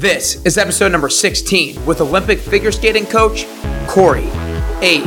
This 0.00 0.42
is 0.46 0.56
episode 0.56 0.92
number 0.92 1.10
16 1.10 1.84
with 1.84 2.00
Olympic 2.00 2.38
figure 2.38 2.72
skating 2.72 3.04
coach 3.04 3.44
Kori 3.86 4.24
Ade. 4.80 5.04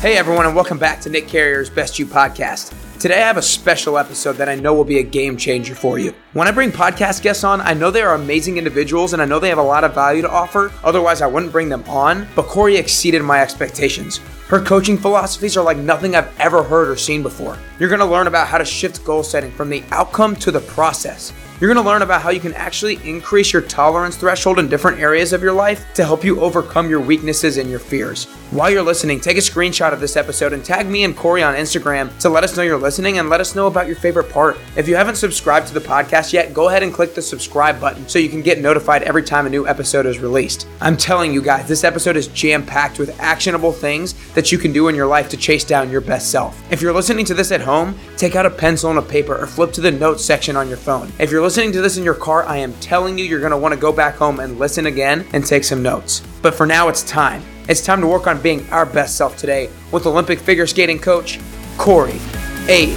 Hey 0.00 0.16
everyone, 0.16 0.46
and 0.46 0.56
welcome 0.56 0.76
back 0.76 1.00
to 1.02 1.08
Nick 1.08 1.28
Carrier's 1.28 1.70
Best 1.70 2.00
You 2.00 2.06
podcast. 2.06 2.74
Today 2.98 3.22
I 3.22 3.26
have 3.28 3.36
a 3.36 3.42
special 3.42 3.96
episode 3.96 4.32
that 4.38 4.48
I 4.48 4.56
know 4.56 4.74
will 4.74 4.82
be 4.82 4.98
a 4.98 5.04
game 5.04 5.36
changer 5.36 5.76
for 5.76 6.00
you. 6.00 6.16
When 6.32 6.48
I 6.48 6.50
bring 6.50 6.72
podcast 6.72 7.22
guests 7.22 7.44
on, 7.44 7.60
I 7.60 7.72
know 7.72 7.92
they 7.92 8.02
are 8.02 8.16
amazing 8.16 8.58
individuals 8.58 9.12
and 9.12 9.22
I 9.22 9.24
know 9.24 9.38
they 9.38 9.50
have 9.50 9.58
a 9.58 9.62
lot 9.62 9.84
of 9.84 9.94
value 9.94 10.22
to 10.22 10.28
offer, 10.28 10.72
otherwise, 10.82 11.22
I 11.22 11.28
wouldn't 11.28 11.52
bring 11.52 11.68
them 11.68 11.84
on. 11.86 12.26
But 12.34 12.46
Kori 12.46 12.74
exceeded 12.74 13.22
my 13.22 13.40
expectations. 13.40 14.18
Her 14.50 14.60
coaching 14.60 14.98
philosophies 14.98 15.56
are 15.56 15.62
like 15.62 15.76
nothing 15.76 16.16
I've 16.16 16.36
ever 16.40 16.64
heard 16.64 16.88
or 16.88 16.96
seen 16.96 17.22
before. 17.22 17.56
You're 17.78 17.88
gonna 17.88 18.04
learn 18.04 18.26
about 18.26 18.48
how 18.48 18.58
to 18.58 18.64
shift 18.64 19.04
goal 19.04 19.22
setting 19.22 19.52
from 19.52 19.70
the 19.70 19.84
outcome 19.92 20.34
to 20.34 20.50
the 20.50 20.58
process. 20.58 21.32
You're 21.60 21.68
going 21.68 21.84
to 21.84 21.90
learn 21.90 22.00
about 22.00 22.22
how 22.22 22.30
you 22.30 22.40
can 22.40 22.54
actually 22.54 22.98
increase 23.06 23.52
your 23.52 23.60
tolerance 23.60 24.16
threshold 24.16 24.58
in 24.58 24.70
different 24.70 24.98
areas 24.98 25.34
of 25.34 25.42
your 25.42 25.52
life 25.52 25.92
to 25.92 26.06
help 26.06 26.24
you 26.24 26.40
overcome 26.40 26.88
your 26.88 27.00
weaknesses 27.00 27.58
and 27.58 27.68
your 27.68 27.78
fears. 27.78 28.24
While 28.50 28.70
you're 28.70 28.82
listening, 28.82 29.20
take 29.20 29.36
a 29.36 29.40
screenshot 29.40 29.92
of 29.92 30.00
this 30.00 30.16
episode 30.16 30.54
and 30.54 30.64
tag 30.64 30.88
me 30.88 31.04
and 31.04 31.14
Kori 31.14 31.42
on 31.42 31.54
Instagram 31.54 32.18
to 32.20 32.30
let 32.30 32.44
us 32.44 32.56
know 32.56 32.62
you're 32.62 32.78
listening 32.78 33.18
and 33.18 33.28
let 33.28 33.42
us 33.42 33.54
know 33.54 33.66
about 33.66 33.86
your 33.86 33.96
favorite 33.96 34.30
part. 34.30 34.56
If 34.74 34.88
you 34.88 34.96
haven't 34.96 35.16
subscribed 35.16 35.68
to 35.68 35.74
the 35.74 35.80
podcast 35.80 36.32
yet, 36.32 36.54
go 36.54 36.70
ahead 36.70 36.82
and 36.82 36.94
click 36.94 37.14
the 37.14 37.20
subscribe 37.20 37.78
button 37.78 38.08
so 38.08 38.18
you 38.18 38.30
can 38.30 38.40
get 38.40 38.58
notified 38.58 39.02
every 39.02 39.22
time 39.22 39.44
a 39.44 39.50
new 39.50 39.68
episode 39.68 40.06
is 40.06 40.18
released. 40.18 40.66
I'm 40.80 40.96
telling 40.96 41.30
you 41.30 41.42
guys, 41.42 41.68
this 41.68 41.84
episode 41.84 42.16
is 42.16 42.28
jam 42.28 42.64
packed 42.64 42.98
with 42.98 43.20
actionable 43.20 43.70
things 43.70 44.14
that 44.32 44.50
you 44.50 44.56
can 44.56 44.72
do 44.72 44.88
in 44.88 44.94
your 44.94 45.06
life 45.06 45.28
to 45.28 45.36
chase 45.36 45.62
down 45.62 45.90
your 45.90 46.00
best 46.00 46.30
self. 46.30 46.60
If 46.72 46.80
you're 46.80 46.94
listening 46.94 47.26
to 47.26 47.34
this 47.34 47.52
at 47.52 47.60
home, 47.60 47.94
take 48.16 48.34
out 48.34 48.46
a 48.46 48.50
pencil 48.50 48.88
and 48.88 48.98
a 48.98 49.02
paper 49.02 49.36
or 49.36 49.46
flip 49.46 49.72
to 49.74 49.82
the 49.82 49.90
notes 49.90 50.24
section 50.24 50.56
on 50.56 50.68
your 50.68 50.78
phone. 50.78 51.12
If 51.18 51.30
you're 51.30 51.42
listening 51.50 51.72
to 51.72 51.80
this 51.80 51.96
in 51.96 52.04
your 52.04 52.14
car, 52.14 52.44
I 52.44 52.58
am 52.58 52.72
telling 52.74 53.18
you, 53.18 53.24
you're 53.24 53.40
going 53.40 53.50
to 53.50 53.56
want 53.56 53.74
to 53.74 53.80
go 53.80 53.90
back 53.90 54.14
home 54.14 54.38
and 54.38 54.56
listen 54.60 54.86
again 54.86 55.26
and 55.32 55.44
take 55.44 55.64
some 55.64 55.82
notes. 55.82 56.22
But 56.42 56.54
for 56.54 56.64
now, 56.64 56.86
it's 56.86 57.02
time. 57.02 57.42
It's 57.68 57.84
time 57.84 58.00
to 58.02 58.06
work 58.06 58.28
on 58.28 58.40
being 58.40 58.70
our 58.70 58.86
best 58.86 59.16
self 59.16 59.36
today 59.36 59.68
with 59.90 60.06
Olympic 60.06 60.38
figure 60.38 60.68
skating 60.68 61.00
coach 61.00 61.40
Kori 61.76 62.20
Ade. 62.68 62.96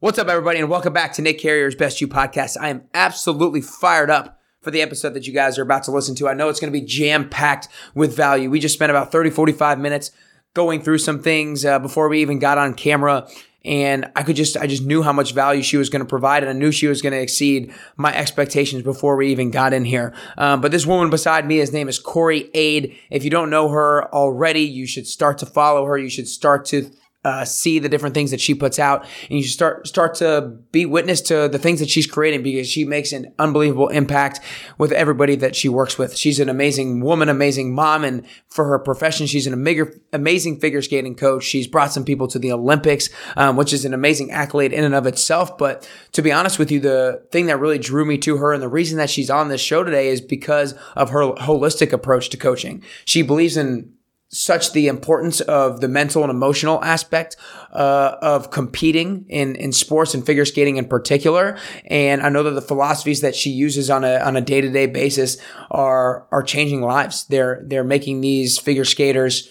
What's 0.00 0.18
up, 0.18 0.26
everybody, 0.26 0.58
and 0.58 0.68
welcome 0.68 0.92
back 0.92 1.12
to 1.12 1.22
Nick 1.22 1.38
Carrier's 1.38 1.76
Best 1.76 2.00
You 2.00 2.08
podcast. 2.08 2.56
I 2.60 2.70
am 2.70 2.82
absolutely 2.92 3.60
fired 3.60 4.10
up 4.10 4.40
for 4.62 4.72
the 4.72 4.82
episode 4.82 5.14
that 5.14 5.28
you 5.28 5.32
guys 5.32 5.60
are 5.60 5.62
about 5.62 5.84
to 5.84 5.92
listen 5.92 6.16
to. 6.16 6.28
I 6.28 6.34
know 6.34 6.48
it's 6.48 6.58
going 6.58 6.72
to 6.72 6.76
be 6.76 6.84
jam 6.84 7.28
packed 7.28 7.68
with 7.94 8.16
value. 8.16 8.50
We 8.50 8.58
just 8.58 8.74
spent 8.74 8.90
about 8.90 9.12
30, 9.12 9.30
45 9.30 9.78
minutes 9.78 10.10
going 10.54 10.82
through 10.82 10.98
some 10.98 11.22
things 11.22 11.64
uh, 11.64 11.78
before 11.78 12.08
we 12.08 12.20
even 12.20 12.38
got 12.38 12.58
on 12.58 12.74
camera 12.74 13.26
and 13.64 14.10
I 14.16 14.22
could 14.22 14.36
just 14.36 14.56
I 14.56 14.66
just 14.66 14.84
knew 14.84 15.02
how 15.02 15.12
much 15.12 15.32
value 15.32 15.62
she 15.62 15.76
was 15.76 15.88
going 15.88 16.00
to 16.00 16.08
provide, 16.08 16.42
and 16.42 16.50
I 16.50 16.52
knew 16.52 16.72
she 16.72 16.88
was 16.88 17.02
going 17.02 17.12
to 17.12 17.20
exceed 17.20 17.72
my 17.96 18.14
expectations 18.14 18.82
before 18.82 19.16
we 19.16 19.30
even 19.30 19.50
got 19.50 19.72
in 19.72 19.84
here. 19.84 20.12
Um, 20.36 20.60
but 20.60 20.72
this 20.72 20.86
woman 20.86 21.10
beside 21.10 21.46
me, 21.46 21.58
his 21.58 21.72
name 21.72 21.88
is 21.88 21.98
Kori 21.98 22.50
Ade. 22.54 22.96
If 23.10 23.24
you 23.24 23.30
don't 23.30 23.50
know 23.50 23.68
her 23.68 24.12
already, 24.12 24.62
you 24.62 24.86
should 24.86 25.06
start 25.06 25.38
to 25.38 25.46
follow 25.46 25.86
her. 25.86 25.96
You 25.96 26.10
should 26.10 26.28
start 26.28 26.64
to 26.66 26.90
uh, 27.24 27.44
see 27.44 27.78
the 27.78 27.88
different 27.88 28.14
things 28.14 28.30
that 28.32 28.40
she 28.40 28.54
puts 28.54 28.78
out, 28.78 29.06
and 29.30 29.38
you 29.38 29.44
start 29.44 29.86
start 29.86 30.14
to 30.16 30.40
be 30.72 30.86
witness 30.86 31.20
to 31.20 31.48
the 31.48 31.58
things 31.58 31.80
that 31.80 31.88
she's 31.88 32.06
creating 32.06 32.42
because 32.42 32.68
she 32.68 32.84
makes 32.84 33.12
an 33.12 33.32
unbelievable 33.38 33.88
impact 33.88 34.40
with 34.78 34.90
everybody 34.92 35.36
that 35.36 35.54
she 35.54 35.68
works 35.68 35.96
with. 35.96 36.16
She's 36.16 36.40
an 36.40 36.48
amazing 36.48 37.00
woman, 37.00 37.28
amazing 37.28 37.74
mom, 37.74 38.04
and 38.04 38.26
for 38.48 38.64
her 38.66 38.78
profession, 38.78 39.26
she's 39.26 39.46
an 39.46 39.52
amazing, 39.52 40.00
amazing 40.12 40.60
figure 40.60 40.82
skating 40.82 41.14
coach. 41.14 41.44
She's 41.44 41.66
brought 41.66 41.92
some 41.92 42.04
people 42.04 42.26
to 42.28 42.38
the 42.38 42.52
Olympics, 42.52 43.08
um, 43.36 43.56
which 43.56 43.72
is 43.72 43.84
an 43.84 43.94
amazing 43.94 44.30
accolade 44.30 44.72
in 44.72 44.84
and 44.84 44.94
of 44.94 45.06
itself. 45.06 45.56
But 45.56 45.88
to 46.12 46.22
be 46.22 46.32
honest 46.32 46.58
with 46.58 46.70
you, 46.70 46.80
the 46.80 47.22
thing 47.30 47.46
that 47.46 47.60
really 47.60 47.78
drew 47.78 48.04
me 48.04 48.18
to 48.18 48.36
her 48.38 48.52
and 48.52 48.62
the 48.62 48.68
reason 48.68 48.98
that 48.98 49.10
she's 49.10 49.30
on 49.30 49.48
this 49.48 49.60
show 49.60 49.84
today 49.84 50.08
is 50.08 50.20
because 50.20 50.74
of 50.96 51.10
her 51.10 51.20
holistic 51.34 51.92
approach 51.92 52.30
to 52.30 52.36
coaching. 52.36 52.82
She 53.04 53.22
believes 53.22 53.56
in 53.56 53.92
such 54.32 54.72
the 54.72 54.88
importance 54.88 55.42
of 55.42 55.82
the 55.82 55.88
mental 55.88 56.22
and 56.22 56.30
emotional 56.30 56.82
aspect 56.82 57.36
uh, 57.72 58.16
of 58.22 58.50
competing 58.50 59.26
in, 59.28 59.54
in 59.56 59.72
sports 59.72 60.14
and 60.14 60.24
figure 60.24 60.46
skating 60.46 60.78
in 60.78 60.86
particular. 60.86 61.58
And 61.86 62.22
I 62.22 62.30
know 62.30 62.42
that 62.42 62.52
the 62.52 62.62
philosophies 62.62 63.20
that 63.20 63.34
she 63.34 63.50
uses 63.50 63.90
on 63.90 64.04
a 64.04 64.16
on 64.16 64.36
a 64.36 64.40
day 64.40 64.62
to 64.62 64.70
day 64.70 64.86
basis 64.86 65.36
are 65.70 66.26
are 66.32 66.42
changing 66.42 66.80
lives. 66.80 67.26
They're 67.26 67.62
they're 67.66 67.84
making 67.84 68.22
these 68.22 68.58
figure 68.58 68.86
skaters 68.86 69.50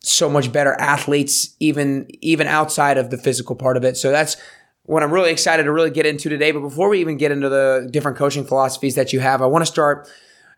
so 0.00 0.28
much 0.28 0.52
better 0.52 0.74
athletes, 0.74 1.56
even 1.58 2.06
even 2.20 2.46
outside 2.46 2.98
of 2.98 3.10
the 3.10 3.18
physical 3.18 3.56
part 3.56 3.78
of 3.78 3.84
it. 3.84 3.96
So 3.96 4.10
that's 4.10 4.36
what 4.82 5.02
I'm 5.02 5.12
really 5.12 5.32
excited 5.32 5.64
to 5.64 5.72
really 5.72 5.90
get 5.90 6.06
into 6.06 6.28
today. 6.28 6.52
But 6.52 6.60
before 6.60 6.90
we 6.90 7.00
even 7.00 7.16
get 7.16 7.32
into 7.32 7.48
the 7.48 7.88
different 7.90 8.18
coaching 8.18 8.44
philosophies 8.44 8.94
that 8.94 9.12
you 9.12 9.20
have, 9.20 9.40
I 9.40 9.46
want 9.46 9.62
to 9.62 9.70
start 9.72 10.08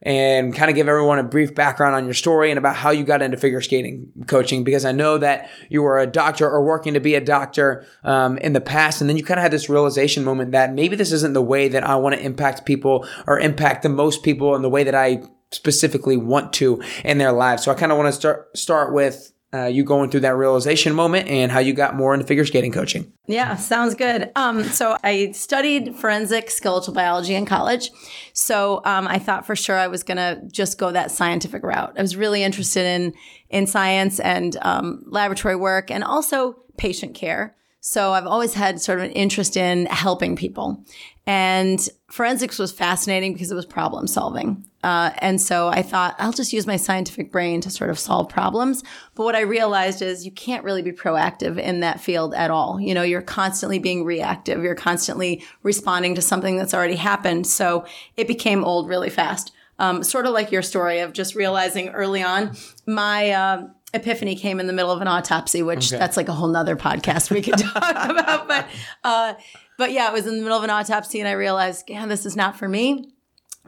and 0.03 0.55
kind 0.55 0.71
of 0.71 0.77
give 0.77 0.89
everyone 0.89 1.19
a 1.19 1.25
brief 1.25 1.55
background 1.55 1.95
on 1.95 2.05
your 2.05 2.15
story 2.15 2.51
and 2.51 2.59
about 2.59 2.77
how 2.77 2.91
you 2.91 3.05
got 3.05 3.21
into 3.21 3.37
figure 3.37 3.61
skating 3.61 4.13
coaching 4.27 4.63
because 4.63 4.85
I 4.85 4.93
know 4.93 5.19
that 5.19 5.51
you 5.69 5.83
were 5.83 5.99
a 5.99 6.07
doctor 6.07 6.49
or 6.49 6.65
working 6.65 6.95
to 6.95 7.01
be 7.01 7.15
a 7.15 7.21
doctor 7.21 7.85
um, 8.05 8.39
in 8.39 8.53
the 8.53 8.61
past, 8.61 9.01
and 9.01 9.11
then 9.11 9.17
you 9.17 9.25
kind 9.25 9.41
of 9.41 9.43
had 9.43 9.53
this 9.53 9.69
realization 9.69 10.25
moment 10.25 10.53
that 10.53 10.73
maybe 10.73 10.97
this 10.97 11.13
isn't 11.13 11.33
the 11.33 11.43
way 11.43 11.69
that 11.69 11.85
I 11.85 11.97
want 11.97 12.15
to 12.15 12.21
impact 12.21 12.65
people 12.65 13.07
or 13.27 13.41
impact 13.41 13.83
the 13.83 13.89
most 13.89 14.23
people 14.23 14.55
in 14.55 14.63
the 14.63 14.71
way 14.71 14.85
that 14.85 14.95
I 14.95 15.23
specifically 15.51 16.17
want 16.17 16.53
to 16.55 16.83
in 17.05 17.19
their 17.19 17.33
lives. 17.33 17.65
So 17.65 17.73
I 17.73 17.75
kind 17.75 17.91
of 17.91 17.99
want 17.99 18.09
to 18.09 18.13
start 18.13 18.57
start 18.57 18.93
with 18.93 19.33
uh, 19.55 19.65
you 19.65 19.83
going 19.83 20.11
through 20.11 20.21
that 20.21 20.37
realization 20.37 20.95
moment 20.95 21.27
and 21.29 21.51
how 21.51 21.59
you 21.59 21.73
got 21.73 21.97
more 21.97 22.13
into 22.13 22.27
figure 22.27 22.45
skating 22.45 22.71
coaching. 22.71 23.11
Yeah, 23.27 23.57
sounds 23.57 23.95
good. 23.95 24.31
Um, 24.37 24.63
so 24.65 24.99
I 25.03 25.33
studied 25.33 25.97
forensic 25.97 26.51
skeletal 26.51 26.93
biology 26.93 27.35
in 27.35 27.47
college. 27.47 27.91
So 28.35 28.83
um, 28.85 29.09
I 29.09 29.19
thought 29.19 29.47
for 29.47 29.57
sure 29.57 29.77
I 29.77 29.87
was 29.89 30.03
going 30.03 30.19
to 30.19 30.41
just 30.51 30.79
go 30.79 30.93
that 30.93 31.11
scientific 31.11 31.63
route. 31.63 31.95
I 31.97 32.03
was 32.03 32.17
really 32.17 32.43
interested 32.43 32.85
in 32.85 33.15
in 33.49 33.67
science 33.67 34.21
and 34.21 34.59
um, 34.61 35.03
laboratory 35.07 35.57
work 35.57 35.91
and 35.91 36.05
also 36.05 36.63
patient 36.77 37.15
care. 37.15 37.57
So 37.81 38.13
I've 38.13 38.27
always 38.27 38.53
had 38.53 38.81
sort 38.81 38.99
of 38.99 39.07
an 39.07 39.13
interest 39.13 39.57
in 39.57 39.87
helping 39.87 40.37
people. 40.37 40.85
And 41.27 41.87
forensics 42.11 42.59
was 42.59 42.73
fascinating 42.73 43.33
because 43.33 43.51
it 43.51 43.55
was 43.55 43.65
problem 43.65 44.07
solving. 44.07 44.68
Uh, 44.85 45.11
and 45.19 45.41
so 45.41 45.69
I 45.69 45.83
thought 45.83 46.15
I'll 46.19 46.33
just 46.33 46.53
use 46.53 46.67
my 46.67 46.77
scientific 46.77 47.33
brain 47.33 47.61
to 47.63 47.71
sort 47.71 47.91
of 47.91 47.99
solve 47.99 48.29
problems. 48.29 48.85
But 49.15 49.25
what 49.25 49.35
I 49.35 49.41
realized 49.41 50.03
is 50.03 50.25
you 50.25 50.31
can't 50.31 50.63
really 50.65 50.83
be 50.83 50.93
proactive 50.93 51.59
in 51.59 51.81
that 51.81 52.01
field 52.01 52.33
at 52.35 52.51
all. 52.51 52.81
You 52.81 52.95
know, 52.95 53.03
you're 53.03 53.23
constantly 53.23 53.79
being 53.79 54.05
reactive. 54.05 54.63
You're 54.63 54.77
constantly 54.77 55.45
responding 55.63 56.15
to 56.15 56.23
something 56.23 56.57
that's 56.57 56.75
already 56.75 56.97
happened. 56.97 57.47
So 57.47 57.87
it 58.17 58.29
became 58.29 58.65
old 58.65 58.89
really 58.89 59.11
fast. 59.11 59.53
Um, 59.81 60.03
sort 60.03 60.27
of 60.27 60.33
like 60.33 60.51
your 60.51 60.63
story 60.63 61.01
of 61.01 61.13
just 61.13 61.35
realizing 61.35 61.91
early 61.91 62.23
on, 62.23 62.57
my, 62.87 63.31
uh, 63.31 63.69
epiphany 63.95 64.37
came 64.37 64.61
in 64.61 64.67
the 64.67 64.73
middle 64.73 64.91
of 64.91 65.01
an 65.01 65.09
autopsy, 65.09 65.63
which 65.63 65.93
okay. 65.93 65.99
that's 65.99 66.17
like 66.17 66.29
a 66.29 66.33
whole 66.33 66.49
nother 66.49 66.77
podcast 66.77 67.31
we 67.31 67.41
could 67.41 67.59
talk 67.59 67.77
about. 68.11 68.49
But, 68.49 68.67
uh, 69.05 69.35
but 69.79 69.93
yeah, 69.93 70.09
it 70.09 70.13
was 70.13 70.27
in 70.27 70.37
the 70.37 70.43
middle 70.43 70.59
of 70.59 70.65
an 70.65 70.71
autopsy 70.71 71.21
and 71.21 71.29
I 71.29 71.33
realized, 71.33 71.89
yeah, 71.89 72.07
this 72.07 72.27
is 72.27 72.37
not 72.37 72.57
for 72.57 72.69
me. 72.69 73.13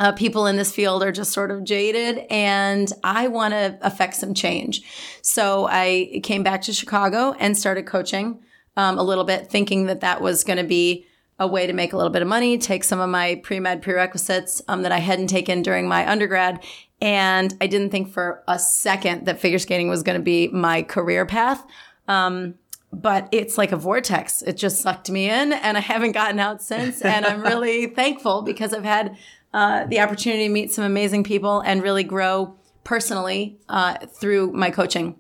Uh, 0.01 0.13
people 0.13 0.47
in 0.47 0.57
this 0.57 0.73
field 0.73 1.03
are 1.03 1.13
just 1.13 1.31
sort 1.31 1.51
of 1.51 1.63
jaded 1.63 2.25
and 2.31 2.91
I 3.05 3.29
want 3.29 3.53
to 3.53 3.79
affect 3.83 4.15
some 4.15 4.33
change. 4.33 4.83
So 5.21 5.69
I 5.71 6.21
came 6.23 6.43
back 6.43 6.63
to 6.63 6.73
Chicago 6.73 7.37
and 7.39 7.57
started 7.57 7.85
coaching 7.87 8.43
um, 8.79 8.99
a 8.99 9.03
little 9.03 9.25
bit, 9.25 9.49
thinking 9.49 9.87
that 9.87 10.01
that 10.01 10.23
was 10.23 10.43
going 10.43 10.57
to 10.57 10.65
be 10.65 11.07
a 11.39 11.47
way 11.47 11.67
to 11.67 11.75
make 11.75 11.93
a 11.93 11.97
little 11.97 12.11
bit 12.11 12.23
of 12.23 12.29
money, 12.29 12.57
take 12.57 12.83
some 12.83 12.99
of 12.99 13.11
my 13.11 13.41
pre 13.45 13.61
med 13.61 13.83
prerequisites 13.83 14.63
um, 14.69 14.83
that 14.83 14.93
I 14.93 14.99
hadn't 14.99 15.27
taken 15.27 15.61
during 15.61 15.87
my 15.87 16.11
undergrad. 16.11 16.65
And 17.03 17.55
I 17.61 17.67
didn't 17.67 17.91
think 17.91 18.11
for 18.11 18.43
a 18.49 18.59
second 18.59 19.27
that 19.27 19.39
figure 19.39 19.59
skating 19.59 19.89
was 19.89 20.03
going 20.03 20.19
to 20.19 20.25
be 20.25 20.49
my 20.49 20.83
career 20.83 21.27
path. 21.27 21.63
Um, 22.09 22.55
but 22.93 23.29
it's 23.33 23.57
like 23.57 23.73
a 23.73 23.77
vortex. 23.77 24.43
It 24.43 24.57
just 24.57 24.81
sucked 24.81 25.11
me 25.11 25.31
in 25.31 25.53
and 25.53 25.77
I 25.77 25.81
haven't 25.81 26.13
gotten 26.13 26.41
out 26.41 26.61
since. 26.61 27.01
And 27.03 27.25
I'm 27.25 27.43
really 27.43 27.87
thankful 28.01 28.43
because 28.43 28.75
I've 28.75 28.85
had 28.85 29.17
uh, 29.53 29.87
the 29.87 30.01
opportunity 30.01 30.47
to 30.47 30.53
meet 30.53 30.73
some 30.73 30.85
amazing 30.85 31.25
people 31.25 31.61
and 31.61 31.83
really 31.83 32.05
grow 32.05 32.57
personally 32.85 33.59
uh, 33.69 33.99
through 34.07 34.53
my 34.53 34.71
coaching. 34.71 35.17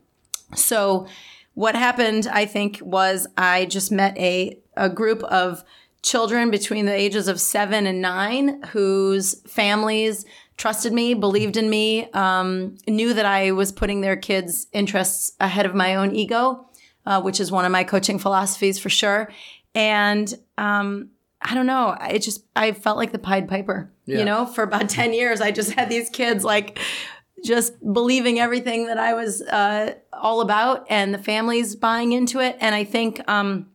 So, 0.54 1.06
what 1.54 1.74
happened, 1.74 2.26
I 2.30 2.46
think, 2.46 2.78
was 2.80 3.26
I 3.36 3.66
just 3.66 3.90
met 3.92 4.16
a, 4.16 4.58
a 4.76 4.88
group 4.88 5.22
of 5.24 5.64
children 6.02 6.50
between 6.50 6.86
the 6.86 6.94
ages 6.94 7.28
of 7.28 7.40
seven 7.40 7.86
and 7.86 8.00
nine 8.00 8.62
whose 8.68 9.34
families 9.42 10.24
trusted 10.56 10.92
me, 10.92 11.14
believed 11.14 11.56
in 11.56 11.68
me, 11.68 12.10
um, 12.12 12.76
knew 12.86 13.12
that 13.14 13.26
I 13.26 13.52
was 13.52 13.72
putting 13.72 14.00
their 14.00 14.16
kids' 14.16 14.68
interests 14.72 15.32
ahead 15.40 15.66
of 15.66 15.74
my 15.74 15.96
own 15.96 16.14
ego 16.14 16.70
uh, 17.06 17.20
which 17.20 17.40
is 17.40 17.50
one 17.50 17.64
of 17.64 17.72
my 17.72 17.84
coaching 17.84 18.18
philosophies 18.18 18.78
for 18.78 18.90
sure. 18.90 19.32
And 19.74 20.32
um, 20.58 21.10
I 21.42 21.54
don't 21.54 21.66
know, 21.66 21.96
it 22.10 22.20
just 22.20 22.44
I 22.54 22.72
felt 22.72 22.96
like 22.96 23.12
the 23.12 23.18
Pied 23.18 23.48
Piper. 23.48 23.90
Yeah. 24.06 24.18
You 24.18 24.24
know, 24.24 24.46
for 24.46 24.62
about 24.62 24.88
ten 24.88 25.12
years, 25.12 25.40
I 25.40 25.50
just 25.50 25.72
had 25.72 25.88
these 25.88 26.10
kids 26.10 26.44
like 26.44 26.78
just 27.44 27.74
believing 27.92 28.38
everything 28.38 28.86
that 28.86 28.98
I 28.98 29.14
was 29.14 29.40
uh, 29.42 29.94
all 30.12 30.40
about, 30.40 30.86
and 30.90 31.14
the 31.14 31.18
families 31.18 31.76
buying 31.76 32.12
into 32.12 32.40
it. 32.40 32.56
And 32.60 32.74
I 32.74 32.84
think 32.84 33.26
um, 33.28 33.66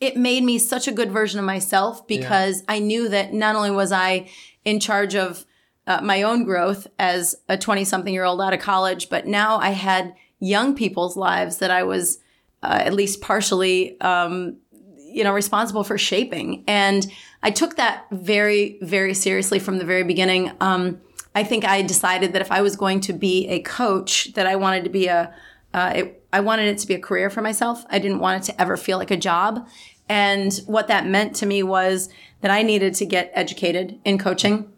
it 0.00 0.16
made 0.16 0.44
me 0.44 0.58
such 0.58 0.86
a 0.86 0.92
good 0.92 1.10
version 1.10 1.38
of 1.38 1.46
myself 1.46 2.06
because 2.06 2.62
I 2.68 2.78
knew 2.78 3.08
that 3.08 3.32
not 3.32 3.56
only 3.56 3.70
was 3.70 3.92
I 3.92 4.28
in 4.64 4.80
charge 4.80 5.14
of 5.14 5.44
uh, 5.86 6.00
my 6.02 6.22
own 6.22 6.44
growth 6.44 6.86
as 6.98 7.36
a 7.48 7.56
20 7.56 7.84
something 7.84 8.12
year 8.12 8.24
old 8.24 8.40
out 8.40 8.52
of 8.52 8.60
college, 8.60 9.08
but 9.08 9.26
now 9.26 9.56
I 9.56 9.70
had 9.70 10.14
young 10.38 10.74
people's 10.74 11.16
lives 11.16 11.58
that 11.58 11.70
I 11.70 11.84
was 11.84 12.18
uh, 12.62 12.82
at 12.84 12.94
least 12.94 13.20
partially, 13.20 13.98
um, 14.00 14.56
you 15.06 15.24
know, 15.24 15.32
responsible 15.32 15.84
for 15.84 15.96
shaping. 15.96 16.64
And 16.66 17.06
I 17.42 17.50
took 17.50 17.76
that 17.76 18.06
very, 18.10 18.78
very 18.82 19.14
seriously 19.14 19.58
from 19.58 19.78
the 19.78 19.84
very 19.84 20.02
beginning. 20.02 20.52
Um, 20.60 21.00
I 21.34 21.44
think 21.44 21.64
I 21.64 21.82
decided 21.82 22.32
that 22.32 22.42
if 22.42 22.50
I 22.50 22.62
was 22.62 22.76
going 22.76 23.00
to 23.00 23.12
be 23.12 23.46
a 23.48 23.60
coach, 23.60 24.32
that 24.34 24.46
I 24.46 24.56
wanted 24.56 24.84
to 24.84 24.90
be 24.90 25.06
a, 25.06 25.34
uh, 25.72 25.92
it, 25.94 26.22
I 26.32 26.40
wanted 26.40 26.68
it 26.68 26.78
to 26.78 26.86
be 26.86 26.94
a 26.94 26.98
career 26.98 27.30
for 27.30 27.42
myself. 27.42 27.84
I 27.88 27.98
didn't 27.98 28.18
want 28.18 28.42
it 28.42 28.52
to 28.52 28.60
ever 28.60 28.76
feel 28.76 28.98
like 28.98 29.10
a 29.10 29.16
job. 29.16 29.66
And 30.08 30.54
what 30.66 30.88
that 30.88 31.06
meant 31.06 31.36
to 31.36 31.46
me 31.46 31.62
was 31.62 32.08
that 32.40 32.50
I 32.50 32.62
needed 32.62 32.94
to 32.94 33.06
get 33.06 33.30
educated 33.34 33.98
in 34.04 34.18
coaching, 34.18 34.70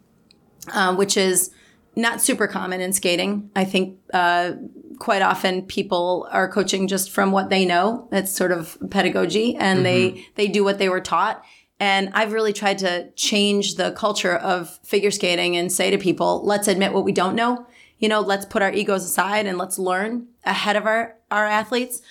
uh, 0.73 0.95
which 0.95 1.17
is 1.17 1.51
not 1.95 2.21
super 2.21 2.47
common 2.47 2.81
in 2.81 2.93
skating. 2.93 3.49
I 3.55 3.65
think 3.65 3.97
uh, 4.13 4.53
quite 4.99 5.21
often 5.21 5.63
people 5.63 6.27
are 6.31 6.49
coaching 6.51 6.87
just 6.87 7.11
from 7.11 7.31
what 7.31 7.49
they 7.49 7.65
know. 7.65 8.07
It's 8.11 8.35
sort 8.35 8.51
of 8.51 8.77
pedagogy, 8.89 9.55
and 9.55 9.85
they 9.85 10.25
they 10.35 10.47
do 10.47 10.63
what 10.63 10.77
they 10.77 10.89
were 10.89 11.01
taught. 11.01 11.43
And 11.79 12.09
I've 12.13 12.33
really 12.33 12.51
tried 12.51 12.79
to 12.79 13.09
change 13.11 13.75
the 13.75 13.91
culture 13.91 14.35
of 14.35 14.79
figure 14.83 15.11
skating 15.11 15.55
and 15.55 15.71
say 15.71 15.89
to 15.89 15.97
people, 15.97 16.43
let's 16.43 16.67
admit 16.67 16.91
what 16.91 17.05
we 17.05 17.13
don't 17.13 17.35
know. 17.35 17.65
You 17.99 18.09
know, 18.09 18.19
let's 18.19 18.45
put 18.45 18.61
our 18.61 18.71
egos 18.71 19.05
aside 19.05 19.45
and 19.45 19.57
let's 19.57 19.79
learn 19.79 20.27
ahead 20.43 20.75
of 20.75 20.85
our, 20.85 21.15
our 21.31 21.45
athletes. 21.45 22.01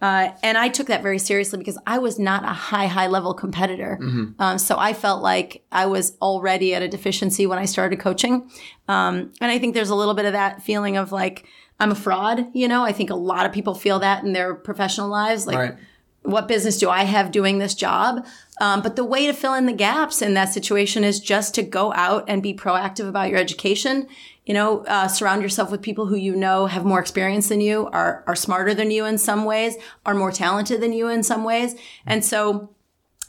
Uh, 0.00 0.30
and 0.44 0.56
I 0.56 0.68
took 0.68 0.86
that 0.86 1.02
very 1.02 1.18
seriously 1.18 1.58
because 1.58 1.76
I 1.86 1.98
was 1.98 2.18
not 2.18 2.44
a 2.44 2.48
high, 2.52 2.86
high 2.86 3.08
level 3.08 3.34
competitor. 3.34 3.98
Um, 4.38 4.58
so 4.58 4.76
I 4.78 4.92
felt 4.92 5.22
like 5.22 5.64
I 5.72 5.86
was 5.86 6.16
already 6.22 6.72
at 6.74 6.82
a 6.82 6.88
deficiency 6.88 7.46
when 7.46 7.58
I 7.58 7.64
started 7.64 7.98
coaching. 7.98 8.48
Um, 8.86 9.32
and 9.40 9.50
I 9.50 9.58
think 9.58 9.74
there's 9.74 9.90
a 9.90 9.96
little 9.96 10.14
bit 10.14 10.24
of 10.24 10.34
that 10.34 10.62
feeling 10.62 10.96
of 10.96 11.10
like, 11.10 11.46
I'm 11.80 11.90
a 11.90 11.96
fraud. 11.96 12.46
You 12.54 12.68
know, 12.68 12.84
I 12.84 12.92
think 12.92 13.10
a 13.10 13.14
lot 13.16 13.44
of 13.46 13.52
people 13.52 13.74
feel 13.74 13.98
that 13.98 14.22
in 14.22 14.32
their 14.34 14.54
professional 14.54 15.08
lives. 15.08 15.46
Like, 15.48 15.58
Right. 15.58 15.74
what 16.22 16.46
business 16.48 16.78
do 16.78 16.88
I 16.90 17.04
have 17.04 17.30
doing 17.32 17.58
this 17.58 17.74
job? 17.74 18.24
Um, 18.60 18.82
but 18.82 18.96
the 18.96 19.04
way 19.04 19.26
to 19.26 19.32
fill 19.32 19.54
in 19.54 19.66
the 19.66 19.72
gaps 19.72 20.20
in 20.22 20.34
that 20.34 20.52
situation 20.52 21.02
is 21.04 21.20
just 21.20 21.54
to 21.54 21.62
go 21.62 21.92
out 21.94 22.24
and 22.28 22.42
be 22.42 22.52
proactive 22.54 23.08
about 23.08 23.30
your 23.30 23.38
education. 23.38 24.06
You 24.48 24.54
know, 24.54 24.82
uh, 24.86 25.08
surround 25.08 25.42
yourself 25.42 25.70
with 25.70 25.82
people 25.82 26.06
who 26.06 26.16
you 26.16 26.34
know 26.34 26.64
have 26.66 26.86
more 26.86 27.00
experience 27.00 27.50
than 27.50 27.60
you, 27.60 27.86
are 27.92 28.24
are 28.26 28.34
smarter 28.34 28.72
than 28.72 28.90
you 28.90 29.04
in 29.04 29.18
some 29.18 29.44
ways, 29.44 29.76
are 30.06 30.14
more 30.14 30.32
talented 30.32 30.80
than 30.80 30.94
you 30.94 31.08
in 31.08 31.22
some 31.22 31.44
ways. 31.44 31.74
And 32.06 32.24
so, 32.24 32.70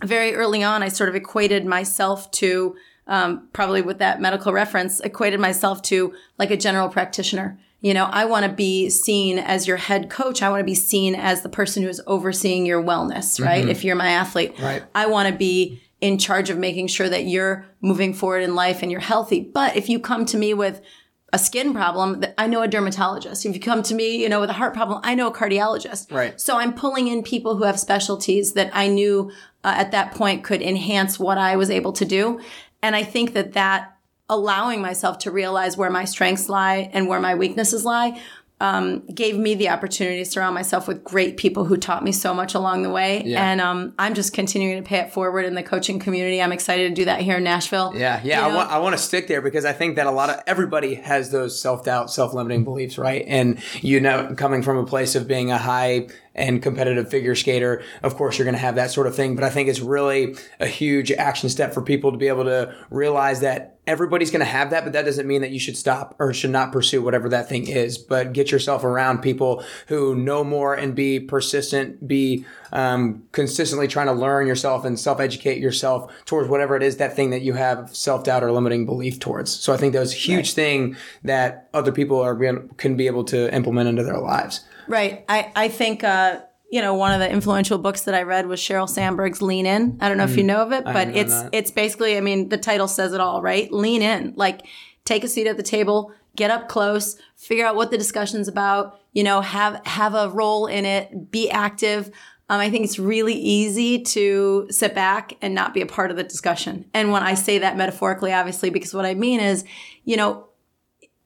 very 0.02 0.34
early 0.34 0.64
on, 0.64 0.82
I 0.82 0.88
sort 0.88 1.10
of 1.10 1.16
equated 1.16 1.66
myself 1.66 2.32
to 2.32 2.78
um, 3.08 3.50
probably 3.52 3.82
with 3.82 3.98
that 3.98 4.22
medical 4.22 4.54
reference, 4.54 5.02
equated 5.02 5.42
myself 5.42 5.82
to 5.84 6.14
like 6.38 6.52
a 6.52 6.58
general 6.58 6.88
practitioner. 6.88 7.60
You 7.82 7.94
know, 7.94 8.06
I 8.06 8.24
want 8.24 8.46
to 8.46 8.52
be 8.52 8.90
seen 8.90 9.40
as 9.40 9.68
your 9.68 9.78
head 9.78 10.10
coach. 10.10 10.42
I 10.42 10.50
want 10.50 10.62
to 10.62 10.66
be 10.66 10.76
seen 10.76 11.16
as 11.16 11.42
the 11.42 11.50
person 11.50 11.84
who's 11.84 12.00
overseeing 12.08 12.66
your 12.66 12.82
wellness, 12.82 13.44
right? 13.44 13.68
If 13.68 13.84
you're 13.84 13.96
my 13.96 14.12
athlete, 14.12 14.58
Right. 14.58 14.84
I 14.96 15.08
want 15.08 15.28
to 15.28 15.36
be 15.36 15.82
in 16.00 16.18
charge 16.18 16.50
of 16.50 16.58
making 16.58 16.88
sure 16.88 17.10
that 17.10 17.26
you're 17.26 17.66
moving 17.82 18.14
forward 18.14 18.44
in 18.44 18.56
life 18.56 18.82
and 18.84 18.92
you're 18.92 19.02
healthy. 19.02 19.42
But 19.42 19.76
if 19.76 19.90
you 19.90 20.00
come 20.00 20.26
to 20.28 20.38
me 20.38 20.54
with 20.54 20.82
a 21.32 21.40
skin 21.40 21.74
problem, 21.74 22.24
I 22.38 22.48
know 22.48 22.62
a 22.62 22.68
dermatologist. 22.68 23.46
If 23.46 23.54
you 23.54 23.62
come 23.62 23.84
to 23.84 23.94
me, 23.94 24.22
you 24.22 24.30
know, 24.30 24.40
with 24.40 24.50
a 24.50 24.54
heart 24.54 24.74
problem, 24.74 25.00
I 25.04 25.16
know 25.16 25.28
a 25.28 25.34
cardiologist. 25.34 26.12
Right. 26.12 26.40
So 26.40 26.58
I'm 26.58 26.74
pulling 26.74 27.08
in 27.08 27.24
people 27.24 27.58
who 27.58 27.64
have 27.64 27.80
specialties 27.80 28.54
that 28.54 28.72
I 28.74 28.88
knew 28.88 29.32
uh, 29.64 29.74
at 29.78 29.92
that 29.92 30.14
point 30.14 30.44
could 30.44 30.62
enhance 30.62 31.20
what 31.20 31.38
I 31.38 31.56
was 31.56 31.70
able 31.70 31.94
to 31.94 32.06
do. 32.06 32.40
And 32.82 32.96
I 32.96 33.04
think 33.04 33.34
that 33.34 33.54
that 33.54 33.96
allowing 34.30 34.82
myself 34.82 35.18
to 35.20 35.32
realize 35.32 35.76
where 35.76 35.90
my 35.90 36.06
strengths 36.06 36.50
lie 36.50 36.90
and 36.94 37.08
where 37.08 37.20
my 37.20 37.36
weaknesses 37.36 37.84
lie 37.84 38.22
um, 38.62 39.06
gave 39.08 39.38
me 39.38 39.56
the 39.56 39.70
opportunity 39.70 40.24
to 40.24 40.30
surround 40.30 40.54
myself 40.54 40.88
with 40.88 41.04
great 41.04 41.38
people 41.38 41.64
who 41.64 41.78
taught 41.78 42.04
me 42.04 42.12
so 42.12 42.34
much 42.34 42.54
along 42.54 42.84
the 42.84 42.90
way. 42.90 43.24
Yeah. 43.26 43.50
And 43.50 43.62
um, 43.62 43.94
I'm 43.98 44.14
just 44.14 44.34
continuing 44.34 44.84
to 44.84 44.88
pay 44.88 44.98
it 44.98 45.14
forward 45.14 45.46
in 45.46 45.56
the 45.56 45.64
coaching 45.64 45.98
community. 46.00 46.42
I'm 46.42 46.52
excited 46.52 46.90
to 46.90 46.96
do 46.96 47.06
that 47.06 47.22
here 47.22 47.38
in 47.38 47.44
Nashville. 47.44 47.94
Yeah, 47.96 48.20
yeah. 48.24 48.46
You 48.46 48.54
I 48.54 48.56
want 48.56 48.72
I 48.72 48.80
want 48.80 48.98
to 48.98 49.02
stick 49.02 49.28
there 49.28 49.42
because 49.42 49.64
I 49.64 49.72
think 49.72 49.96
that 49.96 50.08
a 50.08 50.12
lot 50.12 50.30
of 50.30 50.42
everybody 50.46 50.96
has 50.96 51.32
those 51.32 51.60
self 51.60 51.86
doubt, 51.86 52.12
self 52.12 52.34
limiting 52.34 52.66
beliefs, 52.66 52.98
right? 52.98 53.24
And 53.28 53.62
you 53.82 54.02
know, 54.02 54.34
coming 54.36 54.62
from 54.62 54.78
a 54.78 54.86
place 54.86 55.16
of 55.16 55.28
being 55.28 55.52
a 55.52 55.58
high 55.58 56.08
and 56.36 56.62
competitive 56.62 57.10
figure 57.10 57.36
skater, 57.36 57.82
of 58.04 58.16
course 58.16 58.38
you're 58.38 58.46
going 58.46 58.56
to 58.56 58.60
have 58.60 58.76
that 58.76 58.92
sort 58.92 59.08
of 59.08 59.16
thing. 59.16 59.36
But 59.36 59.46
I 59.46 59.50
think 59.50 59.70
it's 59.70 59.80
really 59.80 60.36
a 60.60 60.68
huge 60.68 61.12
action 61.12 61.50
step 61.50 61.74
for 61.74 61.82
people 61.82 62.12
to 62.12 62.18
be 62.18 62.28
able 62.28 62.46
to 62.46 62.76
realize 62.90 63.40
that 63.40 63.79
everybody's 63.90 64.30
going 64.30 64.42
to 64.42 64.46
have 64.46 64.70
that, 64.70 64.84
but 64.84 64.94
that 64.94 65.04
doesn't 65.04 65.26
mean 65.26 65.42
that 65.42 65.50
you 65.50 65.60
should 65.60 65.76
stop 65.76 66.16
or 66.20 66.32
should 66.32 66.52
not 66.52 66.72
pursue 66.72 67.02
whatever 67.02 67.28
that 67.30 67.50
thing 67.50 67.68
is. 67.68 67.98
But 67.98 68.34
get 68.34 68.52
yourself 68.52 68.84
around 68.84 69.24
people 69.24 69.64
who 69.88 70.14
know 70.16 70.44
more 70.44 70.76
and 70.76 70.94
be 70.94 71.20
persistent, 71.20 72.08
be 72.08 72.46
um, 72.72 73.24
consistently 73.32 73.88
trying 73.88 74.06
to 74.06 74.14
learn 74.14 74.46
yourself 74.46 74.86
and 74.86 75.00
self 75.00 75.20
educate 75.20 75.58
yourself 75.58 76.14
towards 76.26 76.48
whatever 76.48 76.76
it 76.76 76.84
is 76.84 76.98
that 76.98 77.16
thing 77.16 77.32
that 77.32 77.42
you 77.42 77.54
have 77.54 77.94
self 77.96 78.24
doubt 78.24 78.44
or 78.44 78.52
limiting 78.52 78.86
belief 78.86 79.20
towards. 79.20 79.52
So 79.52 79.74
I 79.74 79.78
think 79.78 79.94
that's 79.94 80.14
a 80.14 80.16
huge 80.16 80.54
thing 80.54 80.96
that 81.24 81.68
other 81.74 81.92
people 81.92 82.22
are 82.22 82.36
can 82.78 82.96
be 82.96 83.08
able 83.08 83.24
to 83.26 83.52
implement 83.54 83.90
into 83.90 84.04
their 84.04 84.20
lives. 84.20 84.64
Right. 84.88 85.26
I, 85.28 85.52
I 85.56 85.68
think, 85.68 86.04
uh, 86.04 86.42
you 86.72 86.82
know, 86.82 86.94
one 86.94 87.12
of 87.12 87.20
the 87.20 87.30
influential 87.30 87.78
books 87.78 88.02
that 88.02 88.14
I 88.14 88.22
read 88.24 88.48
was 88.48 88.60
Sheryl 88.60 88.88
Sandberg's 88.88 89.42
Lean 89.42 89.66
In. 89.66 89.98
I 90.02 90.08
don't 90.08 90.18
know 90.18 90.26
if 90.26 90.38
you 90.38 90.44
know 90.44 90.62
of 90.62 90.72
it, 90.72 90.84
but 90.84 91.08
Mm. 91.10 91.16
it's 91.16 91.42
that. 91.42 91.50
it's 91.52 91.72
basically, 91.72 92.16
I 92.18 92.22
mean, 92.22 92.50
the 92.50 92.58
title 92.58 92.88
says 92.88 93.14
it 93.14 93.20
all, 93.20 93.42
right? 93.42 93.72
Lean 93.72 94.02
in. 94.02 94.34
Like 94.36 94.62
take 95.06 95.24
a 95.24 95.28
seat 95.28 95.48
at 95.48 95.58
the 95.58 95.64
table, 95.64 96.12
get 96.36 96.52
up 96.52 96.68
close, 96.70 97.18
figure 97.36 97.66
out 97.66 97.76
what 97.76 97.90
the 97.90 97.98
discussion's 97.98 98.48
about, 98.48 99.00
you 99.14 99.24
know, 99.24 99.42
have 99.42 99.82
have 99.86 100.14
a 100.14 100.30
role 100.30 100.68
in 100.68 100.86
it, 100.86 101.32
be 101.32 101.50
active. 101.50 102.12
Um, 102.52 102.60
I 102.60 102.70
think 102.70 102.84
it's 102.84 102.98
really 103.00 103.36
easy 103.36 104.02
to 104.04 104.68
sit 104.72 104.94
back 104.96 105.34
and 105.42 105.54
not 105.56 105.74
be 105.74 105.82
a 105.82 105.86
part 105.86 106.10
of 106.12 106.18
the 106.18 106.24
discussion. 106.24 106.86
And 106.96 107.12
when 107.12 107.22
I 107.24 107.36
say 107.36 107.60
that 107.60 107.78
metaphorically, 107.78 108.34
obviously, 108.34 108.70
because 108.72 108.94
what 108.94 109.06
I 109.06 109.14
mean 109.14 109.40
is, 109.40 109.64
you 110.04 110.18
know, 110.18 110.46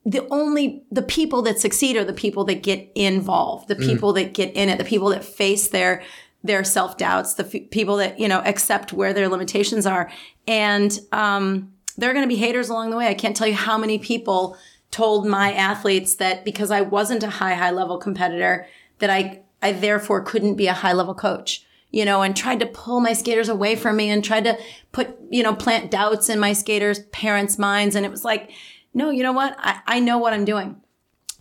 the 0.05 0.27
only 0.29 0.83
the 0.91 1.01
people 1.01 1.41
that 1.41 1.59
succeed 1.59 1.95
are 1.95 2.03
the 2.03 2.13
people 2.13 2.44
that 2.44 2.61
get 2.61 2.91
involved 2.94 3.69
the 3.69 3.75
people 3.75 4.11
that 4.11 4.33
get 4.33 4.53
in 4.53 4.67
it 4.67 4.77
the 4.77 4.83
people 4.83 5.09
that 5.09 5.23
face 5.23 5.69
their 5.69 6.03
their 6.44 6.63
self-doubts 6.63 7.36
the 7.36 7.45
f- 7.45 7.69
people 7.72 7.98
that 7.98 8.19
you 8.19 8.27
know 8.27 8.41
accept 8.41 8.93
where 8.93 9.13
their 9.13 9.29
limitations 9.29 9.86
are. 9.86 10.12
And 10.48 10.98
um, 11.12 11.72
there 11.98 12.10
are 12.10 12.13
going 12.13 12.27
to 12.27 12.33
be 12.33 12.39
haters 12.39 12.69
along 12.69 12.89
the 12.89 12.98
way. 12.98 13.07
I 13.07 13.13
can't 13.13 13.36
tell 13.36 13.48
you 13.48 13.53
how 13.53 13.77
many 13.77 13.98
people 13.98 14.57
told 14.91 15.25
my 15.25 15.53
athletes 15.53 16.15
that 16.15 16.45
because 16.45 16.69
i 16.69 16.79
wasn't 16.79 17.24
a 17.24 17.29
high 17.29 17.55
high 17.55 17.72
level 17.72 17.98
competitor 17.98 18.67
that 19.00 19.10
i 19.10 19.41
i 19.63 19.72
therefore 19.72 20.22
couldn't 20.22 20.53
be 20.53 20.67
a 20.67 20.74
high 20.74 20.93
level 20.93 21.15
coach 21.15 21.65
you 21.89 22.05
know, 22.05 22.24
and 22.24 22.36
tried 22.36 22.60
to 22.60 22.65
pull 22.65 23.00
my 23.00 23.13
skaters 23.13 23.50
away 23.50 23.75
from 23.75 23.95
me 23.95 24.10
and 24.10 24.24
tried 24.24 24.43
to 24.45 24.57
put, 24.91 25.15
you 25.29 25.43
know, 25.43 25.53
plant 25.53 25.91
doubts 25.91 26.27
in 26.27 26.39
my 26.39 26.51
skaters' 26.51 27.03
parents' 27.12 27.60
minds. 27.60 27.95
And 27.95 28.03
it 28.03 28.10
was 28.10 28.25
like, 28.25 28.50
no, 28.93 29.09
you 29.09 29.23
know 29.23 29.33
what? 29.33 29.55
I, 29.59 29.79
I 29.85 30.00
know 30.00 30.17
what 30.17 30.33
I'm 30.33 30.45
doing. 30.45 30.77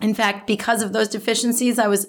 In 0.01 0.15
fact, 0.15 0.47
because 0.47 0.83
of 0.83 0.93
those 0.93 1.09
deficiencies, 1.09 1.79
I 1.79 1.87
was 1.89 2.09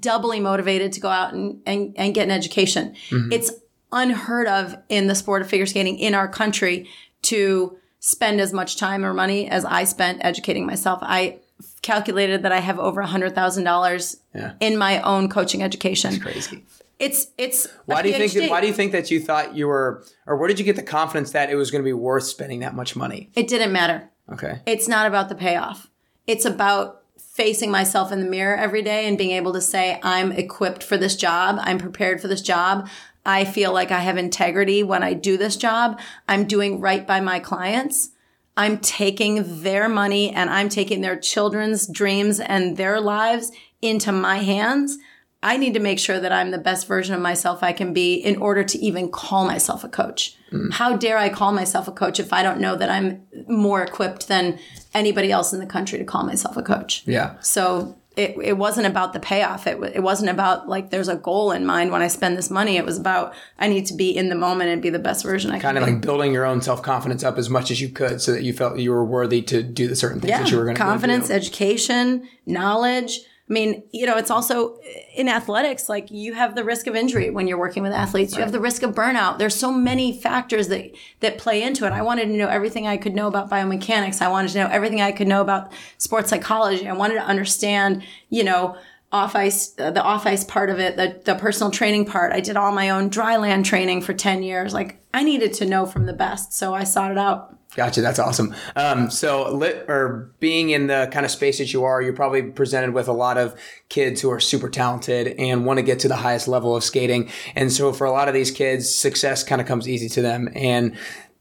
doubly 0.00 0.40
motivated 0.40 0.92
to 0.92 1.00
go 1.00 1.08
out 1.08 1.34
and, 1.34 1.60
and, 1.66 1.92
and 1.96 2.14
get 2.14 2.24
an 2.24 2.30
education. 2.30 2.94
Mm-hmm. 3.10 3.32
It's 3.32 3.52
unheard 3.92 4.46
of 4.46 4.76
in 4.88 5.06
the 5.06 5.14
sport 5.14 5.42
of 5.42 5.48
figure 5.48 5.66
skating 5.66 5.98
in 5.98 6.14
our 6.14 6.28
country 6.28 6.88
to 7.22 7.76
spend 8.00 8.40
as 8.40 8.52
much 8.52 8.76
time 8.76 9.04
or 9.04 9.14
money 9.14 9.48
as 9.48 9.64
I 9.64 9.84
spent 9.84 10.24
educating 10.24 10.66
myself. 10.66 10.98
I 11.02 11.38
calculated 11.82 12.42
that 12.42 12.52
I 12.52 12.60
have 12.60 12.78
over 12.78 13.00
a 13.00 13.06
hundred 13.06 13.34
thousand 13.34 13.64
dollars 13.64 14.16
Yeah. 14.34 14.54
in 14.60 14.76
my 14.76 15.00
own 15.02 15.28
coaching 15.28 15.62
education. 15.62 16.18
Crazy. 16.20 16.64
It's 16.98 17.28
it's 17.36 17.66
Why 17.86 18.02
do 18.02 18.08
you 18.08 18.14
think? 18.14 18.32
That, 18.32 18.50
why 18.50 18.60
do 18.60 18.66
you 18.66 18.72
think 18.72 18.92
that 18.92 19.10
you 19.10 19.20
thought 19.20 19.54
you 19.56 19.66
were, 19.66 20.04
or 20.26 20.36
where 20.36 20.48
did 20.48 20.58
you 20.58 20.64
get 20.64 20.76
the 20.76 20.82
confidence 20.82 21.32
that 21.32 21.50
it 21.50 21.56
was 21.56 21.70
going 21.70 21.82
to 21.82 21.84
be 21.84 21.92
worth 21.92 22.24
spending 22.24 22.60
that 22.60 22.74
much 22.74 22.94
money? 22.94 23.30
it 23.34 23.48
didn't 23.48 23.72
matter. 23.72 24.10
Okay. 24.32 24.60
It's 24.66 24.88
not 24.88 25.06
about 25.06 25.28
the 25.28 25.34
payoff. 25.34 25.90
It's 26.26 26.44
about 26.44 27.02
facing 27.18 27.70
myself 27.70 28.12
in 28.12 28.20
the 28.20 28.30
mirror 28.30 28.56
every 28.56 28.80
day 28.82 29.06
and 29.06 29.18
being 29.18 29.32
able 29.32 29.52
to 29.52 29.60
say, 29.60 29.98
I'm 30.02 30.32
equipped 30.32 30.82
for 30.82 30.96
this 30.96 31.16
job. 31.16 31.58
I'm 31.60 31.78
prepared 31.78 32.20
for 32.20 32.28
this 32.28 32.42
job. 32.42 32.88
I 33.26 33.44
feel 33.44 33.72
like 33.72 33.90
I 33.90 34.00
have 34.00 34.16
integrity 34.16 34.82
when 34.82 35.02
I 35.02 35.14
do 35.14 35.36
this 35.36 35.56
job. 35.56 35.98
I'm 36.28 36.46
doing 36.46 36.80
right 36.80 37.06
by 37.06 37.20
my 37.20 37.40
clients. 37.40 38.10
I'm 38.56 38.78
taking 38.78 39.62
their 39.62 39.88
money 39.88 40.30
and 40.30 40.48
I'm 40.48 40.68
taking 40.68 41.00
their 41.00 41.18
children's 41.18 41.86
dreams 41.88 42.38
and 42.38 42.76
their 42.76 43.00
lives 43.00 43.50
into 43.82 44.12
my 44.12 44.38
hands. 44.38 44.98
I 45.44 45.58
need 45.58 45.74
to 45.74 45.80
make 45.80 45.98
sure 45.98 46.18
that 46.18 46.32
I'm 46.32 46.52
the 46.52 46.58
best 46.58 46.88
version 46.88 47.14
of 47.14 47.20
myself 47.20 47.62
I 47.62 47.74
can 47.74 47.92
be 47.92 48.14
in 48.14 48.36
order 48.36 48.64
to 48.64 48.78
even 48.78 49.10
call 49.10 49.44
myself 49.44 49.84
a 49.84 49.88
coach. 49.88 50.36
Mm. 50.50 50.72
How 50.72 50.96
dare 50.96 51.18
I 51.18 51.28
call 51.28 51.52
myself 51.52 51.86
a 51.86 51.92
coach 51.92 52.18
if 52.18 52.32
I 52.32 52.42
don't 52.42 52.60
know 52.60 52.76
that 52.76 52.88
I'm 52.88 53.26
more 53.46 53.82
equipped 53.82 54.26
than 54.26 54.58
anybody 54.94 55.30
else 55.30 55.52
in 55.52 55.60
the 55.60 55.66
country 55.66 55.98
to 55.98 56.04
call 56.04 56.24
myself 56.24 56.56
a 56.56 56.62
coach? 56.62 57.02
Yeah. 57.04 57.38
So 57.40 57.94
it, 58.16 58.36
it 58.42 58.56
wasn't 58.56 58.86
about 58.86 59.12
the 59.12 59.20
payoff. 59.20 59.66
It, 59.66 59.78
it 59.94 60.02
wasn't 60.02 60.30
about 60.30 60.66
like 60.66 60.88
there's 60.88 61.08
a 61.08 61.16
goal 61.16 61.52
in 61.52 61.66
mind 61.66 61.92
when 61.92 62.00
I 62.00 62.08
spend 62.08 62.38
this 62.38 62.48
money. 62.48 62.78
It 62.78 62.86
was 62.86 62.96
about 62.96 63.34
I 63.58 63.68
need 63.68 63.84
to 63.86 63.94
be 63.94 64.16
in 64.16 64.30
the 64.30 64.34
moment 64.34 64.70
and 64.70 64.80
be 64.80 64.88
the 64.88 64.98
best 64.98 65.24
version 65.24 65.50
I 65.50 65.54
kind 65.54 65.62
can. 65.62 65.74
Kind 65.74 65.84
of 65.84 65.94
like 65.94 66.00
building 66.00 66.32
your 66.32 66.46
own 66.46 66.62
self 66.62 66.82
confidence 66.82 67.22
up 67.22 67.36
as 67.36 67.50
much 67.50 67.70
as 67.70 67.82
you 67.82 67.90
could 67.90 68.22
so 68.22 68.32
that 68.32 68.44
you 68.44 68.54
felt 68.54 68.78
you 68.78 68.92
were 68.92 69.04
worthy 69.04 69.42
to 69.42 69.62
do 69.62 69.88
the 69.88 69.96
certain 69.96 70.20
things 70.20 70.30
yeah. 70.30 70.42
that 70.42 70.50
you 70.50 70.56
were 70.56 70.64
going 70.64 70.76
to 70.76 70.80
do. 70.80 70.86
Confidence, 70.86 71.28
education, 71.28 72.26
knowledge 72.46 73.20
I 73.48 73.52
mean, 73.52 73.82
you 73.92 74.06
know, 74.06 74.16
it's 74.16 74.30
also 74.30 74.78
in 75.14 75.28
athletics, 75.28 75.86
like 75.86 76.10
you 76.10 76.32
have 76.32 76.54
the 76.54 76.64
risk 76.64 76.86
of 76.86 76.96
injury 76.96 77.28
when 77.28 77.46
you're 77.46 77.58
working 77.58 77.82
with 77.82 77.92
athletes. 77.92 78.34
You 78.34 78.40
have 78.40 78.52
the 78.52 78.60
risk 78.60 78.82
of 78.82 78.94
burnout. 78.94 79.38
There's 79.38 79.54
so 79.54 79.70
many 79.70 80.18
factors 80.18 80.68
that, 80.68 80.92
that 81.20 81.36
play 81.36 81.62
into 81.62 81.84
it. 81.84 81.92
I 81.92 82.00
wanted 82.00 82.26
to 82.26 82.32
know 82.32 82.48
everything 82.48 82.86
I 82.86 82.96
could 82.96 83.14
know 83.14 83.26
about 83.26 83.50
biomechanics. 83.50 84.22
I 84.22 84.28
wanted 84.28 84.52
to 84.52 84.60
know 84.60 84.68
everything 84.70 85.02
I 85.02 85.12
could 85.12 85.28
know 85.28 85.42
about 85.42 85.72
sports 85.98 86.30
psychology. 86.30 86.88
I 86.88 86.94
wanted 86.94 87.16
to 87.16 87.22
understand, 87.22 88.02
you 88.30 88.44
know, 88.44 88.78
off 89.14 89.36
ice, 89.36 89.78
uh, 89.78 89.92
the 89.92 90.02
off 90.02 90.26
ice 90.26 90.42
part 90.42 90.70
of 90.70 90.80
it, 90.80 90.96
the, 90.96 91.20
the 91.24 91.36
personal 91.36 91.70
training 91.70 92.04
part. 92.04 92.32
I 92.32 92.40
did 92.40 92.56
all 92.56 92.72
my 92.72 92.90
own 92.90 93.08
dry 93.08 93.36
land 93.36 93.64
training 93.64 94.02
for 94.02 94.12
10 94.12 94.42
years. 94.42 94.74
Like 94.74 95.00
I 95.14 95.22
needed 95.22 95.54
to 95.54 95.66
know 95.66 95.86
from 95.86 96.06
the 96.06 96.12
best. 96.12 96.52
So 96.52 96.74
I 96.74 96.82
sought 96.82 97.12
it 97.12 97.18
out. 97.18 97.56
Gotcha. 97.76 98.02
That's 98.02 98.18
awesome. 98.18 98.54
Um, 98.74 99.10
so, 99.10 99.52
lit 99.52 99.86
or 99.88 100.32
being 100.38 100.70
in 100.70 100.86
the 100.86 101.08
kind 101.12 101.24
of 101.24 101.32
space 101.32 101.58
that 101.58 101.72
you 101.72 101.82
are, 101.82 102.00
you're 102.00 102.12
probably 102.12 102.42
presented 102.42 102.94
with 102.94 103.08
a 103.08 103.12
lot 103.12 103.36
of 103.36 103.58
kids 103.88 104.20
who 104.20 104.30
are 104.30 104.38
super 104.38 104.68
talented 104.68 105.26
and 105.38 105.66
want 105.66 105.78
to 105.78 105.82
get 105.82 105.98
to 106.00 106.08
the 106.08 106.14
highest 106.14 106.46
level 106.46 106.76
of 106.76 106.84
skating. 106.84 107.30
And 107.56 107.72
so, 107.72 107.92
for 107.92 108.04
a 108.04 108.12
lot 108.12 108.28
of 108.28 108.34
these 108.34 108.52
kids, 108.52 108.94
success 108.94 109.42
kind 109.42 109.60
of 109.60 109.66
comes 109.66 109.88
easy 109.88 110.08
to 110.10 110.22
them. 110.22 110.50
And 110.54 110.96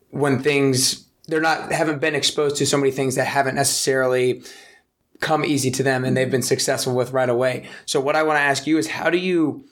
when 0.10 0.42
things 0.42 1.06
they're 1.28 1.40
not 1.40 1.72
haven't 1.72 2.02
been 2.02 2.16
exposed 2.16 2.56
to 2.58 2.66
so 2.66 2.78
many 2.78 2.92
things 2.92 3.14
that 3.16 3.26
haven't 3.26 3.54
necessarily 3.54 4.44
come 5.24 5.44
easy 5.46 5.72
to 5.72 5.84
them 5.84 6.06
and 6.06 6.16
they've 6.16 6.30
been 6.30 6.44
successful 6.44 6.94
with 6.94 7.12
right 7.12 7.30
away. 7.30 7.68
So, 7.86 8.00
what 8.00 8.16
I 8.16 8.24
want 8.24 8.38
to 8.38 8.42
ask 8.42 8.68
you 8.68 8.78
is, 8.78 8.88
how 8.88 9.10
do 9.10 9.18
you, 9.18 9.66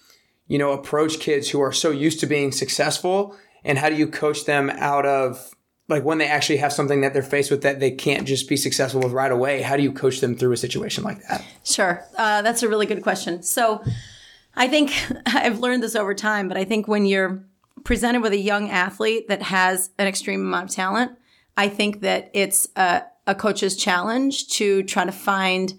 you 0.48 0.58
know, 0.58 0.72
approach 0.72 1.20
kids 1.20 1.50
who 1.50 1.62
are 1.62 1.72
so 1.72 1.91
used 1.91 2.20
to 2.22 2.25
being 2.25 2.51
successful, 2.51 3.36
and 3.63 3.77
how 3.77 3.89
do 3.89 3.96
you 3.96 4.08
coach 4.08 4.46
them 4.46 4.70
out 4.72 5.05
of 5.05 5.53
like 5.88 6.05
when 6.05 6.20
they 6.20 6.27
actually 6.27 6.58
have 6.58 6.72
something 6.72 7.01
that 7.01 7.13
they're 7.13 7.22
faced 7.22 7.51
with 7.51 7.63
that 7.63 7.81
they 7.81 7.91
can't 7.91 8.25
just 8.25 8.48
be 8.48 8.55
successful 8.55 9.01
with 9.01 9.12
right 9.12 9.31
away 9.31 9.62
how 9.62 9.75
do 9.75 9.84
you 9.84 9.91
coach 9.91 10.22
them 10.22 10.36
through 10.36 10.53
a 10.53 10.58
situation 10.58 11.03
like 11.03 11.22
that 11.27 11.43
sure 11.63 12.03
uh, 12.17 12.41
that's 12.41 12.63
a 12.63 12.70
really 12.70 12.86
good 12.86 13.03
question 13.03 13.43
so 13.43 13.84
i 14.55 14.67
think 14.67 14.93
i've 15.25 15.60
learned 15.60 15.84
this 15.84 15.96
over 15.96 16.15
time 16.15 16.48
but 16.48 16.58
i 16.58 16.63
think 16.63 16.88
when 16.88 17.05
you're 17.05 17.43
presented 17.84 18.22
with 18.22 18.31
a 18.31 18.38
young 18.38 18.70
athlete 18.70 19.27
that 19.27 19.41
has 19.41 19.89
an 20.00 20.08
extreme 20.08 20.39
amount 20.39 20.70
of 20.70 20.75
talent 20.75 21.12
i 21.58 21.67
think 21.67 22.00
that 22.01 22.31
it's 22.34 22.67
a, 22.77 23.03
a 23.28 23.36
coach's 23.36 23.75
challenge 23.75 24.48
to 24.50 24.84
try 24.84 25.06
to 25.06 25.12
find 25.12 25.74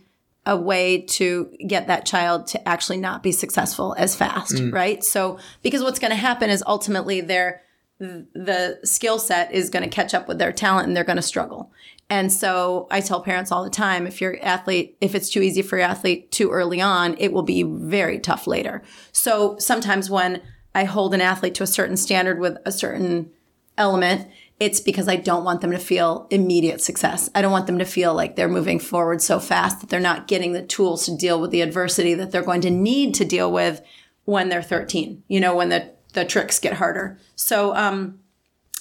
a 0.45 0.57
way 0.57 1.01
to 1.03 1.57
get 1.67 1.87
that 1.87 2.05
child 2.05 2.49
to 2.49 2.69
actually 2.69 2.97
not 2.97 3.23
be 3.23 3.31
successful 3.31 3.95
as 3.97 4.17
fast 4.17 4.55
mm. 4.55 4.73
right 4.73 5.05
so 5.05 5.39
because 5.63 5.83
what's 5.83 6.01
going 6.01 6.11
to 6.11 6.17
happen 6.17 6.51
is 6.51 6.65
ultimately 6.67 7.21
they're 7.21 7.63
the 7.99 8.81
skill 8.83 9.19
set 9.19 9.53
is 9.53 9.71
going 9.71 9.85
to 9.85 9.89
catch 9.89 10.13
up 10.13 10.27
with 10.27 10.39
their 10.39 10.53
talent 10.53 10.89
and 10.89 10.97
they're 10.97 11.05
going 11.05 11.17
to 11.17 11.23
struggle. 11.23 11.73
And 12.11 12.33
so 12.33 12.89
I 12.91 13.01
tell 13.01 13.23
parents 13.23 13.53
all 13.53 13.65
the 13.65 13.71
time 13.71 14.07
if 14.07 14.21
your 14.21 14.37
athlete, 14.43 14.97
if 15.01 15.15
it's 15.15 15.31
too 15.31 15.41
easy 15.41 15.63
for 15.63 15.77
your 15.77 15.87
athlete 15.87 16.31
too 16.31 16.51
early 16.51 16.81
on, 16.81 17.17
it 17.19 17.33
will 17.33 17.45
be 17.45 17.63
very 17.63 18.19
tough 18.19 18.47
later. 18.47 18.83
So 19.13 19.57
sometimes 19.59 20.11
when 20.11 20.43
I 20.75 20.85
hold 20.85 21.15
an 21.15 21.21
athlete 21.21 21.55
to 21.57 21.63
a 21.63 21.67
certain 21.67 21.97
standard 21.97 22.39
with 22.39 22.59
a 22.67 22.73
certain 22.73 23.31
element, 23.79 24.29
it's 24.63 24.79
because 24.79 25.09
I 25.09 25.17
don't 25.17 25.43
want 25.43 25.61
them 25.61 25.73
to 25.73 25.79
feel 25.79 26.29
immediate 26.31 26.81
success. 26.81 27.29
I 27.35 27.43
don't 27.43 27.51
want 27.51 27.67
them 27.67 27.81
to 27.81 27.85
feel 27.85 28.15
like 28.15 28.37
they're 28.37 28.49
moving 28.49 28.79
forward 28.79 29.21
so 29.21 29.41
fast 29.41 29.81
that 29.81 29.91
they're 29.91 29.99
not 29.99 30.29
getting 30.29 30.53
the 30.53 30.63
tools 30.63 31.05
to 31.07 31.17
deal 31.17 31.41
with 31.41 31.51
the 31.51 31.63
adversity 31.63 32.15
that 32.15 32.31
they're 32.31 32.45
going 32.45 32.61
to 32.61 32.71
need 32.71 33.13
to 33.17 33.25
deal 33.25 33.51
with 33.51 33.83
when 34.25 34.51
they're 34.51 34.63
13, 34.63 35.25
you 35.27 35.41
know, 35.41 35.57
when 35.57 35.69
the 35.69 35.91
the 36.13 36.25
tricks 36.25 36.61
get 36.61 36.75
harder. 36.75 37.19
So 37.35 37.75
um, 37.75 38.21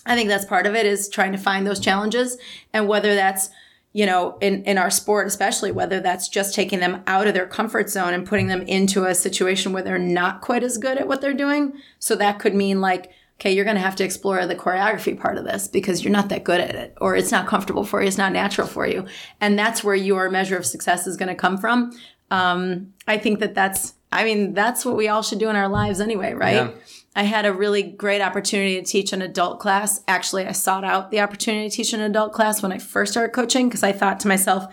I 0.05 0.15
think 0.15 0.29
that's 0.29 0.45
part 0.45 0.67
of 0.67 0.75
it 0.75 0.85
is 0.85 1.09
trying 1.09 1.31
to 1.31 1.39
find 1.39 1.65
those 1.65 1.79
challenges 1.79 2.37
and 2.73 2.87
whether 2.87 3.15
that's 3.15 3.49
you 3.91 4.05
know 4.05 4.37
in 4.39 4.63
in 4.65 4.77
our 4.77 4.91
sport 4.91 5.27
especially 5.27 5.71
whether 5.71 5.99
that's 5.99 6.29
just 6.29 6.53
taking 6.53 6.79
them 6.79 7.01
out 7.07 7.27
of 7.27 7.33
their 7.33 7.47
comfort 7.47 7.89
zone 7.89 8.13
and 8.13 8.27
putting 8.27 8.47
them 8.47 8.61
into 8.63 9.05
a 9.05 9.15
situation 9.15 9.73
where 9.73 9.81
they're 9.81 9.97
not 9.97 10.41
quite 10.41 10.63
as 10.63 10.77
good 10.77 10.99
at 10.99 11.07
what 11.07 11.21
they're 11.21 11.33
doing. 11.33 11.73
So 11.97 12.15
that 12.17 12.37
could 12.37 12.53
mean 12.53 12.81
like 12.81 13.11
okay, 13.41 13.51
you're 13.51 13.65
going 13.65 13.75
to 13.75 13.81
have 13.81 13.95
to 13.95 14.03
explore 14.03 14.45
the 14.45 14.55
choreography 14.55 15.19
part 15.19 15.35
of 15.35 15.43
this 15.43 15.67
because 15.67 16.03
you're 16.03 16.13
not 16.13 16.29
that 16.29 16.43
good 16.43 16.61
at 16.61 16.75
it 16.75 16.95
or 17.01 17.15
it's 17.15 17.31
not 17.31 17.47
comfortable 17.47 17.83
for 17.83 17.99
you, 17.99 18.07
it's 18.07 18.17
not 18.17 18.31
natural 18.31 18.67
for 18.67 18.85
you. 18.85 19.03
And 19.41 19.57
that's 19.57 19.83
where 19.83 19.95
your 19.95 20.29
measure 20.29 20.57
of 20.57 20.65
success 20.65 21.07
is 21.07 21.17
going 21.17 21.29
to 21.29 21.35
come 21.35 21.57
from. 21.57 21.91
Um, 22.29 22.93
I 23.07 23.17
think 23.17 23.39
that 23.39 23.55
that's 23.55 23.95
I 24.11 24.25
mean, 24.25 24.53
that's 24.53 24.83
what 24.83 24.97
we 24.97 25.07
all 25.07 25.23
should 25.23 25.39
do 25.39 25.49
in 25.49 25.55
our 25.55 25.69
lives 25.69 26.01
anyway, 26.01 26.33
right? 26.33 26.55
Yeah. 26.55 26.71
I 27.15 27.23
had 27.23 27.45
a 27.45 27.53
really 27.53 27.81
great 27.81 28.21
opportunity 28.21 28.75
to 28.75 28.85
teach 28.85 29.13
an 29.13 29.21
adult 29.21 29.59
class. 29.59 30.01
Actually, 30.07 30.45
I 30.45 30.51
sought 30.51 30.83
out 30.83 31.11
the 31.11 31.21
opportunity 31.21 31.69
to 31.69 31.75
teach 31.75 31.93
an 31.93 32.01
adult 32.01 32.33
class 32.33 32.61
when 32.61 32.73
I 32.73 32.77
first 32.77 33.13
started 33.13 33.33
coaching 33.33 33.69
because 33.69 33.83
I 33.83 33.93
thought 33.93 34.19
to 34.21 34.27
myself, 34.27 34.65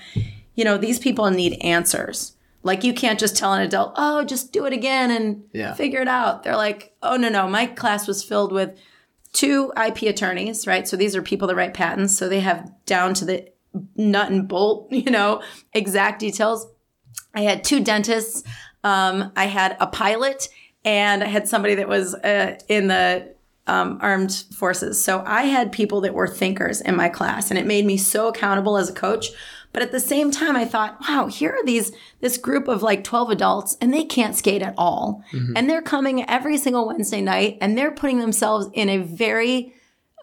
you 0.57 0.65
know, 0.65 0.77
these 0.77 0.99
people 0.99 1.31
need 1.31 1.57
answers. 1.63 2.35
Like 2.69 2.85
you 2.85 2.93
can't 2.93 3.19
just 3.19 3.35
tell 3.35 3.55
an 3.55 3.63
adult, 3.63 3.95
"Oh, 3.97 4.25
just 4.25 4.53
do 4.53 4.67
it 4.67 4.75
again 4.75 5.11
and 5.11 5.45
yeah. 5.55 5.73
figure 5.73 6.03
it 6.03 6.07
out." 6.07 6.43
They're 6.43 6.55
like, 6.55 6.95
"Oh 7.03 7.17
no, 7.17 7.31
no, 7.31 7.49
my 7.49 7.65
class 7.65 8.07
was 8.07 8.23
filled 8.23 8.53
with 8.53 8.79
two 9.33 9.73
IP 9.75 10.03
attorneys, 10.03 10.67
right? 10.67 10.87
So 10.87 10.95
these 10.95 11.17
are 11.17 11.23
people 11.23 11.49
that 11.49 11.57
write 11.57 11.73
patents, 11.73 12.15
so 12.17 12.29
they 12.29 12.41
have 12.41 12.71
down 12.85 13.15
to 13.15 13.25
the 13.25 13.49
nut 13.97 14.31
and 14.31 14.47
bolt, 14.47 14.89
you 14.93 15.11
know, 15.11 15.43
exact 15.73 16.21
details. 16.21 16.67
I 17.35 17.41
had 17.41 17.65
two 17.65 17.83
dentists. 17.83 18.43
Um, 18.85 19.33
I 19.35 19.47
had 19.47 19.77
a 19.81 19.87
pilot 19.87 20.51
and 20.85 21.25
I 21.25 21.27
had 21.27 21.49
somebody 21.49 21.75
that 21.77 21.89
was 21.89 22.15
uh, 22.15 22.59
in 22.69 22.89
the 22.89 23.35
um, 23.67 23.99
armed 24.01 24.45
forces. 24.55 25.03
So 25.03 25.23
I 25.27 25.45
had 25.45 25.73
people 25.73 26.01
that 26.03 26.15
were 26.15 26.29
thinkers 26.29 26.81
in 26.81 26.97
my 26.97 27.09
class, 27.09 27.51
and 27.51 27.59
it 27.59 27.67
made 27.67 27.85
me 27.85 27.97
so 27.97 28.29
accountable 28.29 28.77
as 28.77 28.89
a 28.89 28.95
coach. 28.95 29.29
But 29.79 29.85
at 29.85 29.93
the 29.93 30.01
same 30.01 30.33
time, 30.33 30.57
I 30.57 30.65
thought, 30.65 30.99
wow, 31.09 31.29
here 31.29 31.53
are 31.53 31.65
these 31.65 31.93
this 32.19 32.37
group 32.37 32.67
of 32.67 32.83
like 32.83 33.05
12 33.05 33.31
adults, 33.31 33.77
and 33.81 33.95
they 33.95 34.03
can't 34.03 34.35
skate 34.35 34.61
at 34.61 34.75
all. 34.77 35.23
Mm-hmm. 35.31 35.53
And 35.55 35.71
they're 35.71 35.83
coming 35.83 36.29
every 36.29 36.59
single 36.59 36.89
Wednesday 36.89 37.21
night, 37.21 37.59
and 37.61 37.79
they're 37.79 37.93
putting 37.93 38.19
themselves 38.19 38.67
in 38.73 38.89
a 38.89 38.99
very 38.99 39.73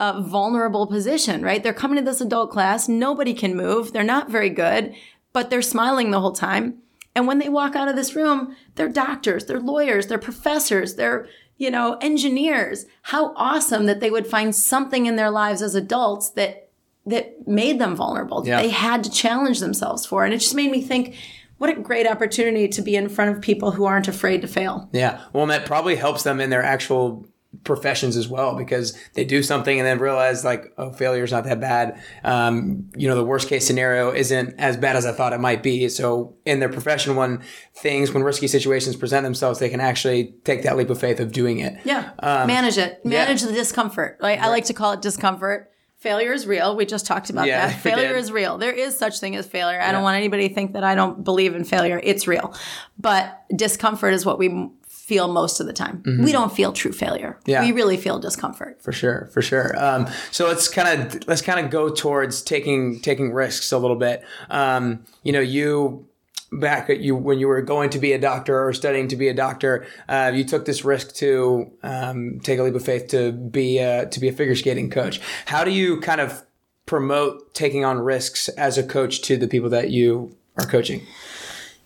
uh, 0.02 0.20
vulnerable 0.20 0.88
position, 0.88 1.42
right? 1.42 1.64
They're 1.64 1.72
coming 1.72 1.96
to 1.96 2.04
this 2.04 2.20
adult 2.20 2.52
class, 2.52 2.90
nobody 2.90 3.34
can 3.34 3.56
move, 3.56 3.94
they're 3.94 4.04
not 4.04 4.30
very 4.30 4.50
good, 4.50 4.94
but 5.32 5.50
they're 5.50 5.62
smiling 5.62 6.12
the 6.12 6.20
whole 6.20 6.34
time. 6.34 6.80
And 7.16 7.26
when 7.26 7.40
they 7.40 7.48
walk 7.48 7.78
out 7.78 7.88
of 7.88 7.96
this 7.96 8.14
room, 8.14 8.58
they're 8.76 8.90
doctors, 8.90 9.46
they're 9.46 9.62
lawyers, 9.62 10.08
they're 10.08 10.18
professors, 10.18 10.96
they're, 10.96 11.30
you 11.56 11.72
know, 11.72 11.98
engineers. 12.02 12.88
How 13.04 13.34
awesome 13.38 13.86
that 13.86 14.02
they 14.02 14.12
would 14.12 14.28
find 14.28 14.54
something 14.54 15.06
in 15.06 15.16
their 15.16 15.32
lives 15.32 15.62
as 15.62 15.76
adults 15.76 16.32
that 16.32 16.65
that 17.06 17.48
made 17.48 17.80
them 17.80 17.96
vulnerable. 17.96 18.44
Yeah. 18.46 18.62
They 18.62 18.70
had 18.70 19.04
to 19.04 19.10
challenge 19.10 19.60
themselves 19.60 20.06
for. 20.06 20.26
And 20.26 20.34
it 20.34 20.40
just 20.40 20.56
made 20.56 20.72
me 20.72 20.82
think, 20.82 21.16
what 21.58 21.70
a 21.70 21.80
great 21.80 22.08
opportunity 22.08 22.68
to 22.68 22.82
be 22.82 22.96
in 22.96 23.08
front 23.10 23.36
of 23.36 23.42
people 23.42 23.72
who 23.72 23.86
aren't 23.86 24.08
afraid 24.08 24.42
to 24.42 24.48
fail. 24.48 24.90
Yeah. 24.92 25.22
Well, 25.32 25.44
and 25.44 25.52
that 25.52 25.66
probably 25.66 25.96
helps 25.96 26.24
them 26.24 26.42
in 26.42 26.50
their 26.50 26.64
actual 26.64 27.28
professions 27.64 28.18
as 28.18 28.28
well 28.28 28.56
because 28.56 28.98
they 29.14 29.24
do 29.24 29.42
something 29.42 29.80
and 29.80 29.88
then 29.88 29.98
realize 30.00 30.44
like 30.44 30.74
oh 30.78 30.92
failure 30.92 31.24
is 31.24 31.32
not 31.32 31.44
that 31.46 31.60
bad 31.60 32.00
um, 32.24 32.90
you 32.96 33.08
know 33.08 33.16
the 33.16 33.24
worst 33.24 33.48
case 33.48 33.66
scenario 33.66 34.12
isn't 34.12 34.54
as 34.60 34.78
bad 34.78 34.96
as 34.96 35.06
i 35.06 35.12
thought 35.12 35.34
it 35.34 35.40
might 35.40 35.64
be 35.64 35.88
so 35.88 36.36
in 36.46 36.60
their 36.60 36.70
profession 36.70 37.16
when 37.16 37.42
things 37.74 38.12
when 38.12 38.24
risky 38.24 38.48
situations 38.48 38.96
present 38.96 39.24
themselves 39.24 39.60
they 39.60 39.70
can 39.70 39.80
actually 39.80 40.34
take 40.44 40.64
that 40.64 40.76
leap 40.76 40.90
of 40.90 41.00
faith 41.00 41.20
of 41.20 41.32
doing 41.32 41.60
it 41.60 41.80
yeah 41.86 42.12
um, 42.20 42.48
manage 42.48 42.78
it 42.78 43.04
manage 43.06 43.42
yeah. 43.42 43.48
the 43.48 43.54
discomfort 43.54 44.18
right? 44.22 44.40
i 44.42 44.48
like 44.48 44.66
to 44.66 44.74
call 44.74 44.92
it 44.92 45.02
discomfort 45.02 45.72
failure 46.06 46.32
is 46.32 46.46
real 46.46 46.76
we 46.76 46.86
just 46.86 47.06
talked 47.06 47.32
about 47.32 47.48
yeah, 47.48 47.68
that 47.68 47.80
failure 47.82 48.16
is 48.16 48.32
real 48.32 48.60
there 48.60 48.72
is 48.74 48.96
such 48.96 49.20
thing 49.20 49.36
as 49.36 49.48
failure 49.48 49.82
i 49.82 49.86
yeah. 49.86 49.92
don't 49.92 50.04
want 50.04 50.16
anybody 50.16 50.48
to 50.48 50.54
think 50.54 50.74
that 50.74 50.84
i 50.84 50.94
don't 50.94 51.24
believe 51.24 51.56
in 51.56 51.64
failure 51.64 52.00
it's 52.04 52.28
real 52.28 52.54
but 53.00 53.44
discomfort 53.56 54.14
is 54.14 54.24
what 54.26 54.38
we 54.38 54.70
feel 55.06 55.28
most 55.28 55.60
of 55.60 55.68
the 55.68 55.74
time. 55.74 56.02
Mm-hmm. 56.02 56.24
We 56.24 56.32
don't 56.32 56.52
feel 56.52 56.74
true 56.74 56.92
failure. 56.92 57.40
Yeah. 57.46 57.64
We 57.64 57.72
really 57.72 57.96
feel 57.96 58.18
discomfort. 58.18 58.82
For 58.82 58.92
sure, 58.92 59.30
for 59.32 59.42
sure. 59.44 59.76
Um, 59.78 60.08
so 60.32 60.48
let's 60.48 60.68
kind 60.68 61.14
of 61.14 61.28
let's 61.28 61.44
kind 61.44 61.64
of 61.64 61.70
go 61.70 61.90
towards 61.90 62.42
taking 62.42 63.00
taking 63.02 63.32
risks 63.32 63.72
a 63.72 63.78
little 63.78 63.98
bit. 63.98 64.24
Um, 64.50 65.06
you 65.22 65.32
know, 65.32 65.42
you 65.42 66.08
back 66.52 66.90
at 66.90 67.00
you 67.00 67.16
when 67.16 67.40
you 67.40 67.48
were 67.48 67.62
going 67.62 67.90
to 67.92 68.00
be 68.00 68.14
a 68.14 68.20
doctor 68.20 68.66
or 68.68 68.74
studying 68.74 69.08
to 69.10 69.16
be 69.16 69.28
a 69.28 69.34
doctor, 69.34 69.86
uh, 70.08 70.32
you 70.34 70.44
took 70.44 70.66
this 70.66 70.86
risk 70.86 71.14
to 71.16 71.72
um, 71.84 72.40
take 72.44 72.60
a 72.60 72.64
leap 72.64 72.76
of 72.76 72.84
faith 72.86 73.08
to 73.10 73.32
be 73.32 73.80
a, 73.80 74.06
to 74.08 74.20
be 74.20 74.28
a 74.28 74.32
figure 74.32 74.56
skating 74.56 74.90
coach. 74.90 75.20
How 75.46 75.64
do 75.64 75.72
you 75.72 76.00
kind 76.02 76.22
of 76.22 76.44
promote 76.86 77.54
taking 77.54 77.84
on 77.84 77.98
risks 78.00 78.48
as 78.50 78.78
a 78.78 78.84
coach 78.84 79.22
to 79.24 79.38
the 79.38 79.48
people 79.48 79.70
that 79.72 79.90
you 79.90 80.36
are 80.58 80.66
coaching? 80.66 81.02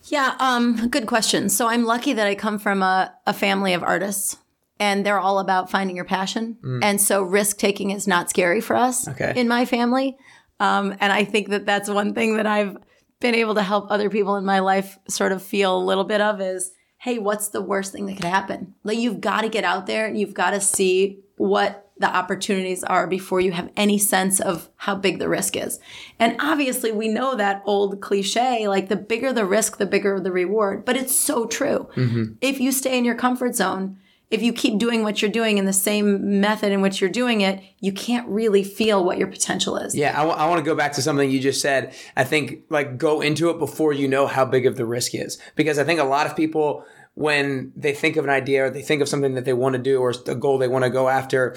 Yeah, 0.04 0.34
um, 0.40 0.88
good 0.88 1.06
question. 1.06 1.48
So 1.48 1.68
I'm 1.68 1.84
lucky 1.84 2.12
that 2.12 2.26
I 2.26 2.34
come 2.34 2.58
from 2.58 2.82
a, 2.82 3.14
a 3.26 3.32
family 3.32 3.72
of 3.74 3.82
artists 3.82 4.36
and 4.78 5.06
they're 5.06 5.20
all 5.20 5.38
about 5.38 5.70
finding 5.70 5.94
your 5.94 6.04
passion. 6.04 6.56
And 6.82 7.00
so 7.00 7.22
risk 7.22 7.58
taking 7.58 7.90
is 7.90 8.08
not 8.08 8.30
scary 8.30 8.60
for 8.60 8.74
us 8.76 9.06
Okay. 9.08 9.32
in 9.36 9.46
my 9.46 9.66
family. 9.66 10.16
Um, 10.58 10.96
and 11.00 11.12
I 11.12 11.24
think 11.24 11.48
that 11.50 11.64
that's 11.66 11.88
one 11.88 12.14
thing 12.14 12.36
that 12.36 12.46
I've 12.46 12.76
been 13.20 13.34
able 13.34 13.54
to 13.54 13.62
help 13.62 13.90
other 13.90 14.10
people 14.10 14.36
in 14.36 14.44
my 14.44 14.60
life 14.60 14.98
sort 15.08 15.32
of 15.32 15.42
feel 15.42 15.76
a 15.76 15.84
little 15.84 16.04
bit 16.04 16.20
of 16.20 16.40
is, 16.40 16.72
hey, 16.98 17.18
what's 17.18 17.48
the 17.48 17.62
worst 17.62 17.92
thing 17.92 18.06
that 18.06 18.16
could 18.16 18.24
happen? 18.24 18.74
Like 18.82 18.98
you've 18.98 19.20
got 19.20 19.42
to 19.42 19.48
get 19.48 19.64
out 19.64 19.86
there 19.86 20.06
and 20.06 20.18
you've 20.18 20.34
got 20.34 20.50
to 20.50 20.60
see 20.60 21.20
what 21.36 21.90
the 21.98 22.14
opportunities 22.14 22.82
are 22.82 23.06
before 23.06 23.40
you 23.40 23.52
have 23.52 23.70
any 23.76 23.98
sense 23.98 24.40
of 24.40 24.70
how 24.76 24.94
big 24.94 25.18
the 25.18 25.28
risk 25.28 25.54
is. 25.54 25.78
And 26.18 26.34
obviously, 26.40 26.92
we 26.92 27.08
know 27.08 27.36
that 27.36 27.62
old 27.66 28.00
cliche 28.00 28.68
like 28.68 28.88
the 28.88 28.96
bigger 28.96 29.34
the 29.34 29.44
risk, 29.44 29.76
the 29.76 29.86
bigger 29.86 30.18
the 30.18 30.32
reward. 30.32 30.86
But 30.86 30.96
it's 30.96 31.18
so 31.18 31.44
true. 31.44 31.88
Mm-hmm. 31.94 32.32
If 32.40 32.58
you 32.58 32.72
stay 32.72 32.96
in 32.96 33.04
your 33.04 33.16
comfort 33.16 33.54
zone, 33.54 33.98
if 34.30 34.42
you 34.42 34.52
keep 34.52 34.78
doing 34.78 35.02
what 35.02 35.20
you're 35.20 35.30
doing 35.30 35.58
in 35.58 35.64
the 35.64 35.72
same 35.72 36.40
method 36.40 36.70
in 36.70 36.80
which 36.80 37.00
you're 37.00 37.10
doing 37.10 37.40
it, 37.40 37.60
you 37.80 37.92
can't 37.92 38.28
really 38.28 38.62
feel 38.62 39.04
what 39.04 39.18
your 39.18 39.26
potential 39.26 39.76
is. 39.76 39.94
Yeah, 39.94 40.20
I 40.20 40.46
want 40.46 40.58
to 40.58 40.64
go 40.64 40.76
back 40.76 40.92
to 40.92 41.02
something 41.02 41.28
you 41.28 41.40
just 41.40 41.60
said. 41.60 41.94
I 42.16 42.24
think 42.24 42.62
like 42.70 42.96
go 42.96 43.20
into 43.20 43.50
it 43.50 43.58
before 43.58 43.92
you 43.92 44.06
know 44.06 44.26
how 44.26 44.44
big 44.44 44.66
of 44.66 44.76
the 44.76 44.86
risk 44.86 45.14
is, 45.14 45.38
because 45.56 45.78
I 45.78 45.84
think 45.84 45.98
a 45.98 46.04
lot 46.04 46.26
of 46.26 46.36
people 46.36 46.84
when 47.14 47.72
they 47.76 47.92
think 47.92 48.16
of 48.16 48.24
an 48.24 48.30
idea 48.30 48.66
or 48.66 48.70
they 48.70 48.82
think 48.82 49.02
of 49.02 49.08
something 49.08 49.34
that 49.34 49.44
they 49.44 49.52
want 49.52 49.72
to 49.72 49.82
do 49.82 50.00
or 50.00 50.14
a 50.26 50.34
goal 50.34 50.58
they 50.58 50.68
want 50.68 50.84
to 50.84 50.90
go 50.90 51.08
after, 51.08 51.56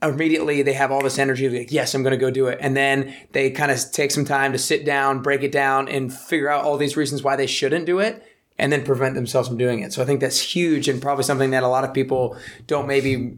immediately 0.00 0.62
they 0.62 0.72
have 0.72 0.90
all 0.90 1.02
this 1.02 1.18
energy 1.18 1.48
like 1.48 1.70
yes 1.70 1.94
i'm 1.94 2.02
going 2.02 2.12
to 2.12 2.16
go 2.16 2.30
do 2.30 2.46
it 2.46 2.58
and 2.62 2.76
then 2.76 3.14
they 3.32 3.50
kind 3.50 3.70
of 3.70 3.78
take 3.92 4.10
some 4.10 4.24
time 4.24 4.52
to 4.52 4.58
sit 4.58 4.86
down 4.86 5.20
break 5.20 5.42
it 5.42 5.52
down 5.52 5.88
and 5.88 6.12
figure 6.12 6.48
out 6.48 6.64
all 6.64 6.78
these 6.78 6.96
reasons 6.96 7.22
why 7.22 7.36
they 7.36 7.46
shouldn't 7.46 7.84
do 7.84 7.98
it 7.98 8.24
and 8.58 8.72
then 8.72 8.84
prevent 8.84 9.14
themselves 9.14 9.48
from 9.48 9.56
doing 9.56 9.80
it 9.80 9.92
so 9.92 10.02
i 10.02 10.04
think 10.04 10.20
that's 10.20 10.40
huge 10.40 10.88
and 10.88 11.00
probably 11.02 11.24
something 11.24 11.50
that 11.50 11.62
a 11.62 11.68
lot 11.68 11.84
of 11.84 11.92
people 11.94 12.36
don't 12.66 12.86
maybe 12.86 13.36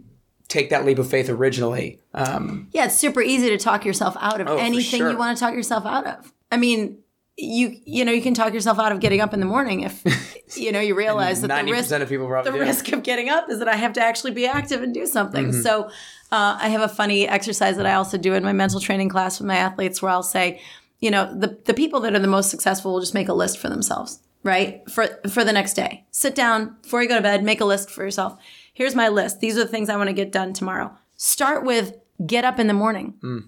take 0.48 0.70
that 0.70 0.84
leap 0.84 0.98
of 0.98 1.08
faith 1.08 1.28
originally 1.30 1.98
um, 2.12 2.68
Yeah, 2.72 2.84
it's 2.84 2.94
super 2.96 3.22
easy 3.22 3.48
to 3.50 3.58
talk 3.58 3.84
yourself 3.84 4.16
out 4.20 4.40
of 4.40 4.46
Oh, 4.48 4.56
anything 4.58 5.00
sure. 5.00 5.10
you 5.10 5.16
want 5.18 5.36
to 5.36 5.40
talk 5.44 5.54
yourself 5.54 5.84
out 5.86 6.06
of. 6.06 6.32
I 6.52 6.56
mean, 6.58 6.98
you 7.36 7.76
you 7.84 8.04
know 8.04 8.12
you 8.12 8.22
can 8.22 8.34
talk 8.34 8.52
yourself 8.54 8.78
out 8.78 8.92
of 8.92 9.00
getting 9.00 9.20
up 9.20 9.34
in 9.34 9.40
the 9.40 9.46
morning 9.46 9.80
if 9.80 10.04
you 10.56 10.70
know 10.70 10.78
you 10.78 10.94
realize 10.94 11.40
that 11.40 11.48
the 11.66 11.72
risk 11.72 11.90
of 11.90 12.08
people 12.08 12.28
the 12.28 12.52
do. 12.52 12.60
risk 12.60 12.92
of 12.92 13.02
getting 13.02 13.28
up 13.28 13.50
is 13.50 13.58
that 13.58 13.66
I 13.66 13.74
have 13.74 13.94
to 13.94 14.00
actually 14.00 14.30
be 14.30 14.46
active 14.46 14.82
and 14.82 14.94
do 14.94 15.06
something. 15.06 15.46
Mm-hmm. 15.46 15.62
So 15.62 15.86
uh, 16.30 16.58
I 16.60 16.68
have 16.68 16.82
a 16.82 16.88
funny 16.88 17.26
exercise 17.26 17.76
that 17.78 17.86
I 17.86 17.94
also 17.94 18.16
do 18.18 18.34
in 18.34 18.44
my 18.44 18.52
mental 18.52 18.78
training 18.78 19.08
class 19.08 19.40
with 19.40 19.48
my 19.48 19.56
athletes 19.56 20.00
where 20.00 20.12
I'll 20.12 20.22
say, 20.22 20.60
you 21.00 21.10
know, 21.10 21.34
the 21.36 21.58
the 21.64 21.74
people 21.74 21.98
that 22.00 22.14
are 22.14 22.20
the 22.20 22.28
most 22.28 22.50
successful 22.50 22.92
will 22.92 23.00
just 23.00 23.14
make 23.14 23.28
a 23.28 23.34
list 23.34 23.58
for 23.58 23.68
themselves, 23.68 24.20
right? 24.44 24.88
For 24.90 25.08
for 25.28 25.42
the 25.42 25.52
next 25.52 25.74
day. 25.74 26.06
Sit 26.12 26.36
down 26.36 26.76
before 26.82 27.02
you 27.02 27.08
go 27.08 27.16
to 27.16 27.22
bed, 27.22 27.42
make 27.42 27.60
a 27.60 27.64
list 27.64 27.90
for 27.90 28.04
yourself. 28.04 28.38
Here's 28.72 28.94
my 28.94 29.08
list. 29.08 29.40
These 29.40 29.56
are 29.58 29.64
the 29.64 29.70
things 29.70 29.88
I 29.88 29.96
want 29.96 30.08
to 30.08 30.14
get 30.14 30.30
done 30.30 30.52
tomorrow. 30.52 30.96
Start 31.16 31.64
with 31.64 31.94
get 32.24 32.44
up 32.44 32.60
in 32.60 32.68
the 32.68 32.74
morning. 32.74 33.14
Hmm. 33.20 33.38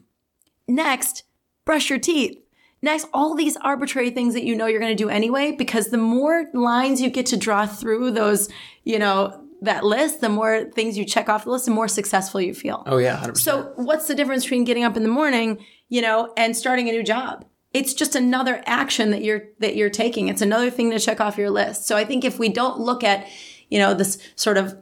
Next, 0.66 1.22
brush 1.64 1.90
your 1.90 1.98
teeth. 2.00 2.38
Next, 2.82 3.08
all 3.14 3.34
these 3.34 3.56
arbitrary 3.58 4.10
things 4.10 4.34
that 4.34 4.44
you 4.44 4.54
know 4.54 4.66
you're 4.66 4.80
going 4.80 4.96
to 4.96 5.02
do 5.02 5.08
anyway, 5.08 5.52
because 5.52 5.88
the 5.88 5.98
more 5.98 6.46
lines 6.52 7.00
you 7.00 7.10
get 7.10 7.26
to 7.26 7.36
draw 7.36 7.66
through 7.66 8.10
those, 8.10 8.48
you 8.84 8.98
know, 8.98 9.42
that 9.62 9.84
list, 9.84 10.20
the 10.20 10.28
more 10.28 10.64
things 10.74 10.98
you 10.98 11.04
check 11.04 11.28
off 11.28 11.44
the 11.44 11.50
list, 11.50 11.64
the 11.64 11.70
more 11.70 11.88
successful 11.88 12.40
you 12.40 12.54
feel. 12.54 12.82
oh 12.86 12.98
yeah 12.98 13.16
100%. 13.18 13.38
So, 13.38 13.72
what's 13.76 14.06
the 14.06 14.14
difference 14.14 14.44
between 14.44 14.64
getting 14.64 14.84
up 14.84 14.96
in 14.96 15.02
the 15.02 15.08
morning, 15.08 15.64
you 15.88 16.02
know, 16.02 16.32
and 16.36 16.56
starting 16.56 16.88
a 16.88 16.92
new 16.92 17.02
job? 17.02 17.44
It's 17.73 17.94
just 17.94 18.14
another 18.14 18.62
action 18.66 19.11
that 19.11 19.23
you're 19.23 19.44
that 19.58 19.76
you're 19.76 19.90
taking. 19.90 20.28
It's 20.28 20.42
another 20.42 20.70
thing 20.70 20.90
to 20.90 20.99
check 20.99 21.20
off 21.20 21.38
your 21.38 21.50
list. 21.50 21.87
So, 21.87 21.96
I 21.96 22.04
think 22.04 22.25
if 22.25 22.38
we 22.38 22.49
don't 22.49 22.80
look 22.80 23.04
at, 23.04 23.26
you 23.68 23.78
know, 23.78 23.94
this 23.94 24.18
sort 24.35 24.56
of 24.56 24.76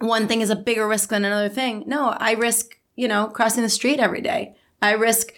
one 0.00 0.26
thing 0.26 0.40
is 0.40 0.50
a 0.50 0.56
bigger 0.56 0.88
risk 0.88 1.10
than 1.10 1.24
another 1.24 1.48
thing. 1.48 1.84
No, 1.86 2.08
I 2.18 2.32
risk, 2.32 2.78
you 2.96 3.08
know, 3.08 3.28
crossing 3.28 3.62
the 3.62 3.68
street 3.68 4.00
every 4.00 4.20
day. 4.20 4.56
I 4.82 4.92
risk 4.92 5.32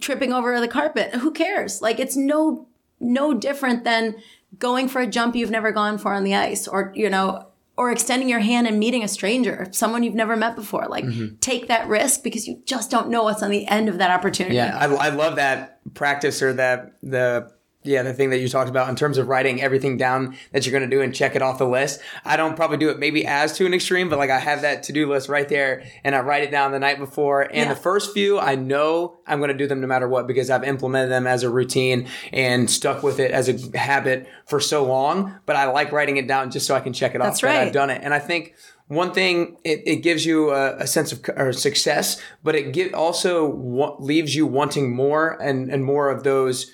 tripping 0.00 0.32
over 0.32 0.58
the 0.60 0.68
carpet. 0.68 1.14
Who 1.14 1.30
cares? 1.30 1.82
Like 1.82 1.98
it's 2.00 2.16
no 2.16 2.66
no 3.00 3.34
different 3.34 3.84
than 3.84 4.16
going 4.58 4.88
for 4.88 5.00
a 5.00 5.06
jump 5.06 5.36
you've 5.36 5.50
never 5.50 5.72
gone 5.72 5.98
for 5.98 6.12
on 6.12 6.24
the 6.24 6.34
ice 6.34 6.66
or, 6.66 6.92
you 6.94 7.10
know, 7.10 7.46
or 7.78 7.92
extending 7.92 8.28
your 8.28 8.40
hand 8.40 8.66
and 8.66 8.76
meeting 8.80 9.04
a 9.04 9.08
stranger, 9.08 9.68
someone 9.70 10.02
you've 10.02 10.12
never 10.12 10.36
met 10.36 10.56
before. 10.56 10.86
Like 10.88 11.04
mm-hmm. 11.04 11.36
take 11.36 11.68
that 11.68 11.86
risk 11.86 12.24
because 12.24 12.48
you 12.48 12.60
just 12.66 12.90
don't 12.90 13.08
know 13.08 13.22
what's 13.22 13.40
on 13.40 13.50
the 13.50 13.68
end 13.68 13.88
of 13.88 13.98
that 13.98 14.10
opportunity. 14.10 14.56
Yeah, 14.56 14.76
I, 14.76 14.86
I 14.86 15.08
love 15.10 15.36
that 15.36 15.80
practice 15.94 16.42
or 16.42 16.52
that 16.54 16.96
the 17.04 17.52
yeah 17.88 18.02
the 18.02 18.12
thing 18.14 18.30
that 18.30 18.38
you 18.38 18.48
talked 18.48 18.68
about 18.70 18.88
in 18.88 18.96
terms 18.96 19.18
of 19.18 19.28
writing 19.28 19.60
everything 19.62 19.96
down 19.96 20.36
that 20.52 20.64
you're 20.66 20.78
going 20.78 20.88
to 20.88 20.96
do 20.96 21.02
and 21.02 21.14
check 21.14 21.34
it 21.34 21.42
off 21.42 21.58
the 21.58 21.66
list. 21.66 22.00
I 22.24 22.36
don't 22.36 22.54
probably 22.54 22.76
do 22.76 22.90
it 22.90 22.98
maybe 22.98 23.26
as 23.26 23.52
to 23.58 23.66
an 23.66 23.74
extreme, 23.74 24.08
but 24.08 24.18
like 24.18 24.30
I 24.30 24.38
have 24.38 24.62
that 24.62 24.84
to 24.84 24.92
do 24.92 25.08
list 25.10 25.28
right 25.28 25.48
there 25.48 25.82
and 26.04 26.14
I 26.14 26.20
write 26.20 26.42
it 26.44 26.50
down 26.50 26.72
the 26.72 26.78
night 26.78 26.98
before. 26.98 27.42
And 27.42 27.56
Yeah. 27.56 27.68
the 27.74 27.80
first 27.80 28.12
few 28.12 28.38
I 28.38 28.54
know 28.54 29.18
I'm 29.26 29.38
going 29.38 29.48
to 29.50 29.56
do 29.56 29.66
them 29.66 29.80
no 29.80 29.86
matter 29.86 30.08
what 30.08 30.26
because 30.26 30.50
I've 30.50 30.64
implemented 30.64 31.10
them 31.10 31.26
as 31.26 31.42
a 31.42 31.50
routine 31.50 32.06
and 32.32 32.70
stuck 32.70 33.02
with 33.02 33.18
it 33.18 33.30
as 33.30 33.48
a 33.48 33.78
habit 33.78 34.28
for 34.46 34.60
so 34.60 34.84
long. 34.84 35.38
But 35.46 35.56
I 35.56 35.64
like 35.66 35.90
writing 35.90 36.16
it 36.18 36.26
down 36.28 36.50
just 36.50 36.66
so 36.66 36.74
I 36.74 36.80
can 36.80 36.92
check 36.92 37.14
it 37.14 37.18
That's 37.18 37.38
off 37.38 37.42
that 37.42 37.58
right. 37.58 37.66
I've 37.68 37.72
done 37.72 37.90
it. 37.90 38.00
And 38.04 38.12
I 38.14 38.18
think 38.18 38.54
one 38.88 39.12
thing 39.12 39.56
it, 39.64 39.82
it 39.86 39.96
gives 39.96 40.24
you 40.24 40.50
a, 40.50 40.76
a 40.78 40.86
sense 40.86 41.12
of 41.12 41.22
or 41.36 41.52
success, 41.52 42.20
but 42.42 42.54
it 42.54 42.72
get, 42.72 42.94
also 42.94 43.46
wa- 43.46 43.96
leaves 43.98 44.34
you 44.34 44.46
wanting 44.46 44.94
more 44.94 45.36
and, 45.42 45.70
and 45.70 45.84
more 45.84 46.08
of 46.10 46.22
those 46.24 46.70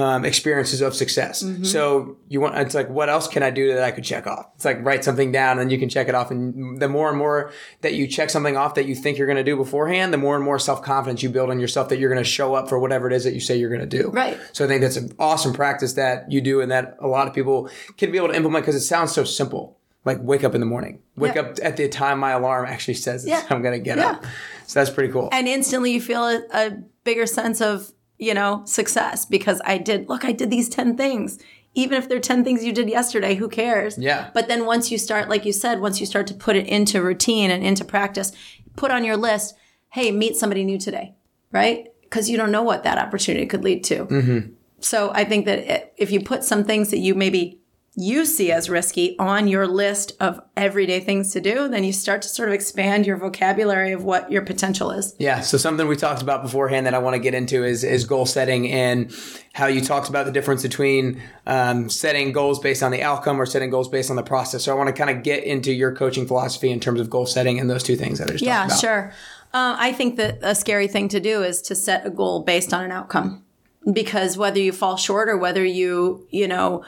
um, 0.00 0.24
experiences 0.24 0.80
of 0.80 0.94
success. 0.94 1.42
Mm-hmm. 1.42 1.64
So 1.64 2.16
you 2.28 2.40
want 2.40 2.56
it's 2.56 2.74
like 2.74 2.88
what 2.88 3.08
else 3.08 3.28
can 3.28 3.42
I 3.42 3.50
do 3.50 3.72
that 3.74 3.84
I 3.84 3.90
could 3.92 4.02
check 4.04 4.26
off? 4.26 4.46
It's 4.56 4.64
like 4.64 4.84
write 4.84 5.04
something 5.04 5.30
down 5.30 5.58
and 5.60 5.70
you 5.70 5.78
can 5.78 5.88
check 5.88 6.08
it 6.08 6.14
off. 6.14 6.30
And 6.30 6.80
the 6.80 6.88
more 6.88 7.08
and 7.08 7.16
more 7.16 7.52
that 7.82 7.94
you 7.94 8.06
check 8.08 8.28
something 8.30 8.56
off 8.56 8.74
that 8.74 8.86
you 8.86 8.94
think 8.94 9.18
you're 9.18 9.26
going 9.28 9.36
to 9.36 9.44
do 9.44 9.56
beforehand, 9.56 10.12
the 10.12 10.18
more 10.18 10.34
and 10.34 10.44
more 10.44 10.58
self 10.58 10.82
confidence 10.82 11.22
you 11.22 11.28
build 11.30 11.50
in 11.50 11.60
yourself 11.60 11.88
that 11.90 11.98
you're 11.98 12.10
going 12.10 12.22
to 12.22 12.28
show 12.28 12.54
up 12.54 12.68
for 12.68 12.78
whatever 12.78 13.06
it 13.06 13.12
is 13.12 13.24
that 13.24 13.34
you 13.34 13.40
say 13.40 13.56
you're 13.56 13.70
going 13.70 13.88
to 13.88 13.98
do. 14.02 14.10
Right. 14.10 14.38
So 14.52 14.64
I 14.64 14.68
think 14.68 14.80
that's 14.80 14.96
an 14.96 15.12
awesome 15.18 15.52
practice 15.52 15.92
that 15.94 16.30
you 16.30 16.40
do 16.40 16.60
and 16.60 16.72
that 16.72 16.96
a 17.00 17.06
lot 17.06 17.28
of 17.28 17.34
people 17.34 17.70
can 17.96 18.10
be 18.10 18.18
able 18.18 18.28
to 18.28 18.34
implement 18.36 18.64
because 18.64 18.74
it 18.80 18.84
sounds 18.84 19.12
so 19.12 19.22
simple. 19.24 19.78
Like 20.04 20.18
wake 20.20 20.44
up 20.44 20.54
in 20.54 20.60
the 20.60 20.66
morning, 20.66 21.00
wake 21.16 21.36
Yeah. 21.36 21.42
up 21.42 21.56
at 21.62 21.78
the 21.78 21.88
time 21.88 22.18
my 22.18 22.32
alarm 22.32 22.66
actually 22.66 22.94
says 22.94 23.24
Yeah. 23.26 23.42
I'm 23.50 23.62
going 23.62 23.72
to 23.72 23.82
get 23.82 23.96
Yeah. 23.98 24.10
up. 24.10 24.24
So 24.66 24.80
that's 24.80 24.90
pretty 24.90 25.12
cool. 25.12 25.28
and 25.32 25.46
instantly 25.48 25.92
you 25.92 26.00
feel 26.00 26.24
a, 26.24 26.42
a 26.52 26.70
bigger 27.04 27.24
sense 27.26 27.60
of 27.62 27.90
you 28.24 28.34
know 28.34 28.62
success 28.64 29.24
because 29.26 29.60
i 29.64 29.76
did 29.78 30.08
look 30.08 30.24
i 30.24 30.32
did 30.32 30.50
these 30.50 30.68
10 30.68 30.96
things. 30.96 31.38
Even 31.76 31.98
if 31.98 32.08
they're 32.08 32.20
10 32.20 32.44
things 32.44 32.64
you 32.64 32.72
did 32.72 32.88
yesterday 32.88 33.34
who 33.34 33.48
cares? 33.48 33.98
Yeah. 33.98 34.30
but 34.32 34.46
then 34.46 34.64
once 34.64 34.90
you 34.92 34.98
start 34.98 35.28
like 35.28 35.44
you 35.44 35.52
said 35.52 35.80
once 35.80 36.00
you 36.00 36.06
start 36.06 36.26
to 36.28 36.34
put 36.34 36.54
it 36.56 36.66
into 36.66 37.02
routine 37.02 37.50
and 37.50 37.64
into 37.64 37.84
practice 37.84 38.32
put 38.76 38.90
on 38.90 39.04
your 39.04 39.16
list 39.16 39.54
hey 39.90 40.10
meet 40.10 40.36
somebody 40.36 40.64
new 40.64 40.78
today 40.78 41.14
right? 41.50 41.88
Because 42.02 42.28
you 42.28 42.36
don't 42.36 42.50
know 42.50 42.62
what 42.62 42.82
that 42.82 42.98
opportunity 42.98 43.46
could 43.46 43.62
lead 43.62 43.84
to. 43.84 44.06
Mm-hmm. 44.06 44.52
So 44.80 45.10
i 45.14 45.24
think 45.24 45.46
that 45.46 45.92
if 45.96 46.10
you 46.12 46.20
put 46.20 46.44
some 46.44 46.62
things 46.64 46.90
that 46.90 46.98
you 46.98 47.14
maybe 47.14 47.60
you 47.96 48.24
see 48.24 48.50
as 48.50 48.68
risky 48.68 49.16
on 49.20 49.46
your 49.46 49.68
list 49.68 50.12
of 50.18 50.40
everyday 50.56 50.98
things 50.98 51.32
to 51.32 51.40
do 51.40 51.68
then 51.68 51.84
you 51.84 51.92
start 51.92 52.20
to 52.22 52.28
sort 52.28 52.48
of 52.48 52.54
expand 52.54 53.06
your 53.06 53.16
vocabulary 53.16 53.92
of 53.92 54.02
what 54.02 54.30
your 54.32 54.42
potential 54.42 54.90
is 54.90 55.14
Yeah. 55.18 55.40
So 55.40 55.56
something 55.58 55.86
we 55.86 55.94
talked 55.94 56.20
about 56.20 56.42
beforehand 56.42 56.86
that 56.86 56.94
I 56.94 56.98
want 56.98 57.14
to 57.14 57.20
get 57.20 57.34
into 57.34 57.62
is 57.64 57.84
is 57.84 58.04
goal 58.04 58.26
setting 58.26 58.68
and 58.70 59.12
how 59.52 59.66
you 59.66 59.80
talked 59.80 60.08
about 60.08 60.26
the 60.26 60.32
difference 60.32 60.62
between 60.62 61.22
um, 61.46 61.88
setting 61.88 62.32
goals 62.32 62.58
based 62.58 62.82
on 62.82 62.90
the 62.90 63.02
outcome 63.02 63.40
or 63.40 63.46
setting 63.46 63.70
goals 63.70 63.88
based 63.88 64.10
on 64.10 64.16
the 64.16 64.22
process. 64.24 64.64
So 64.64 64.72
I 64.72 64.74
want 64.76 64.88
to 64.88 64.92
kind 64.92 65.16
of 65.16 65.22
get 65.22 65.44
into 65.44 65.72
your 65.72 65.94
coaching 65.94 66.26
philosophy 66.26 66.70
in 66.70 66.80
terms 66.80 66.98
of 67.00 67.08
goal 67.08 67.26
setting 67.26 67.60
and 67.60 67.70
those 67.70 67.84
two 67.84 67.94
things 67.96 68.18
that 68.18 68.28
I 68.28 68.32
just 68.32 68.42
Yeah, 68.44 68.58
talked 68.66 68.70
about. 68.70 68.80
sure. 68.80 69.12
Uh, 69.52 69.76
I 69.78 69.92
think 69.92 70.16
that 70.16 70.38
a 70.42 70.56
scary 70.56 70.88
thing 70.88 71.06
to 71.10 71.20
do 71.20 71.44
is 71.44 71.62
to 71.62 71.76
set 71.76 72.04
a 72.04 72.10
goal 72.10 72.42
based 72.42 72.74
on 72.74 72.82
an 72.84 72.90
outcome, 72.90 73.44
because 73.92 74.36
whether 74.36 74.58
you 74.58 74.72
fall 74.72 74.96
short 74.96 75.28
or 75.28 75.36
whether 75.36 75.64
you 75.64 76.26
you 76.30 76.48
know 76.48 76.82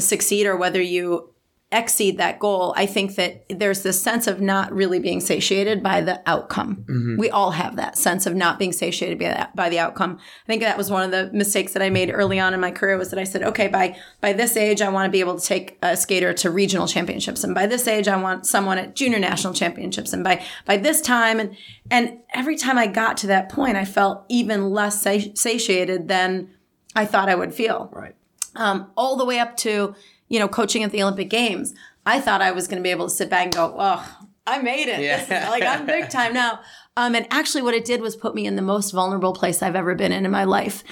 succeed 0.00 0.46
or 0.46 0.56
whether 0.56 0.80
you 0.80 1.32
exceed 1.72 2.16
that 2.18 2.38
goal, 2.38 2.72
I 2.76 2.86
think 2.86 3.16
that 3.16 3.44
there's 3.48 3.82
this 3.82 4.00
sense 4.00 4.28
of 4.28 4.40
not 4.40 4.72
really 4.72 5.00
being 5.00 5.20
satiated 5.20 5.82
by 5.82 6.00
the 6.00 6.22
outcome. 6.24 6.84
Mm-hmm. 6.88 7.18
We 7.18 7.28
all 7.28 7.50
have 7.50 7.74
that 7.74 7.98
sense 7.98 8.24
of 8.24 8.36
not 8.36 8.60
being 8.60 8.72
satiated 8.72 9.18
by, 9.18 9.24
that, 9.24 9.56
by 9.56 9.68
the 9.68 9.80
outcome. 9.80 10.18
I 10.20 10.46
think 10.46 10.62
that 10.62 10.78
was 10.78 10.92
one 10.92 11.02
of 11.02 11.10
the 11.10 11.36
mistakes 11.36 11.72
that 11.72 11.82
I 11.82 11.90
made 11.90 12.12
early 12.12 12.38
on 12.38 12.54
in 12.54 12.60
my 12.60 12.70
career 12.70 12.96
was 12.96 13.10
that 13.10 13.18
I 13.18 13.24
said, 13.24 13.42
okay, 13.42 13.66
by 13.66 13.98
by 14.20 14.32
this 14.32 14.56
age, 14.56 14.80
I 14.80 14.88
want 14.90 15.06
to 15.06 15.10
be 15.10 15.20
able 15.20 15.38
to 15.38 15.44
take 15.44 15.76
a 15.82 15.96
skater 15.96 16.32
to 16.34 16.50
regional 16.50 16.86
championships, 16.86 17.42
and 17.42 17.54
by 17.54 17.66
this 17.66 17.88
age, 17.88 18.06
I 18.06 18.16
want 18.16 18.46
someone 18.46 18.78
at 18.78 18.94
junior 18.94 19.18
national 19.18 19.52
championships, 19.52 20.12
and 20.12 20.22
by 20.22 20.44
by 20.66 20.76
this 20.76 21.00
time, 21.00 21.40
and 21.40 21.56
and 21.90 22.20
every 22.32 22.56
time 22.56 22.78
I 22.78 22.86
got 22.86 23.16
to 23.18 23.26
that 23.26 23.48
point, 23.48 23.76
I 23.76 23.84
felt 23.84 24.24
even 24.28 24.70
less 24.70 25.02
sa- 25.02 25.18
satiated 25.34 26.06
than 26.06 26.50
I 26.94 27.06
thought 27.06 27.28
I 27.28 27.34
would 27.34 27.52
feel 27.52 27.90
Right. 27.92 28.14
Um, 28.56 28.90
all 28.96 29.16
the 29.16 29.24
way 29.24 29.38
up 29.38 29.56
to 29.58 29.94
you 30.28 30.38
know 30.38 30.48
coaching 30.48 30.82
at 30.82 30.92
the 30.92 31.02
Olympic 31.02 31.30
Games. 31.30 31.74
I 32.04 32.20
thought 32.20 32.40
I 32.40 32.52
was 32.52 32.68
going 32.68 32.78
to 32.78 32.82
be 32.82 32.90
able 32.90 33.08
to 33.08 33.14
sit 33.14 33.30
back 33.30 33.44
and 33.44 33.54
go, 33.54 33.74
"Oh, 33.78 34.18
I 34.46 34.58
made 34.60 34.88
it! 34.88 35.00
Yeah. 35.00 35.48
like 35.50 35.62
I'm 35.62 35.86
big 35.86 36.10
time 36.10 36.32
now." 36.32 36.60
Um, 36.96 37.14
and 37.14 37.26
actually, 37.30 37.62
what 37.62 37.74
it 37.74 37.84
did 37.84 38.00
was 38.00 38.16
put 38.16 38.34
me 38.34 38.46
in 38.46 38.56
the 38.56 38.62
most 38.62 38.90
vulnerable 38.90 39.34
place 39.34 39.62
I've 39.62 39.76
ever 39.76 39.94
been 39.94 40.12
in 40.12 40.24
in 40.24 40.30
my 40.30 40.44
life. 40.44 40.82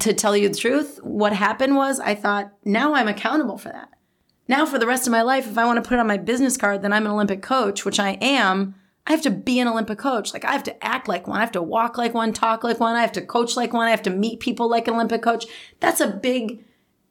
to 0.00 0.12
tell 0.12 0.36
you 0.36 0.48
the 0.48 0.54
truth, 0.54 1.00
what 1.02 1.32
happened 1.32 1.74
was 1.74 1.98
I 1.98 2.14
thought, 2.14 2.52
now 2.64 2.94
I'm 2.94 3.08
accountable 3.08 3.56
for 3.56 3.70
that. 3.70 3.88
Now, 4.46 4.64
for 4.64 4.78
the 4.78 4.86
rest 4.86 5.06
of 5.06 5.10
my 5.10 5.22
life, 5.22 5.46
if 5.46 5.58
I 5.58 5.64
want 5.64 5.82
to 5.82 5.86
put 5.86 5.94
it 5.96 6.00
on 6.00 6.06
my 6.06 6.16
business 6.16 6.56
card 6.56 6.82
that 6.82 6.92
I'm 6.92 7.06
an 7.06 7.12
Olympic 7.12 7.42
coach, 7.42 7.84
which 7.84 7.98
I 7.98 8.10
am, 8.20 8.74
I 9.06 9.12
have 9.12 9.22
to 9.22 9.30
be 9.30 9.58
an 9.58 9.68
Olympic 9.68 9.98
coach. 9.98 10.32
Like 10.32 10.44
I 10.44 10.52
have 10.52 10.62
to 10.64 10.84
act 10.84 11.08
like 11.08 11.26
one. 11.26 11.38
I 11.38 11.40
have 11.40 11.52
to 11.52 11.62
walk 11.62 11.96
like 11.96 12.14
one, 12.14 12.32
talk 12.32 12.64
like 12.64 12.78
one. 12.80 12.94
I 12.94 13.00
have 13.00 13.12
to 13.12 13.22
coach 13.22 13.56
like 13.56 13.72
one. 13.72 13.86
I 13.86 13.90
have 13.90 14.02
to 14.02 14.10
meet 14.10 14.40
people 14.40 14.68
like 14.68 14.86
an 14.86 14.94
Olympic 14.94 15.22
coach. 15.22 15.46
That's 15.80 16.00
a 16.00 16.08
big, 16.08 16.64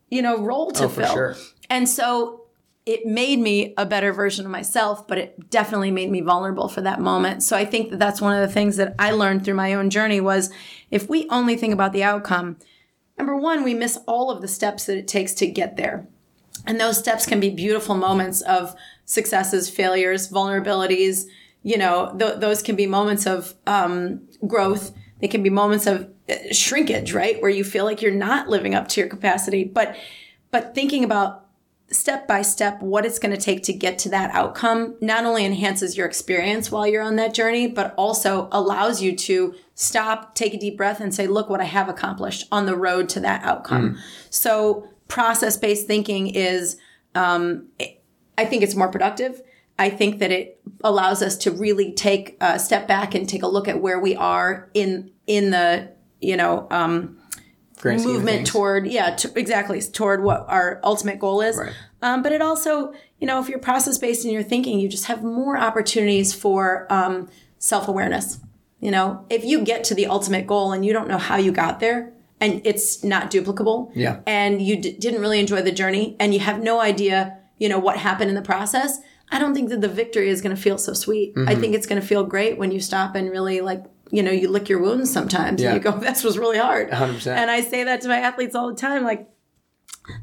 you 0.10 0.22
know, 0.22 0.42
role 0.42 0.72
to 0.72 0.86
Oh, 0.86 0.90
fill. 0.90 1.14
sure. 1.14 1.36
And 1.70 1.88
so 1.88 2.44
it 2.86 3.06
made 3.06 3.40
me 3.40 3.74
a 3.78 3.86
better 3.86 4.14
version 4.14 4.46
of 4.46 4.52
myself, 4.52 5.06
but 5.08 5.18
it 5.18 5.50
definitely 5.50 5.92
made 5.92 6.10
me 6.10 6.22
vulnerable 6.22 6.70
for 6.70 6.80
that 6.82 7.02
moment. 7.02 7.44
So 7.44 7.58
I 7.58 7.66
think 7.66 7.90
that 7.92 8.00
that's 8.00 8.22
one 8.22 8.34
of 8.34 8.48
the 8.48 8.54
things 8.54 8.78
that 8.78 8.96
I 8.98 9.12
learned 9.12 9.44
through 9.44 9.56
my 9.56 9.74
own 9.74 9.90
journey 9.90 10.22
was 10.22 10.50
if 10.90 11.10
we 11.10 11.28
only 11.30 11.58
think 11.58 11.74
about 11.74 11.92
the 11.92 12.04
outcome, 12.04 12.56
number 13.18 13.36
one, 13.36 13.64
we 13.66 13.74
miss 13.74 13.98
all 14.08 14.32
of 14.32 14.42
the 14.42 14.48
steps 14.48 14.86
that 14.86 14.98
it 14.98 15.08
takes 15.08 15.34
to 15.36 15.48
get 15.48 15.76
there. 15.76 16.08
And 16.66 16.80
those 16.80 16.98
steps 16.98 17.26
can 17.26 17.42
be 17.42 17.50
beautiful 17.50 17.96
moments 17.96 18.40
of 18.42 18.74
successes, 19.04 19.70
failures, 19.70 20.30
vulnerabilities. 20.32 21.26
You 21.64 21.78
know, 21.78 22.16
th- 22.18 22.40
those 22.40 22.62
can 22.62 22.76
be 22.78 22.88
moments 22.88 23.26
of 23.26 23.54
um, 23.68 24.22
growth. 24.48 24.94
They 25.20 25.28
can 25.28 25.44
be 25.44 25.50
moments 25.50 25.88
of 25.88 26.10
shrinkage, 26.52 27.14
right, 27.14 27.42
where 27.42 27.52
you 27.52 27.64
feel 27.64 27.86
like 27.86 28.02
you're 28.02 28.12
not 28.12 28.50
living 28.50 28.76
up 28.76 28.88
to 28.90 29.02
your 29.02 29.10
capacity. 29.10 29.64
But 29.64 29.96
but 30.52 30.74
thinking 30.74 31.04
about 31.04 31.48
step 31.90 32.28
by 32.28 32.42
step 32.42 32.82
what 32.82 33.06
it's 33.06 33.20
going 33.20 33.34
to 33.34 33.40
take 33.42 33.64
to 33.64 33.72
get 33.72 33.98
to 33.98 34.10
that 34.10 34.30
outcome 34.32 34.96
not 35.00 35.26
only 35.26 35.46
enhances 35.46 35.96
your 35.96 36.06
experience 36.06 36.70
while 36.70 36.86
you're 36.86 37.04
on 37.04 37.16
that 37.16 37.34
journey, 37.34 37.68
but 37.68 37.94
also 37.98 38.50
allows 38.52 39.02
you 39.02 39.16
to 39.16 39.56
stop, 39.74 40.36
take 40.36 40.54
a 40.54 40.58
deep 40.58 40.76
breath, 40.76 41.00
and 41.00 41.16
say, 41.16 41.28
look 41.28 41.50
what 41.50 41.62
I 41.62 41.66
have 41.66 41.88
accomplished 41.88 42.46
on 42.52 42.66
the 42.66 42.76
road 42.76 43.08
to 43.10 43.20
that 43.22 43.44
outcome. 43.44 43.98
So, 44.30 44.90
process 45.08 45.56
based 45.56 45.88
thinking 45.88 46.28
is, 46.28 46.78
um, 47.16 47.68
I 48.38 48.46
think 48.46 48.64
it's 48.64 48.76
more 48.76 48.90
productive. 48.90 49.42
I 49.80 49.90
think 49.90 50.20
that 50.20 50.32
it 50.32 50.60
allows 50.84 51.22
us 51.22 51.38
to 51.38 51.52
really 51.52 51.94
take 51.94 52.36
a 52.42 52.60
step 52.60 52.88
back 52.88 53.16
and 53.16 53.30
take 53.30 53.44
a 53.44 53.48
look 53.48 53.68
at 53.68 53.82
where 53.82 54.00
we 54.00 54.16
are 54.16 54.70
in 54.74 55.12
in 55.28 55.52
the 55.52 55.92
you 56.22 56.36
know 56.38 56.68
um, 56.72 57.18
movement 57.84 58.48
toward 58.48 58.88
yeah 58.88 59.16
t- 59.16 59.30
exactly 59.36 59.80
toward 59.82 60.24
what 60.24 60.46
our 60.50 60.80
ultimate 60.84 61.20
goal 61.20 61.42
is 61.42 61.56
Right. 61.58 61.74
um, 62.02 62.24
but 62.24 62.32
it 62.32 62.42
also 62.42 62.94
you 63.20 63.28
know 63.28 63.40
if 63.40 63.48
you're 63.50 63.60
process 63.60 63.98
based 63.98 64.26
in 64.26 64.32
your 64.32 64.44
thinking 64.44 64.80
you 64.80 64.90
just 64.90 65.06
have 65.06 65.24
more 65.24 65.58
opportunities 65.58 66.34
for 66.34 66.92
um, 66.92 67.30
self-awareness 67.60 68.40
you 68.80 68.90
know 68.92 69.26
if 69.30 69.44
you 69.44 69.64
get 69.64 69.84
to 69.86 69.96
the 69.96 70.08
ultimate 70.08 70.48
goal 70.48 70.72
and 70.72 70.86
you 70.86 70.94
don't 70.94 71.08
know 71.08 71.18
how 71.18 71.36
you 71.38 71.52
got 71.52 71.80
there 71.80 72.14
and 72.40 72.62
it's 72.66 73.04
not 73.04 73.30
duplicable 73.32 73.92
Yeah. 73.96 74.20
and 74.26 74.62
you 74.62 74.76
d- 74.82 74.94
didn't 74.94 75.22
really 75.22 75.40
enjoy 75.40 75.62
the 75.62 75.72
journey 75.72 76.16
and 76.20 76.34
you 76.34 76.40
have 76.40 76.62
no 76.62 76.80
idea 76.80 77.38
you 77.60 77.70
know 77.70 77.80
what 77.80 77.98
happened 77.98 78.30
in 78.30 78.36
the 78.36 78.42
process 78.42 79.00
i 79.32 79.38
don't 79.40 79.54
think 79.54 79.70
that 79.70 79.82
the 79.82 79.88
victory 79.88 80.30
is 80.30 80.42
going 80.42 80.56
to 80.56 80.62
feel 80.62 80.78
so 80.78 80.94
sweet 80.94 81.34
i 81.36 81.40
Mm-hmm. 81.40 81.62
think 81.62 81.76
it's 81.76 81.88
going 81.88 82.02
to 82.02 82.08
feel 82.08 82.24
great 82.24 82.58
when 82.58 82.72
you 82.72 82.80
stop 82.80 83.16
and 83.16 83.30
really 83.30 83.62
like 83.62 83.84
you 84.12 84.24
know 84.24 84.32
you 84.32 84.50
lick 84.50 84.70
your 84.70 84.80
wounds 84.80 85.12
sometimes 85.12 85.62
Yeah. 85.62 85.74
and 85.74 85.84
you 85.84 85.92
go 85.92 85.98
this 86.00 86.24
was 86.24 86.38
really 86.38 86.58
hard 86.58 86.90
100%. 86.90 87.28
and 87.36 87.52
i 87.52 87.62
say 87.62 87.84
that 87.84 88.02
to 88.02 88.08
my 88.08 88.18
athletes 88.18 88.56
all 88.56 88.70
the 88.70 88.76
time 88.76 89.04
like 89.04 89.28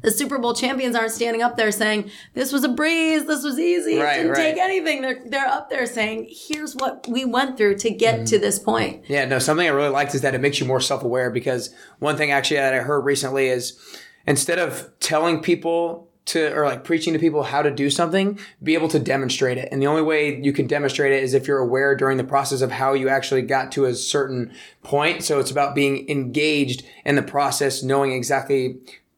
the 0.01 0.09
Super 0.09 0.39
Bowl 0.39 0.55
champions 0.55 0.95
aren't 0.95 1.11
standing 1.11 1.43
up 1.43 1.57
there 1.57 1.71
saying 1.71 2.09
this 2.33 2.51
was 2.51 2.63
a 2.63 2.69
breeze, 2.69 3.25
this 3.25 3.43
was 3.43 3.59
easy, 3.59 3.99
Right, 3.99 4.13
it 4.13 4.23
didn't 4.23 4.31
right. 4.31 4.37
take 4.37 4.57
anything. 4.57 5.01
They're 5.03 5.21
they're 5.27 5.45
up 5.45 5.69
there 5.69 5.85
saying, 5.85 6.27
here's 6.31 6.73
what 6.75 7.05
we 7.07 7.23
went 7.23 7.55
through 7.55 7.75
to 7.77 7.91
get 7.91 8.15
Mm-hmm. 8.15 8.25
to 8.25 8.39
this 8.39 8.57
point. 8.57 9.03
Yeah, 9.07 9.25
no, 9.25 9.37
something 9.37 9.67
I 9.67 9.69
really 9.69 9.89
liked 9.89 10.15
is 10.15 10.21
that 10.21 10.33
it 10.33 10.41
makes 10.41 10.59
you 10.59 10.65
more 10.65 10.79
self 10.81 11.03
aware 11.03 11.29
because 11.29 11.71
one 11.99 12.17
thing 12.17 12.31
actually 12.31 12.57
that 12.57 12.73
I 12.73 12.79
heard 12.79 13.01
recently 13.05 13.47
is 13.47 13.77
instead 14.25 14.57
of 14.57 14.89
telling 14.99 15.41
people 15.43 16.09
to 16.25 16.51
or 16.53 16.65
like 16.65 16.83
preaching 16.83 17.13
to 17.13 17.19
people 17.19 17.43
how 17.43 17.61
to 17.61 17.71
do 17.71 17.89
something, 17.89 18.39
be 18.63 18.73
able 18.73 18.87
to 18.87 18.99
demonstrate 18.99 19.57
it. 19.57 19.69
And 19.71 19.81
the 19.81 19.87
only 19.87 20.01
way 20.01 20.39
you 20.41 20.53
can 20.53 20.67
demonstrate 20.67 21.13
it 21.13 21.23
is 21.23 21.33
if 21.33 21.47
you're 21.47 21.59
aware 21.59 21.95
during 21.95 22.17
the 22.17 22.23
process 22.23 22.61
of 22.61 22.71
how 22.71 22.93
you 22.93 23.09
actually 23.09 23.43
got 23.43 23.71
to 23.73 23.85
a 23.85 23.93
certain 23.93 24.51
point. 24.83 25.23
So 25.23 25.39
it's 25.39 25.51
about 25.51 25.75
being 25.75 26.09
engaged 26.09 26.83
in 27.05 27.15
the 27.15 27.21
process, 27.21 27.83
knowing 27.83 28.11
exactly 28.11 28.77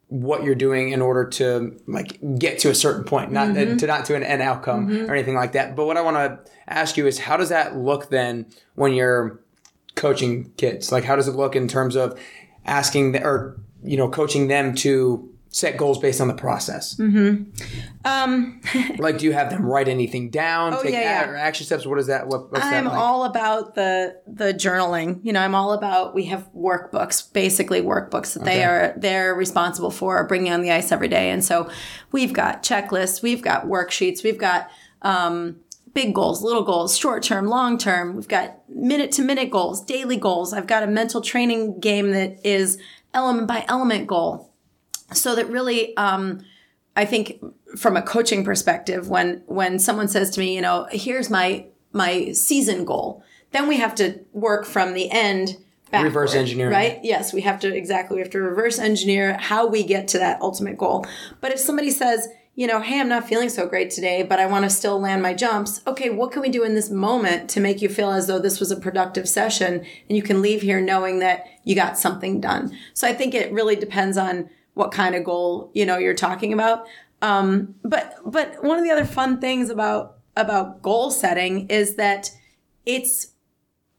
what 0.10 0.44
you're 0.44 0.56
doing 0.56 0.90
in 0.90 1.02
order 1.02 1.26
to 1.26 1.78
like 1.86 2.20
get 2.38 2.60
to 2.60 2.70
a 2.70 2.76
certain 2.76 3.04
point, 3.04 3.32
not 3.32 3.50
mm-hmm. 3.50 3.78
to 3.78 3.88
not 3.88 4.06
to 4.06 4.16
an 4.16 4.24
end 4.24 4.42
outcome 4.42 4.88
mm-hmm. 4.88 5.10
or 5.10 5.14
anything 5.14 5.36
like 5.36 5.54
that. 5.54 5.76
But 5.76 5.86
what 5.86 5.98
I 5.98 6.02
want 6.02 6.18
to 6.18 6.52
ask 6.68 6.98
you 6.98 7.08
is 7.08 7.20
how 7.20 7.38
does 7.38 7.50
that 7.50 7.76
look 7.78 8.10
then 8.10 8.46
when 8.76 8.94
you're 8.94 9.40
coaching 9.96 10.52
kids? 10.58 10.92
Like, 10.92 11.04
how 11.04 11.16
does 11.16 11.28
it 11.28 11.36
look 11.36 11.56
in 11.56 11.68
terms 11.68 11.96
of 11.96 12.18
asking 12.66 13.14
the, 13.14 13.24
or 13.24 13.58
you 13.84 13.98
know 13.98 14.10
coaching 14.10 14.48
them 14.48 14.76
to 14.76 15.30
set 15.50 15.78
goals 15.78 15.98
based 16.00 16.22
on 16.22 16.28
the 16.28 16.34
process? 16.34 17.00
Um, 17.00 18.62
like, 18.98 19.18
do 19.18 19.26
you 19.26 19.34
have 19.34 19.50
them 19.50 19.66
write 19.66 19.88
anything 19.88 20.30
down, 20.30 20.82
take 20.82 20.94
yeah, 20.94 21.26
yeah. 21.26 21.30
or 21.30 21.36
action 21.36 21.66
steps? 21.66 21.86
What 21.86 22.00
is 22.00 22.08
that? 22.08 22.28
What, 22.28 22.52
what's 22.52 22.66
I'm 22.66 22.86
that 22.86 22.92
like? 22.92 23.00
all 23.00 23.26
about 23.26 23.76
the 23.76 24.20
the 24.28 24.54
journaling. 24.54 25.20
You 25.24 25.34
know, 25.34 25.42
I'm 25.42 25.56
all 25.56 25.74
about 25.74 26.14
we 26.14 26.26
have 26.26 26.48
workbooks, 26.54 27.32
basically 27.32 27.82
workbooks 27.82 28.34
that 28.34 28.44
they 28.44 28.64
are 28.64 28.94
they're 28.98 29.34
responsible 29.36 29.92
for 29.92 30.26
bringing 30.28 30.52
on 30.52 30.62
the 30.62 30.72
ice 30.72 30.92
every 30.92 31.08
day. 31.08 31.30
And 31.30 31.44
so 31.44 31.70
we've 32.12 32.34
got 32.34 32.64
checklists, 32.64 33.22
we've 33.22 33.42
got 33.42 33.66
worksheets, 33.66 34.24
we've 34.24 34.38
got 34.38 34.70
um, 35.02 35.58
big 35.94 36.14
goals, 36.14 36.44
little 36.44 36.64
goals, 36.64 36.96
short 36.96 37.24
term, 37.24 37.48
long 37.48 37.78
term. 37.78 38.16
We've 38.16 38.28
got 38.28 38.58
minute 38.70 39.12
to 39.14 39.24
minute 39.24 39.50
goals, 39.50 39.84
daily 39.84 40.18
goals. 40.18 40.54
I've 40.54 40.68
got 40.68 40.84
a 40.84 40.88
mental 40.88 41.22
training 41.22 41.80
game 41.80 42.12
that 42.12 42.40
is 42.46 42.78
element 43.16 43.48
by 43.48 43.66
element 43.68 44.06
goal. 44.06 44.47
So 45.14 45.36
that 45.36 45.50
really 45.50 45.96
um, 45.98 46.42
I 46.96 47.06
think 47.06 47.44
from 47.78 47.96
a 47.96 48.02
coaching 48.02 48.44
perspective, 48.44 49.08
when 49.08 49.44
when 49.46 49.80
someone 49.80 50.08
says 50.08 50.32
to 50.32 50.40
me, 50.40 50.56
you 50.56 50.62
know, 50.62 50.88
here's 50.92 51.30
my 51.30 51.66
my 51.94 52.32
season 52.32 52.86
goal, 52.86 53.24
then 53.52 53.68
we 53.68 53.78
have 53.78 53.96
to 53.96 54.20
work 54.34 54.66
from 54.66 54.94
the 54.94 55.10
end 55.12 55.58
backward, 55.92 56.08
Reverse 56.08 56.36
engineering. 56.36 56.74
right? 56.74 57.00
Yes, 57.04 57.34
we 57.34 57.42
have 57.42 57.60
to 57.62 57.74
exactly 57.74 58.16
we 58.16 58.22
have 58.22 58.32
to 58.32 58.42
reverse 58.42 58.80
engineer 58.80 59.38
how 59.38 59.68
we 59.68 59.84
get 59.84 60.08
to 60.10 60.18
that 60.20 60.42
ultimate 60.42 60.78
goal. 60.78 61.06
But 61.40 61.52
if 61.52 61.60
somebody 61.60 61.92
says, 61.92 62.28
you 62.56 62.66
know, 62.66 62.82
hey, 62.82 63.00
I'm 63.00 63.08
not 63.08 63.28
feeling 63.28 63.50
so 63.50 63.68
great 63.68 63.92
today, 63.92 64.24
but 64.24 64.40
I 64.40 64.48
want 64.48 64.66
to 64.66 64.70
still 64.72 65.00
land 65.00 65.22
my 65.22 65.36
jumps. 65.36 65.82
Okay, 65.86 66.10
what 66.10 66.32
can 66.32 66.42
we 66.42 66.50
do 66.50 66.64
in 66.64 66.74
this 66.74 66.90
moment 66.90 67.48
to 67.52 67.60
make 67.60 67.82
you 67.84 67.90
feel 67.90 68.10
as 68.10 68.26
though 68.26 68.40
this 68.40 68.60
was 68.60 68.72
a 68.72 68.80
productive 68.80 69.30
session 69.30 69.86
and 70.10 70.18
you 70.18 70.24
can 70.24 70.42
leave 70.42 70.64
here 70.64 70.82
knowing 70.82 71.20
that 71.20 71.46
you 71.64 71.76
got 71.76 72.00
something 72.00 72.42
done? 72.42 72.76
So 72.96 73.08
I 73.08 73.14
think 73.14 73.36
it 73.36 73.52
really 73.52 73.76
depends 73.76 74.18
on 74.18 74.50
what 74.78 74.92
kind 74.92 75.16
of 75.16 75.24
goal 75.24 75.72
you 75.74 75.86
know 75.86 75.98
you're 75.98 76.14
talking 76.14 76.54
about. 76.54 76.86
Um, 77.22 77.76
but 77.84 78.16
but 78.26 78.64
one 78.64 78.78
of 78.78 78.84
the 78.84 78.92
other 78.92 79.06
fun 79.06 79.40
things 79.42 79.70
about 79.70 80.18
about 80.36 80.82
goal 80.82 81.12
setting 81.12 81.68
is 81.70 81.96
that 81.96 82.32
it's 82.86 83.28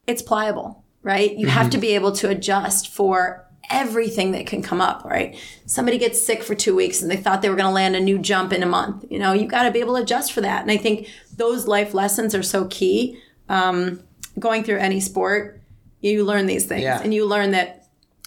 it's 0.06 0.22
pliable, 0.22 0.84
right? 1.02 1.36
You 1.36 1.48
have 1.48 1.68
to 1.70 1.78
be 1.78 1.94
able 1.94 2.12
to 2.12 2.30
adjust 2.30 2.88
for 2.88 3.44
everything 3.70 4.32
that 4.32 4.46
can 4.46 4.62
come 4.62 4.80
up, 4.80 5.04
right? 5.04 5.36
Somebody 5.66 5.98
gets 5.98 6.24
sick 6.24 6.42
for 6.42 6.54
two 6.54 6.74
weeks 6.74 7.02
and 7.02 7.10
they 7.10 7.16
thought 7.18 7.42
they 7.42 7.50
were 7.50 7.56
going 7.56 7.68
to 7.68 7.74
land 7.74 7.94
a 7.94 8.00
new 8.00 8.18
jump 8.18 8.52
in 8.54 8.62
a 8.62 8.66
month. 8.66 9.04
You 9.10 9.18
know, 9.18 9.34
you've 9.34 9.50
got 9.50 9.64
to 9.64 9.70
be 9.70 9.80
able 9.80 9.96
to 9.96 10.02
adjust 10.02 10.32
for 10.32 10.40
that. 10.40 10.62
And 10.62 10.70
I 10.70 10.78
think 10.78 11.06
those 11.36 11.66
life 11.66 11.92
lessons 11.92 12.34
are 12.34 12.42
so 12.42 12.64
key. 12.68 13.20
Um, 13.50 14.02
going 14.38 14.64
through 14.64 14.78
any 14.78 15.00
sport, 15.00 15.60
you 16.00 16.24
learn 16.24 16.46
these 16.46 16.64
things 16.64 16.82
Yeah. 16.84 17.00
and 17.02 17.12
you 17.12 17.26
learn 17.26 17.50
that 17.50 17.77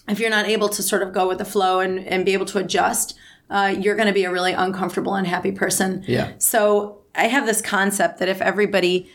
if 0.08 0.20
you're 0.20 0.30
not 0.30 0.48
able 0.48 0.70
to 0.70 0.84
sort 0.84 1.04
of 1.04 1.14
go 1.14 1.28
with 1.28 1.38
the 1.38 1.46
flow 1.46 1.80
and, 1.80 2.00
and 2.00 2.26
be 2.26 2.34
able 2.34 2.46
to 2.48 2.58
adjust, 2.58 3.18
uh, 3.50 3.76
you're 3.78 3.96
going 3.96 4.08
to 4.08 4.14
be 4.14 4.24
a 4.24 4.32
really 4.32 4.54
uncomfortable, 4.54 5.14
unhappy 5.14 5.52
person. 5.52 6.04
Yeah. 6.08 6.32
So 6.38 7.02
I 7.14 7.28
have 7.28 7.46
this 7.46 7.62
concept 7.62 8.20
that 8.20 8.30
if 8.30 8.42
everybody 8.42 9.12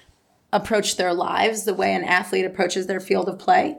approached 0.52 0.96
their 0.96 1.12
lives 1.12 1.64
the 1.64 1.74
way 1.74 1.94
an 1.94 2.04
athlete 2.04 2.44
approaches 2.44 2.86
their 2.86 3.00
field 3.00 3.28
of 3.28 3.38
play, 3.38 3.78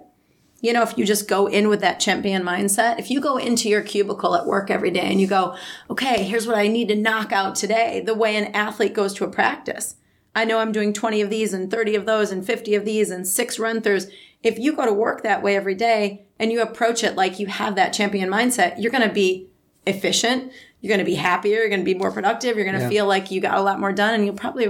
you 0.60 0.74
know, 0.74 0.82
if 0.82 0.98
you 0.98 1.06
just 1.06 1.28
go 1.28 1.46
in 1.46 1.70
with 1.70 1.82
that 1.82 2.00
champion 2.00 2.42
mindset, 2.42 2.98
if 2.98 3.12
you 3.12 3.22
go 3.22 3.38
into 3.38 3.70
your 3.70 3.84
cubicle 3.84 4.36
at 4.36 4.48
work 4.48 4.72
every 4.72 4.90
day 4.90 5.12
and 5.12 5.22
you 5.22 5.28
go, 5.28 5.56
okay, 5.90 6.24
here's 6.24 6.48
what 6.48 6.58
I 6.58 6.68
need 6.68 6.88
to 6.88 6.96
knock 6.96 7.32
out 7.32 7.54
today, 7.56 8.02
the 8.04 8.16
way 8.16 8.36
an 8.36 8.56
athlete 8.56 8.94
goes 8.94 9.14
to 9.16 9.26
a 9.26 9.30
practice. 9.30 9.96
I 10.36 10.46
know 10.46 10.60
I'm 10.60 10.72
doing 10.72 10.94
20 10.94 11.22
of 11.22 11.30
these 11.30 11.54
and 11.54 11.70
30 11.70 11.96
of 11.96 12.06
those 12.06 12.32
and 12.32 12.46
50 12.46 12.74
of 12.76 12.86
these 12.86 13.12
and 13.12 13.28
six 13.28 13.60
run 13.60 13.82
throughs. 13.82 14.10
If 14.42 14.58
you 14.58 14.74
go 14.76 14.86
to 14.86 14.94
work 14.94 15.22
that 15.24 15.44
way 15.44 15.56
every 15.56 15.76
day 15.76 16.27
and 16.40 16.52
you 16.52 16.62
approach 16.62 17.04
it 17.04 17.16
like 17.16 17.40
you 17.40 17.48
have 17.48 17.76
that 17.76 17.94
champion 17.94 18.30
mindset, 18.30 18.76
you're 18.80 18.92
going 18.92 19.08
to 19.08 19.14
be 19.14 19.50
efficient. 19.86 20.52
You're 20.82 20.90
going 20.90 21.00
to 21.00 21.06
be 21.06 21.16
happier. 21.16 21.60
You're 21.60 21.70
going 21.70 21.82
to 21.82 21.86
be 21.86 21.96
more 21.96 22.12
productive. 22.12 22.56
You're 22.56 22.66
going 22.66 22.78
to 22.78 22.84
Yeah. 22.84 22.90
feel 22.90 23.06
like 23.08 23.32
you 23.32 23.42
got 23.42 23.58
a 23.58 23.62
lot 23.62 23.80
more 23.80 23.92
done 23.92 24.14
and 24.14 24.26
you'll 24.26 24.36
probably 24.36 24.68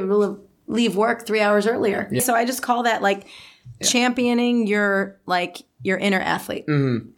leave 0.67 0.95
work 0.95 1.25
three 1.25 1.41
hours 1.41 1.67
earlier. 1.67 2.09
So 2.21 2.33
I 2.33 2.45
just 2.45 2.61
call 2.61 2.83
that 2.83 3.01
like 3.01 3.25
championing 3.83 4.67
your 4.67 5.19
like 5.25 5.63
your 5.83 5.97
inner 5.99 6.19
athlete 6.19 6.65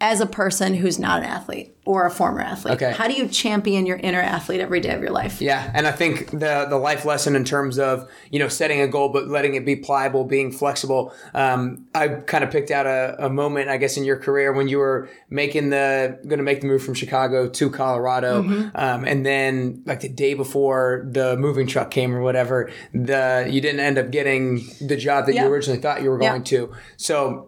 as 0.02 0.19
a 0.19 0.26
person 0.26 0.74
who's 0.74 1.00
not 1.00 1.19
an 1.19 1.26
athlete 1.26 1.76
or 1.86 2.06
a 2.06 2.12
former 2.12 2.41
athlete? 2.41 2.74
Okay. 2.76 2.91
How 2.91 3.08
do 3.08 3.13
you 3.13 3.28
champion 3.30 3.86
your 3.86 3.95
inner 3.98 4.19
athlete 4.19 4.60
every 4.60 4.82
day 4.82 4.93
of 4.93 5.02
your 5.02 5.12
life? 5.12 5.41
Yeah, 5.41 5.72
and 5.74 5.88
I 5.88 5.91
think 5.91 6.30
the 6.32 6.67
the 6.69 6.78
life 6.78 7.06
lesson 7.06 7.36
in 7.38 7.45
terms 7.45 7.80
of 7.80 8.08
you 8.32 8.38
know 8.38 8.50
setting 8.50 8.82
a 8.82 8.88
goal 8.88 9.10
but 9.10 9.28
letting 9.30 9.56
it 9.56 9.65
be 9.65 9.78
pliable, 9.78 10.26
being 10.26 10.52
flexible. 10.52 11.13
Um, 11.34 11.88
I 11.95 12.10
kind 12.10 12.43
of 12.43 12.52
picked 12.52 12.69
out 12.69 12.86
a, 12.86 13.15
a 13.26 13.30
moment, 13.30 13.69
I 13.69 13.78
guess, 13.78 13.95
in 13.95 14.04
your 14.04 14.17
career 14.17 14.52
when 14.52 14.67
you 14.67 14.80
were 14.80 15.10
making 15.30 15.69
the 15.69 16.19
going 16.28 16.38
to 16.39 16.43
make 16.43 16.60
the 16.62 16.67
move 16.67 16.84
from 16.84 16.95
Chicago 16.95 17.48
to 17.48 17.69
Colorado, 17.69 18.43
um, 18.76 19.06
and 19.06 19.26
then 19.26 19.84
like 19.86 20.02
the 20.02 20.10
day 20.10 20.34
before 20.34 21.08
the 21.10 21.38
moving 21.38 21.65
truck 21.65 21.91
came 21.91 22.13
or 22.13 22.22
whatever, 22.22 22.69
the 22.93 23.48
you 23.50 23.62
didn't 23.62 23.80
end 23.80 23.98
up 23.98 24.12
getting 24.12 24.62
the 24.82 24.98
job 24.98 25.26
that 25.28 25.34
Yeah. 25.34 25.45
you 25.45 25.52
originally 25.52 25.80
thought 25.80 26.04
you 26.04 26.10
were 26.10 26.22
Yeah. 26.22 26.30
going 26.32 26.43
to. 26.43 26.74
So 26.98 27.45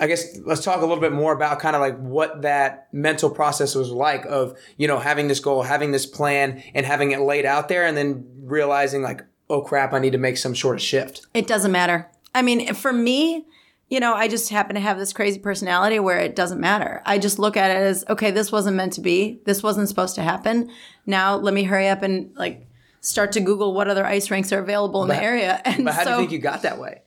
I 0.00 0.06
guess 0.06 0.38
let's 0.44 0.62
talk 0.62 0.78
a 0.78 0.86
little 0.86 1.00
bit 1.00 1.12
more 1.12 1.32
about 1.32 1.58
kind 1.58 1.74
of 1.74 1.80
like 1.80 1.98
what 1.98 2.42
that 2.42 2.88
mental 2.92 3.30
process 3.30 3.74
was 3.74 3.90
like 3.90 4.24
of, 4.26 4.58
you 4.76 4.86
know, 4.88 4.98
having 4.98 5.28
this 5.28 5.40
goal, 5.40 5.62
having 5.62 5.92
this 5.92 6.06
plan 6.06 6.62
and 6.74 6.84
having 6.84 7.12
it 7.12 7.20
laid 7.20 7.46
out 7.46 7.68
there 7.68 7.86
and 7.86 7.96
then 7.96 8.26
realizing 8.42 9.02
like, 9.02 9.22
oh 9.48 9.62
crap, 9.62 9.92
I 9.92 9.98
need 9.98 10.12
to 10.12 10.18
make 10.18 10.36
some 10.36 10.54
sort 10.54 10.76
of 10.76 10.82
shift. 10.82 11.26
It 11.34 11.46
doesn't 11.46 11.72
matter. 11.72 12.10
I 12.34 12.42
mean, 12.42 12.74
for 12.74 12.92
me, 12.92 13.46
you 13.88 14.00
know, 14.00 14.14
I 14.14 14.28
just 14.28 14.48
happen 14.48 14.74
to 14.74 14.80
have 14.80 14.98
this 14.98 15.12
crazy 15.12 15.38
personality 15.38 15.98
where 15.98 16.18
it 16.18 16.34
doesn't 16.34 16.60
matter. 16.60 17.02
I 17.04 17.18
just 17.18 17.38
look 17.38 17.56
at 17.56 17.70
it 17.70 17.76
as, 17.76 18.04
okay, 18.08 18.30
this 18.30 18.50
wasn't 18.50 18.76
meant 18.76 18.94
to 18.94 19.00
be. 19.00 19.40
This 19.44 19.62
wasn't 19.62 19.88
supposed 19.88 20.14
to 20.16 20.22
happen. 20.22 20.70
Now 21.06 21.36
let 21.36 21.54
me 21.54 21.64
hurry 21.64 21.88
up 21.88 22.02
and 22.02 22.34
like 22.36 22.66
start 23.00 23.32
to 23.32 23.40
Google 23.40 23.74
what 23.74 23.88
other 23.88 24.04
ice 24.04 24.30
rinks 24.30 24.52
are 24.52 24.58
available 24.58 25.02
in 25.02 25.08
the 25.08 25.22
area. 25.22 25.60
And 25.64 25.84
But 25.84 25.94
how 25.94 26.04
do 26.04 26.10
so 26.10 26.12
you 26.14 26.18
think 26.22 26.32
you 26.32 26.38
got 26.38 26.62
that 26.62 26.78
way? 26.78 27.02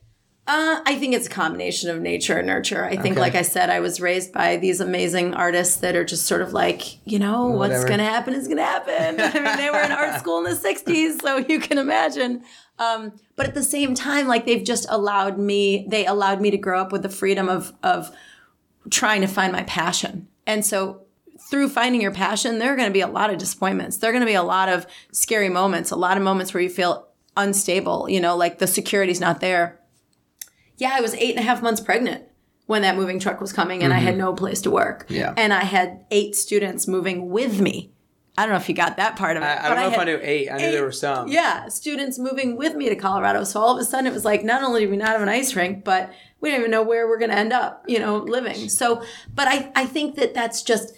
Uh, 0.47 0.79
I 0.85 0.95
think 0.95 1.13
it's 1.13 1.27
a 1.27 1.29
combination 1.29 1.89
of 1.89 2.01
nature 2.01 2.37
and 2.37 2.47
nurture. 2.47 2.85
I 2.85 2.95
think, 2.95 3.13
Okay. 3.13 3.19
like 3.19 3.35
I 3.35 3.41
said, 3.41 3.69
I 3.69 3.81
was 3.81 3.99
raised 3.99 4.31
by 4.31 4.55
these 4.55 4.79
amazing 4.79 5.33
artists 5.33 5.77
that 5.77 5.95
are 5.95 6.05
just 6.05 6.25
sort 6.25 6.41
of 6.41 6.53
like, 6.53 7.05
you 7.05 7.19
know, 7.19 7.47
what's 7.47 7.83
going 7.83 7.97
to 7.99 8.05
happen 8.05 8.33
is 8.33 8.47
going 8.47 8.57
to 8.57 8.63
happen. 8.63 9.19
I 9.19 9.33
mean, 9.41 9.57
they 9.57 9.69
were 9.69 9.81
in 9.81 9.91
art 9.91 10.15
school 10.19 10.37
in 10.37 10.45
the 10.45 10.57
60s, 10.57 11.21
so 11.21 11.37
you 11.37 11.59
can 11.59 11.77
imagine. 11.77 12.43
Um, 12.79 13.11
but 13.35 13.45
at 13.45 13.55
the 13.55 13.63
same 13.63 13.93
time, 13.93 14.27
like 14.27 14.45
they've 14.45 14.63
just 14.63 14.85
allowed 14.89 15.37
me, 15.37 15.85
they 15.89 16.05
allowed 16.05 16.39
me 16.39 16.49
to 16.51 16.57
grow 16.57 16.79
up 16.79 16.93
with 16.93 17.01
the 17.03 17.09
freedom 17.09 17.49
of, 17.49 17.73
of 17.83 18.09
trying 18.89 19.21
to 19.21 19.27
find 19.27 19.51
my 19.51 19.63
passion. 19.63 20.27
And 20.45 20.65
so 20.65 21.01
through 21.49 21.67
finding 21.69 21.99
your 22.01 22.11
passion, 22.13 22.59
there 22.59 22.71
are 22.71 22.75
going 22.77 22.87
to 22.87 22.93
be 22.93 23.01
a 23.01 23.07
lot 23.07 23.31
of 23.31 23.37
disappointments. 23.37 23.97
There 23.97 24.09
are 24.11 24.13
going 24.13 24.21
to 24.21 24.25
be 24.25 24.33
a 24.35 24.43
lot 24.43 24.69
of 24.69 24.87
scary 25.11 25.49
moments, 25.49 25.91
a 25.91 25.95
lot 25.97 26.15
of 26.15 26.23
moments 26.23 26.53
where 26.53 26.63
you 26.63 26.69
feel 26.69 27.07
unstable, 27.35 28.07
you 28.09 28.21
know, 28.21 28.37
like 28.37 28.59
the 28.59 28.67
security's 28.67 29.19
not 29.19 29.41
there 29.41 29.79
yeah, 30.77 30.91
I 30.93 31.01
was 31.01 31.13
eight 31.15 31.31
and 31.31 31.39
a 31.39 31.43
half 31.43 31.61
months 31.61 31.81
pregnant 31.81 32.23
when 32.65 32.81
that 32.81 32.95
moving 32.95 33.19
truck 33.19 33.39
was 33.39 33.53
coming 33.53 33.83
and 33.83 33.93
I 33.93 33.97
had 33.97 34.17
no 34.17 34.33
place 34.33 34.61
to 34.61 34.71
work. 34.71 35.05
Mm-hmm. 35.05 35.13
Yeah. 35.13 35.33
And 35.37 35.53
I 35.53 35.63
had 35.63 36.05
eight 36.11 36.35
students 36.35 36.87
moving 36.87 37.29
with 37.29 37.61
me. 37.61 37.93
I 38.37 38.43
don't 38.43 38.51
know 38.51 38.57
if 38.57 38.69
you 38.69 38.75
got 38.75 38.97
that 38.97 39.15
part 39.15 39.35
of 39.35 39.41
it. 39.41 39.47
I, 39.47 39.65
I 39.65 39.69
don't 39.69 39.77
know 39.79 39.91
if 39.93 39.97
I 39.97 40.03
knew 40.03 40.19
eight. 40.21 40.51
I 40.51 40.57
knew 40.57 40.71
there 40.71 40.83
were 40.83 40.91
some. 40.91 41.27
Yeah, 41.27 41.69
students 41.69 42.19
moving 42.19 42.55
with 42.55 42.75
me 42.75 42.89
to 42.89 42.95
Colorado. 42.95 43.43
So 43.45 43.59
all 43.59 43.75
of 43.75 43.81
a 43.81 43.85
sudden 43.85 44.05
it 44.05 44.13
was 44.13 44.25
like 44.25 44.43
not 44.43 44.61
only 44.61 44.81
do 44.81 44.91
we 44.91 44.97
not 44.97 45.07
have 45.09 45.21
an 45.21 45.29
ice 45.29 45.55
rink, 45.55 45.83
but 45.83 46.13
we 46.39 46.51
don't 46.51 46.59
even 46.59 46.69
know 46.69 46.83
where 46.83 47.07
we're 47.07 47.17
going 47.17 47.31
to 47.31 47.37
end 47.37 47.51
up, 47.51 47.83
you 47.87 47.97
know, 47.97 48.17
living. 48.17 48.69
So, 48.69 49.01
but 49.33 49.47
I, 49.47 49.71
I 49.75 49.85
think 49.85 50.15
that 50.17 50.35
that's 50.35 50.61
just, 50.61 50.93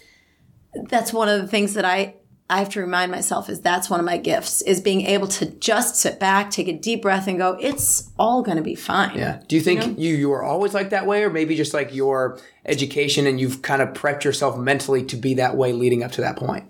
that's 0.88 1.14
one 1.14 1.30
of 1.30 1.40
the 1.40 1.48
things 1.48 1.72
that 1.74 1.84
I, 1.86 2.16
I 2.50 2.58
have 2.58 2.68
to 2.70 2.80
remind 2.80 3.12
myself 3.12 3.48
is 3.48 3.60
that's 3.60 3.88
one 3.88 4.00
of 4.00 4.06
my 4.06 4.16
gifts 4.16 4.60
is 4.62 4.80
being 4.80 5.02
able 5.02 5.28
to 5.28 5.46
just 5.46 5.94
sit 5.94 6.18
back, 6.18 6.50
take 6.50 6.66
a 6.66 6.72
deep 6.72 7.02
breath 7.02 7.28
and 7.28 7.38
go, 7.38 7.56
it's 7.60 8.10
all 8.18 8.42
going 8.42 8.56
to 8.56 8.62
be 8.62 8.74
fine. 8.74 9.16
Yeah. 9.16 9.40
Do 9.46 9.54
you 9.54 9.62
think 9.62 9.98
you, 9.98 10.16
you 10.16 10.28
were 10.28 10.42
always 10.42 10.74
like 10.74 10.90
that 10.90 11.06
way 11.06 11.22
or 11.22 11.30
maybe 11.30 11.54
just 11.54 11.72
like 11.72 11.94
your 11.94 12.40
education 12.66 13.26
and 13.28 13.40
you've 13.40 13.62
kind 13.62 13.80
of 13.80 13.90
prepped 13.90 14.24
yourself 14.24 14.58
mentally 14.58 15.04
to 15.04 15.16
be 15.16 15.34
that 15.34 15.56
way 15.56 15.72
leading 15.72 16.02
up 16.02 16.10
to 16.12 16.20
that 16.22 16.36
point? 16.36 16.68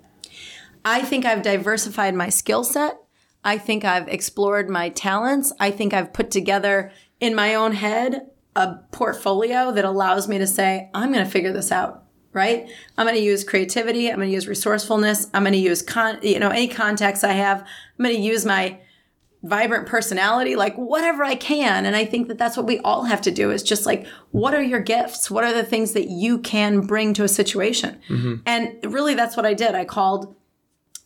I 0.85 1.01
think 1.01 1.25
I've 1.25 1.43
diversified 1.43 2.14
my 2.14 2.29
skill 2.29 2.62
set. 2.62 2.99
I 3.43 3.57
think 3.57 3.85
I've 3.85 4.07
explored 4.09 4.69
my 4.69 4.90
talents. 4.90 5.51
I 5.59 5.71
think 5.71 5.95
I've 5.95 6.12
put 6.12 6.31
together 6.31 6.93
in 7.21 7.35
my 7.35 7.55
own 7.55 7.73
head 7.73 8.27
a 8.57 8.75
portfolio 8.90 9.73
that 9.73 9.85
allows 9.85 10.29
me 10.29 10.37
to 10.38 10.47
say, 10.47 10.90
I'm 10.93 11.12
going 11.12 11.25
to 11.25 11.31
figure 11.31 11.53
this 11.53 11.73
out, 11.73 12.05
right? 12.33 12.71
I'm 12.97 13.07
going 13.07 13.16
to 13.16 13.23
use 13.23 13.45
creativity. 13.45 14.09
I'm 14.09 14.16
going 14.16 14.29
to 14.29 14.35
use 14.35 14.47
resourcefulness. 14.47 15.29
I'm 15.35 15.43
going 15.43 15.53
to 15.53 15.59
use 15.59 15.83
con, 15.83 16.19
you 16.23 16.38
know, 16.38 16.51
any 16.51 16.69
contacts 16.69 17.25
I 17.25 17.33
have. 17.33 17.61
I'm 17.61 18.05
going 18.05 18.16
to 18.16 18.23
use 18.23 18.45
my 18.45 18.79
vibrant 19.43 19.87
personality, 19.87 20.55
like 20.55 20.77
whatever 20.77 21.25
I 21.25 21.35
can. 21.35 21.87
And 21.87 21.97
I 21.97 22.05
think 22.05 22.29
that 22.29 22.38
that's 22.38 22.57
what 22.57 22.66
we 22.66 22.79
all 22.81 23.05
have 23.05 23.23
to 23.23 23.31
do 23.31 23.51
is 23.51 23.62
just 23.62 23.87
like, 23.87 24.07
what 24.33 24.55
are 24.55 24.62
your 24.62 24.81
gifts? 24.81 25.31
What 25.31 25.45
are 25.45 25.53
the 25.53 25.64
things 25.64 25.93
that 25.93 26.09
you 26.09 26.38
can 26.38 26.83
bring 26.83 27.14
to 27.14 27.25
a 27.25 27.29
situation? 27.29 27.99
Mm-hmm. 28.09 28.35
And 28.45 28.79
really, 28.85 29.14
that's 29.14 29.37
what 29.37 29.47
I 29.47 29.55
did. 29.55 29.75
I 29.75 29.85
called 29.85 30.35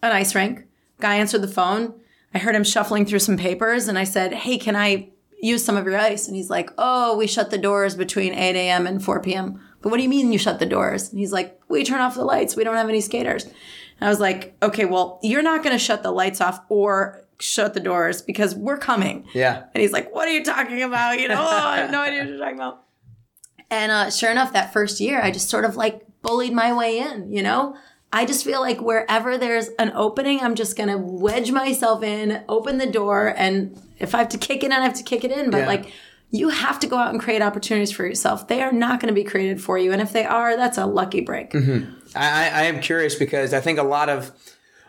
an 0.03 0.13
ice 0.13 0.35
rink. 0.35 0.67
Guy 1.01 1.17
answered 1.17 1.43
the 1.43 1.49
phone. 1.49 1.95
I 2.33 2.39
heard 2.39 2.57
him 2.57 2.65
shuffling 2.65 3.07
through 3.07 3.21
some 3.21 3.37
papers 3.37 3.87
and 3.87 3.99
I 3.99 4.05
said, 4.05 4.33
Hey, 4.33 4.59
can 4.59 4.75
I 4.75 5.11
use 5.41 5.65
some 5.65 5.77
of 5.77 5.85
your 5.85 5.99
ice? 5.99 6.27
And 6.27 6.37
he's 6.37 6.51
like, 6.51 6.71
Oh, 6.77 7.17
we 7.17 7.29
shut 7.29 7.51
the 7.51 7.59
doors 7.59 7.95
between 7.95 8.35
8 8.35 8.57
a.m. 8.57 8.87
and 8.87 9.03
4 9.03 9.21
p.m. 9.23 9.61
But 9.85 9.90
what 9.90 9.99
do 9.99 10.03
you 10.03 10.09
mean 10.09 10.33
you 10.33 10.38
shut 10.38 10.59
the 10.61 10.64
doors? 10.66 11.11
And 11.11 11.18
he's 11.18 11.31
like, 11.31 11.61
We 11.68 11.85
turn 11.85 12.01
off 12.01 12.14
the 12.14 12.25
lights. 12.25 12.57
We 12.57 12.64
don't 12.64 12.75
have 12.77 12.88
any 12.88 13.03
skaters. 13.03 13.44
And 13.44 13.53
I 14.01 14.09
was 14.09 14.18
like, 14.18 14.57
Okay, 14.62 14.87
well, 14.87 15.20
you're 15.23 15.42
not 15.42 15.62
going 15.62 15.75
to 15.75 15.79
shut 15.79 16.03
the 16.03 16.11
lights 16.11 16.40
off 16.40 16.61
or 16.70 17.23
shut 17.38 17.75
the 17.75 17.81
doors 17.81 18.23
because 18.23 18.55
we're 18.55 18.79
coming. 18.79 19.27
Yeah. 19.35 19.64
And 19.75 19.83
he's 19.83 19.92
like, 19.92 20.14
What 20.14 20.27
are 20.27 20.33
you 20.33 20.42
talking 20.42 20.83
about? 20.83 21.20
You 21.20 21.29
know, 21.29 21.37
oh, 21.38 21.47
I 21.68 21.77
have 21.77 21.90
no 21.90 22.01
idea 22.01 22.20
what 22.20 22.29
you're 22.31 22.38
talking 22.38 22.55
about. 22.57 22.83
And 23.70 23.92
uh, 23.92 24.11
sure 24.11 24.31
enough, 24.31 24.55
that 24.55 24.73
first 24.73 25.01
year, 25.01 25.20
I 25.20 25.31
just 25.31 25.51
sort 25.51 25.66
of 25.66 25.77
like 25.77 26.01
bullied 26.23 26.55
my 26.55 26.73
way 26.73 26.99
in, 27.01 27.31
you 27.31 27.42
know? 27.42 27.77
I 28.11 28.25
just 28.25 28.42
feel 28.44 28.61
like 28.62 28.81
wherever 28.81 29.37
there's 29.37 29.68
an 29.79 29.92
opening, 29.94 30.40
I'm 30.40 30.55
just 30.55 30.77
going 30.79 30.88
to 30.88 30.97
wedge 30.97 31.51
myself 31.51 32.03
in, 32.03 32.42
open 32.49 32.79
the 32.79 32.87
door. 32.87 33.35
And 33.37 33.79
if 33.99 34.14
I 34.14 34.18
have 34.18 34.29
to 34.31 34.38
kick 34.38 34.62
it 34.62 34.66
in, 34.66 34.73
I 34.73 34.83
have 34.85 34.94
to 34.94 35.03
kick 35.03 35.25
it 35.25 35.33
in. 35.33 35.51
But 35.51 35.59
Yeah. 35.62 35.66
like, 35.66 35.92
you 36.35 36.49
have 36.49 36.81
to 36.81 36.88
go 36.88 36.97
out 36.97 37.12
and 37.12 37.20
create 37.20 37.40
opportunities 37.40 37.92
for 37.92 38.05
yourself. 38.05 38.49
They 38.49 38.61
are 38.61 38.73
not 38.73 38.99
going 38.99 39.07
to 39.07 39.14
be 39.14 39.23
created 39.23 39.62
for 39.62 39.79
you. 39.79 39.92
And 39.92 40.03
if 40.03 40.12
they 40.12 40.25
are, 40.25 40.57
that's 40.57 40.77
a 40.77 40.85
lucky 40.85 41.20
break. 41.20 41.55
I, 41.55 41.87
I 42.16 42.44
I 42.47 42.62
am 42.64 42.81
curious 42.81 43.14
because 43.14 43.55
I 43.55 43.61
think 43.61 43.79
a 43.79 43.85
lot 43.85 44.09
of, 44.09 44.33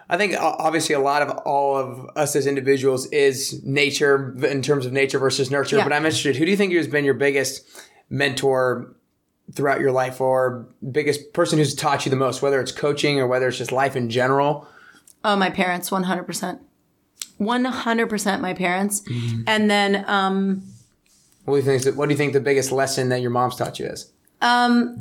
I 0.10 0.18
think 0.18 0.34
obviously 0.40 0.96
a 0.96 1.00
lot 1.00 1.22
of 1.22 1.30
all 1.46 1.78
of 1.78 2.10
us 2.16 2.36
as 2.36 2.48
individuals 2.48 3.06
is 3.12 3.64
nature 3.64 4.36
in 4.44 4.64
terms 4.64 4.88
of 4.88 4.92
nature 4.92 5.20
versus 5.20 5.52
nurture. 5.52 5.78
Yeah. 5.78 5.84
But 5.84 5.94
I'm 5.94 6.04
interested, 6.04 6.36
who 6.36 6.46
do 6.46 6.52
you 6.52 6.58
think 6.58 6.74
has 6.74 6.88
been 6.88 7.06
your 7.06 7.14
biggest 7.14 7.64
mentor 8.10 8.96
throughout 9.54 9.80
your 9.80 9.92
life 9.92 10.20
or 10.20 10.68
biggest 10.92 11.32
person 11.34 11.60
who's 11.60 11.76
taught 11.76 12.08
you 12.08 12.10
the 12.10 12.16
most, 12.16 12.42
whether 12.42 12.60
it's 12.60 12.72
coaching 12.72 13.20
or 13.20 13.28
whether 13.28 13.48
it's 13.48 13.60
just 13.60 13.72
life 13.72 13.96
in 13.96 14.10
general? 14.10 14.68
Oh, 15.24 15.36
my 15.36 15.52
parents, 15.52 15.92
100%. 15.92 16.60
100% 17.40 18.42
my 18.42 18.54
parents. 18.56 19.04
And 19.46 19.70
then, 19.70 20.06
um, 20.08 20.64
What 21.46 21.62
do 21.64 21.72
you 21.72 21.80
think? 21.80 21.98
What 21.98 22.08
do 22.08 22.14
you 22.14 22.18
think 22.18 22.34
the 22.34 22.40
biggest 22.40 22.72
lesson 22.72 23.10
that 23.10 23.22
your 23.22 23.32
mom's 23.32 23.56
taught 23.56 23.80
you 23.80 23.86
is? 23.86 24.12
Um, 24.42 25.00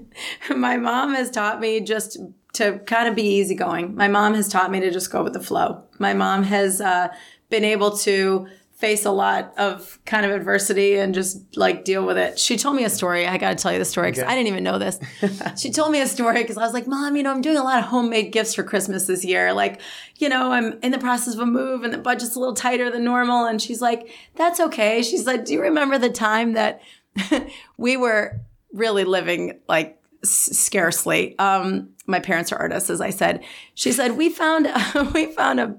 my 0.56 0.76
mom 0.76 1.14
has 1.14 1.30
taught 1.30 1.60
me 1.60 1.80
just 1.80 2.18
to 2.54 2.78
kind 2.80 3.08
of 3.08 3.14
be 3.14 3.22
easygoing. 3.22 3.94
My 3.94 4.08
mom 4.08 4.34
has 4.34 4.48
taught 4.48 4.70
me 4.70 4.80
to 4.80 4.90
just 4.90 5.10
go 5.10 5.22
with 5.22 5.32
the 5.32 5.40
flow. 5.40 5.82
My 5.98 6.12
mom 6.12 6.44
has 6.44 6.80
uh, 6.80 7.08
been 7.48 7.64
able 7.64 7.96
to 7.98 8.46
face 8.76 9.04
a 9.04 9.10
lot 9.10 9.54
of 9.56 9.98
kind 10.04 10.26
of 10.26 10.32
adversity 10.32 10.96
and 10.96 11.14
just 11.14 11.56
like 11.56 11.84
deal 11.84 12.04
with 12.04 12.18
it. 12.18 12.38
She 12.38 12.56
told 12.56 12.74
me 12.74 12.84
a 12.84 12.90
story. 12.90 13.26
I 13.26 13.38
got 13.38 13.50
to 13.56 13.62
tell 13.62 13.72
you 13.72 13.78
the 13.78 13.84
story 13.84 14.10
because 14.10 14.24
Okay. 14.24 14.32
I 14.32 14.34
didn't 14.34 14.48
even 14.48 14.64
know 14.64 14.78
this. 14.78 14.98
she 15.60 15.70
told 15.70 15.92
me 15.92 16.00
a 16.00 16.06
story 16.08 16.42
because 16.42 16.58
I 16.58 16.62
was 16.64 16.72
like, 16.74 16.86
Mom, 16.88 17.16
you 17.16 17.22
know, 17.22 17.30
I'm 17.30 17.40
doing 17.40 17.56
a 17.56 17.62
lot 17.62 17.78
of 17.78 17.84
homemade 17.86 18.32
gifts 18.32 18.54
for 18.54 18.64
Christmas 18.64 19.06
this 19.06 19.24
year. 19.24 19.52
Like, 19.52 19.80
you 20.16 20.28
know, 20.28 20.50
I'm 20.52 20.78
in 20.82 20.90
the 20.90 20.98
process 20.98 21.34
of 21.34 21.40
a 21.40 21.46
move 21.46 21.84
and 21.84 21.94
the 21.94 21.98
budget's 21.98 22.34
a 22.34 22.40
little 22.40 22.54
tighter 22.54 22.90
than 22.90 23.04
normal. 23.04 23.46
And 23.46 23.62
she's 23.62 23.80
like, 23.80 24.10
That's 24.34 24.58
okay. 24.60 25.02
She's 25.02 25.24
like, 25.26 25.44
Do 25.44 25.52
you 25.54 25.62
remember 25.62 25.96
the 25.96 26.10
time 26.10 26.54
that 26.54 26.82
we 27.76 27.96
were 27.96 28.40
really 28.72 29.04
living 29.04 29.60
like 29.68 29.98
scarcely? 30.24 31.38
Um, 31.38 31.90
my 32.06 32.20
parents 32.20 32.52
are 32.52 32.56
artists, 32.58 32.90
as 32.90 33.00
I 33.00 33.10
said. 33.10 33.44
She 33.74 33.92
said, 33.92 34.16
We 34.16 34.30
found 34.30 34.68
we 35.14 35.26
found 35.26 35.60
a 35.60 35.76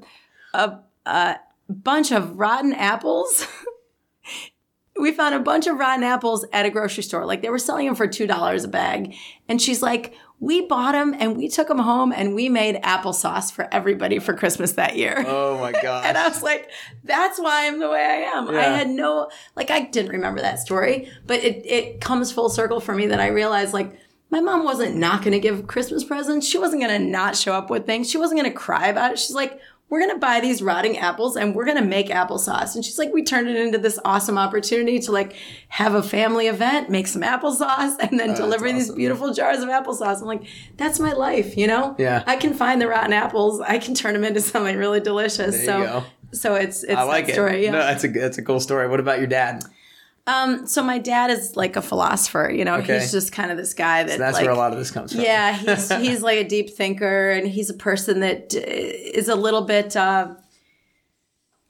a, 0.54 0.80
a 1.06 1.36
bunch 1.70 2.12
of 2.12 2.38
rotten 2.38 2.74
apples. 2.74 3.48
we 5.00 5.12
found 5.12 5.36
a 5.36 5.40
bunch 5.40 5.68
of 5.68 5.78
rotten 5.78 6.04
apples 6.04 6.46
at 6.54 6.66
a 6.66 6.70
grocery 6.70 7.04
store. 7.04 7.26
Like 7.26 7.42
they 7.42 7.50
were 7.50 7.60
selling 7.60 7.86
them 7.86 7.96
for 7.96 8.08
$2 8.08 8.64
a 8.64 8.68
bag. 8.68 9.16
And 9.50 9.62
she's 9.62 9.82
like, 9.82 10.14
we 10.40 10.62
bought 10.62 10.94
them 10.94 11.16
and 11.18 11.38
we 11.38 11.48
took 11.48 11.68
them 11.68 11.80
home 11.80 12.12
and 12.12 12.36
we 12.36 12.50
made 12.50 12.76
applesauce 12.84 13.52
for 13.52 13.74
everybody 13.74 14.20
for 14.20 14.34
Christmas 14.34 14.74
that 14.74 14.98
year. 14.98 15.24
Oh 15.26 15.58
my 15.60 15.72
gosh. 15.72 16.06
And 16.06 16.18
I 16.18 16.28
was 16.28 16.44
like, 16.44 16.70
that's 17.04 17.40
why 17.40 17.68
I'm 17.68 17.80
the 17.80 17.90
way 17.90 18.02
I 18.02 18.38
am. 18.38 18.50
I 18.50 18.64
had 18.64 18.90
no, 18.90 19.30
like, 19.56 19.72
I 19.72 19.82
didn't 19.82 20.12
remember 20.12 20.42
that 20.42 20.60
story, 20.60 21.10
but 21.26 21.44
it, 21.44 21.66
it 21.66 22.02
comes 22.02 22.32
full 22.32 22.50
circle 22.50 22.80
for 22.80 22.94
me 22.94 23.08
that 23.08 23.20
I 23.20 23.28
realized, 23.28 23.74
like, 23.74 23.98
my 24.30 24.42
mom 24.42 24.64
wasn't 24.64 24.98
not 24.98 25.22
going 25.22 25.32
to 25.32 25.40
give 25.40 25.68
Christmas 25.68 26.04
presents. 26.04 26.48
She 26.48 26.58
wasn't 26.58 26.82
going 26.82 27.02
to 27.02 27.08
not 27.08 27.38
show 27.38 27.54
up 27.54 27.70
with 27.70 27.86
things. 27.86 28.10
She 28.10 28.18
wasn't 28.18 28.40
going 28.40 28.52
to 28.52 28.58
cry 28.58 28.88
about 28.88 29.14
it. 29.14 29.20
She's 29.20 29.36
like, 29.36 29.60
we're 29.90 30.00
going 30.00 30.12
to 30.12 30.20
buy 30.20 30.40
these 30.40 30.62
rotting 30.62 30.98
apples 30.98 31.36
and 31.36 31.54
we're 31.54 31.66
going 31.66 31.78
to 31.78 31.84
make 31.84 32.08
applesauce. 32.08 32.76
And 32.76 32.84
she's 32.84 32.98
like, 32.98 33.14
we 33.14 33.24
turned 33.24 33.48
it 33.48 33.56
into 33.56 33.78
this 33.78 34.00
awesome 34.04 34.38
opportunity 34.38 35.00
to 35.00 35.12
like 35.12 35.36
have 35.70 35.94
a 35.94 36.02
family 36.02 36.48
event, 36.48 36.90
make 36.90 37.06
some 37.08 37.22
applesauce, 37.22 37.96
and 38.00 38.20
then 38.20 38.34
deliver 38.34 38.72
these 38.72 38.92
beautiful 38.92 39.32
jars 39.34 39.60
of 39.60 39.70
applesauce. 39.70 40.22
I'm 40.22 40.28
like, 40.28 40.44
that's 40.76 41.00
my 41.00 41.14
life, 41.14 41.56
you 41.56 41.68
know? 41.68 41.96
Yeah. 42.00 42.24
I 42.26 42.36
can 42.36 42.54
find 42.54 42.82
the 42.82 42.88
rotten 42.88 43.14
apples. 43.14 43.62
I 43.62 43.78
can 43.78 43.94
turn 43.94 44.14
them 44.14 44.24
into 44.24 44.42
something 44.42 44.76
really 44.76 45.02
delicious. 45.02 45.56
There 45.56 45.66
so, 45.66 45.78
you 45.78 45.86
go. 45.86 46.04
so 46.32 46.56
it's, 46.56 46.84
it's 46.84 46.96
I 46.96 47.04
like 47.04 47.30
it. 47.30 47.34
story. 47.34 47.64
Yeah. 47.64 47.72
No, 47.72 47.80
that's 47.80 48.04
a 48.04 48.08
that's 48.08 48.40
a 48.40 48.44
cool 48.44 48.60
story. 48.60 48.88
What 48.88 49.00
about 49.00 49.20
your 49.20 49.28
dad? 49.28 49.64
Um, 50.28 50.66
so 50.66 50.82
my 50.82 50.98
dad 50.98 51.30
is 51.30 51.56
like 51.56 51.76
a 51.76 51.82
philosopher, 51.84 52.52
you 52.52 52.66
know, 52.66 52.76
Okay. 52.78 53.00
he's 53.00 53.12
just 53.12 53.32
kind 53.32 53.52
of 53.52 53.58
this 53.58 53.76
guy 53.76 54.04
that 54.04 54.18
That's 54.18 54.34
like, 54.34 54.44
where 54.46 54.54
a 54.54 54.58
lot 54.58 54.72
of 54.72 54.80
this 54.80 54.90
comes 54.90 55.12
from. 55.12 55.22
yeah, 55.22 55.54
he's 55.54 55.92
he's 55.92 56.22
like 56.24 56.40
a 56.40 56.44
deep 56.48 56.72
thinker, 56.72 57.30
and 57.30 57.48
he's 57.48 57.70
a 57.70 57.76
person 57.76 58.22
that 58.22 58.54
uh, 58.56 59.32
a 59.32 59.36
little 59.36 59.62
bit. 59.62 59.96
Uh, 59.96 60.34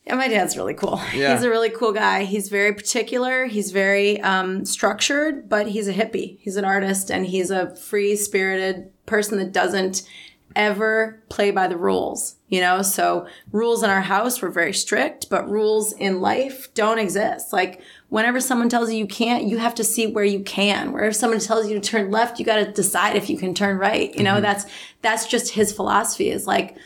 yeah, 0.08 0.16
my 0.16 0.28
dad's 0.28 0.56
really 0.56 0.74
cool. 0.76 1.02
Yeah. 1.14 1.34
He's 1.34 1.44
a 1.44 1.50
really 1.50 1.70
cool 1.72 1.92
guy. 1.92 2.24
He's 2.26 2.48
very 2.50 2.74
particular. 2.74 3.46
He's 3.46 3.72
very 3.72 4.22
um, 4.22 4.64
structured, 4.64 5.50
but 5.50 5.68
he's 5.68 5.88
a 5.88 5.94
hippie. 5.94 6.38
He's 6.40 6.56
an 6.58 6.64
artist, 6.66 7.10
and 7.12 7.26
he's 7.26 7.52
a 7.52 7.76
free 7.76 8.16
spirited 8.16 8.92
person 9.06 9.38
that 9.40 9.52
doesn't 9.52 10.08
ever 10.56 11.22
play 11.30 11.52
by 11.52 11.68
the 11.68 11.76
rules. 11.78 12.36
You 12.48 12.62
know, 12.62 12.82
so 12.84 13.28
rules 13.52 13.84
in 13.84 13.90
our 13.90 14.02
house 14.02 14.42
were 14.42 14.52
very 14.52 14.74
strict, 14.74 15.30
but 15.30 15.50
rules 15.50 15.92
in 15.94 16.22
life 16.22 16.74
don't 16.74 17.00
exist. 17.00 17.52
Like 17.52 17.82
whenever 18.10 18.40
someone 18.40 18.70
tells 18.70 18.92
you 18.92 18.98
you 18.98 19.08
can't, 19.08 19.46
you 19.46 19.58
have 19.58 19.76
to 19.76 19.84
see 19.84 20.08
where 20.08 20.24
you 20.24 20.42
can. 20.42 20.92
Where 20.92 21.06
if 21.06 21.16
someone 21.16 21.40
tells 21.40 21.68
you 21.68 21.80
to 21.80 21.82
turn 21.82 22.12
left, 22.12 22.40
you 22.40 22.46
got 22.46 22.58
to 22.58 22.72
decide 22.72 23.16
if 23.16 23.30
you 23.30 23.38
can 23.38 23.54
turn 23.54 23.78
right. 23.78 24.14
You 24.16 24.24
know, 24.24 24.34
mm-hmm. 24.34 24.44
that's 24.44 24.66
that's 25.02 25.28
just 25.28 25.54
his 25.54 25.74
philosophy. 25.74 26.30
Is 26.30 26.48
like 26.48 26.78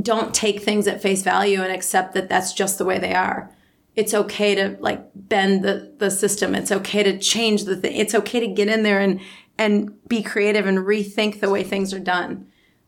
don't 0.00 0.34
take 0.34 0.62
things 0.62 0.86
at 0.86 1.00
face 1.00 1.22
value 1.22 1.62
and 1.62 1.72
accept 1.72 2.14
that 2.14 2.28
that's 2.28 2.52
just 2.52 2.78
the 2.78 2.84
way 2.84 2.98
they 2.98 3.14
are. 3.14 3.50
It's 3.94 4.12
okay 4.12 4.54
to 4.54 4.76
like 4.80 5.08
bend 5.14 5.64
the, 5.64 5.94
the 5.98 6.10
system. 6.10 6.54
It's 6.54 6.70
okay 6.70 7.02
to 7.02 7.18
change 7.18 7.64
the 7.64 7.76
thing. 7.76 7.96
It's 7.96 8.14
okay 8.14 8.40
to 8.40 8.46
get 8.46 8.68
in 8.68 8.82
there 8.82 9.00
and, 9.00 9.20
and 9.56 10.06
be 10.06 10.22
creative 10.22 10.66
and 10.66 10.78
rethink 10.78 11.40
the 11.40 11.48
way 11.48 11.62
things 11.62 11.94
are 11.94 11.98
done. 11.98 12.46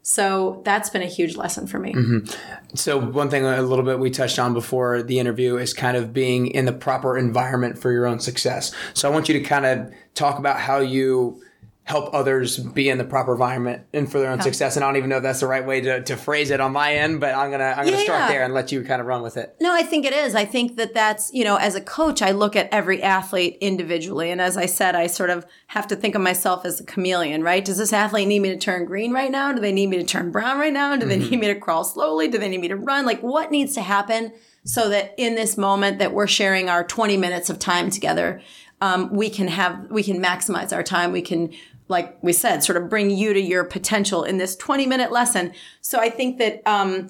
So 0.09 0.63
that's 0.65 0.89
been 0.89 1.03
a 1.03 1.07
huge 1.07 1.37
lesson 1.37 1.67
for 1.67 1.79
me. 1.79 1.93
Mm-hmm. 1.93 2.35
So 2.75 2.99
one 2.99 3.29
thing 3.29 3.45
a 3.45 3.61
little 3.61 3.85
bit 3.85 3.99
we 3.99 4.09
touched 4.09 4.39
on 4.39 4.55
before 4.55 5.03
the 5.03 5.19
interview 5.19 5.59
is 5.59 5.75
kind 5.75 5.99
of 5.99 6.15
being 6.15 6.47
in 6.47 6.65
the 6.65 6.73
proper 6.73 7.19
environment 7.19 7.77
for 7.77 7.93
your 7.93 8.07
own 8.07 8.19
success. 8.19 8.73
So 8.95 9.07
I 9.07 9.13
want 9.13 9.29
you 9.29 9.35
to 9.39 9.45
kind 9.45 9.67
of 9.67 9.93
talk 10.15 10.39
about 10.39 10.61
how 10.61 10.79
you 10.79 11.43
help 11.89 12.13
others 12.13 12.59
be 12.59 12.91
in 12.91 12.99
the 12.99 13.05
proper 13.05 13.33
environment 13.33 13.83
and 13.95 14.13
for 14.13 14.19
their 14.19 14.31
own 14.31 14.43
success. 14.43 14.77
And 14.77 14.85
I 14.85 14.89
don't 14.89 14.99
even 14.99 15.09
know 15.09 15.17
if 15.17 15.23
that's 15.23 15.41
the 15.41 15.47
right 15.47 15.67
way 15.67 15.81
to, 15.81 16.03
to 16.03 16.19
phrase 16.19 16.51
it 16.51 16.61
on 16.61 16.71
my 16.71 16.95
end, 16.95 17.19
but 17.19 17.35
I'm 17.35 17.51
gonna 17.51 17.75
I'm 17.75 17.87
gonna 17.87 17.97
Yeah, 17.97 18.05
start 18.05 18.29
there 18.29 18.45
and 18.45 18.53
let 18.53 18.71
you 18.71 18.85
kind 18.85 19.01
of 19.01 19.07
run 19.07 19.23
with 19.23 19.39
it. 19.39 19.57
No, 19.59 19.73
I 19.73 19.83
think 19.83 20.05
it 20.05 20.13
is. 20.13 20.35
I 20.35 20.45
think 20.45 20.77
that 20.77 20.93
that's, 20.93 21.33
you 21.33 21.45
know, 21.45 21.57
as 21.57 21.75
a 21.75 21.81
coach, 21.81 22.21
I 22.21 22.33
look 22.33 22.55
at 22.57 22.69
every 22.71 23.03
athlete 23.03 23.57
individually. 23.63 24.31
And 24.31 24.39
as 24.39 24.59
I 24.59 24.67
said, 24.67 24.97
I 24.97 25.07
sort 25.07 25.31
of 25.31 25.47
have 25.69 25.87
to 25.87 25.97
think 25.97 26.15
of 26.15 26.21
myself 26.21 26.67
as 26.67 26.79
a 26.79 26.85
chameleon, 26.85 27.43
right? 27.43 27.65
Does 27.65 27.79
this 27.79 27.95
athlete 27.95 28.29
need 28.29 28.41
me 28.41 28.51
to 28.51 28.59
turn 28.59 28.85
green 28.85 29.15
right 29.15 29.31
now? 29.31 29.53
Do 29.55 29.61
they 29.61 29.73
need 29.73 29.87
me 29.87 29.97
to 29.97 30.05
turn 30.05 30.31
brown 30.31 30.59
right 30.59 30.75
now? 30.75 30.95
Do 30.95 31.07
they 31.07 31.19
need 31.19 31.41
me 31.41 31.47
to 31.47 31.55
crawl 31.55 31.85
slowly? 31.85 32.29
Do 32.29 32.37
they 32.37 32.51
need 32.51 32.61
me 32.61 32.69
to 32.69 32.77
run? 32.77 33.07
Like, 33.07 33.23
what 33.23 33.51
needs 33.51 33.73
to 33.77 33.81
happen 33.81 34.33
so 34.63 34.91
that 34.91 35.15
in 35.17 35.37
this 35.37 35.57
moment 35.57 36.01
that 36.01 36.13
we're 36.13 36.27
sharing 36.27 36.69
our 36.69 36.85
20 36.85 37.17
minutes 37.17 37.49
of 37.49 37.59
time 37.59 37.89
together, 37.89 38.43
um, 38.83 39.11
we 39.11 39.31
can 39.31 39.49
have, 39.49 39.91
we 39.91 40.03
can 40.03 40.23
maximize 40.23 40.75
our 40.75 40.83
time. 40.83 41.13
We 41.13 41.23
can, 41.23 41.53
like 41.89 42.23
we 42.23 42.33
said, 42.33 42.63
sort 42.63 42.81
of 42.81 42.89
bring 42.89 43.11
you 43.11 43.33
to 43.33 43.41
your 43.41 43.65
potential 43.65 44.25
in 44.25 44.39
this 44.39 44.55
20 44.57 44.87
minute 44.87 45.11
lesson. 45.11 45.53
So 45.81 45.99
I 45.99 46.11
think 46.11 46.39
that, 46.39 46.63
um, 46.67 47.09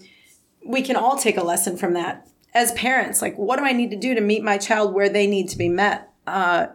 we 0.64 0.82
can 0.82 0.96
all 0.96 1.16
take 1.16 1.36
a 1.36 1.44
lesson 1.44 1.76
from 1.76 1.94
that. 1.94 2.28
As 2.54 2.72
parents 2.72 3.22
like 3.22 3.36
what 3.36 3.58
do 3.58 3.64
i 3.64 3.72
need 3.72 3.90
to 3.90 3.96
do 3.96 4.14
to 4.14 4.20
meet 4.20 4.42
my 4.42 4.58
child 4.58 4.94
where 4.94 5.08
they 5.08 5.26
need 5.26 5.48
to 5.50 5.58
be 5.58 5.68
met? 5.68 6.10
Uh, 6.26 6.68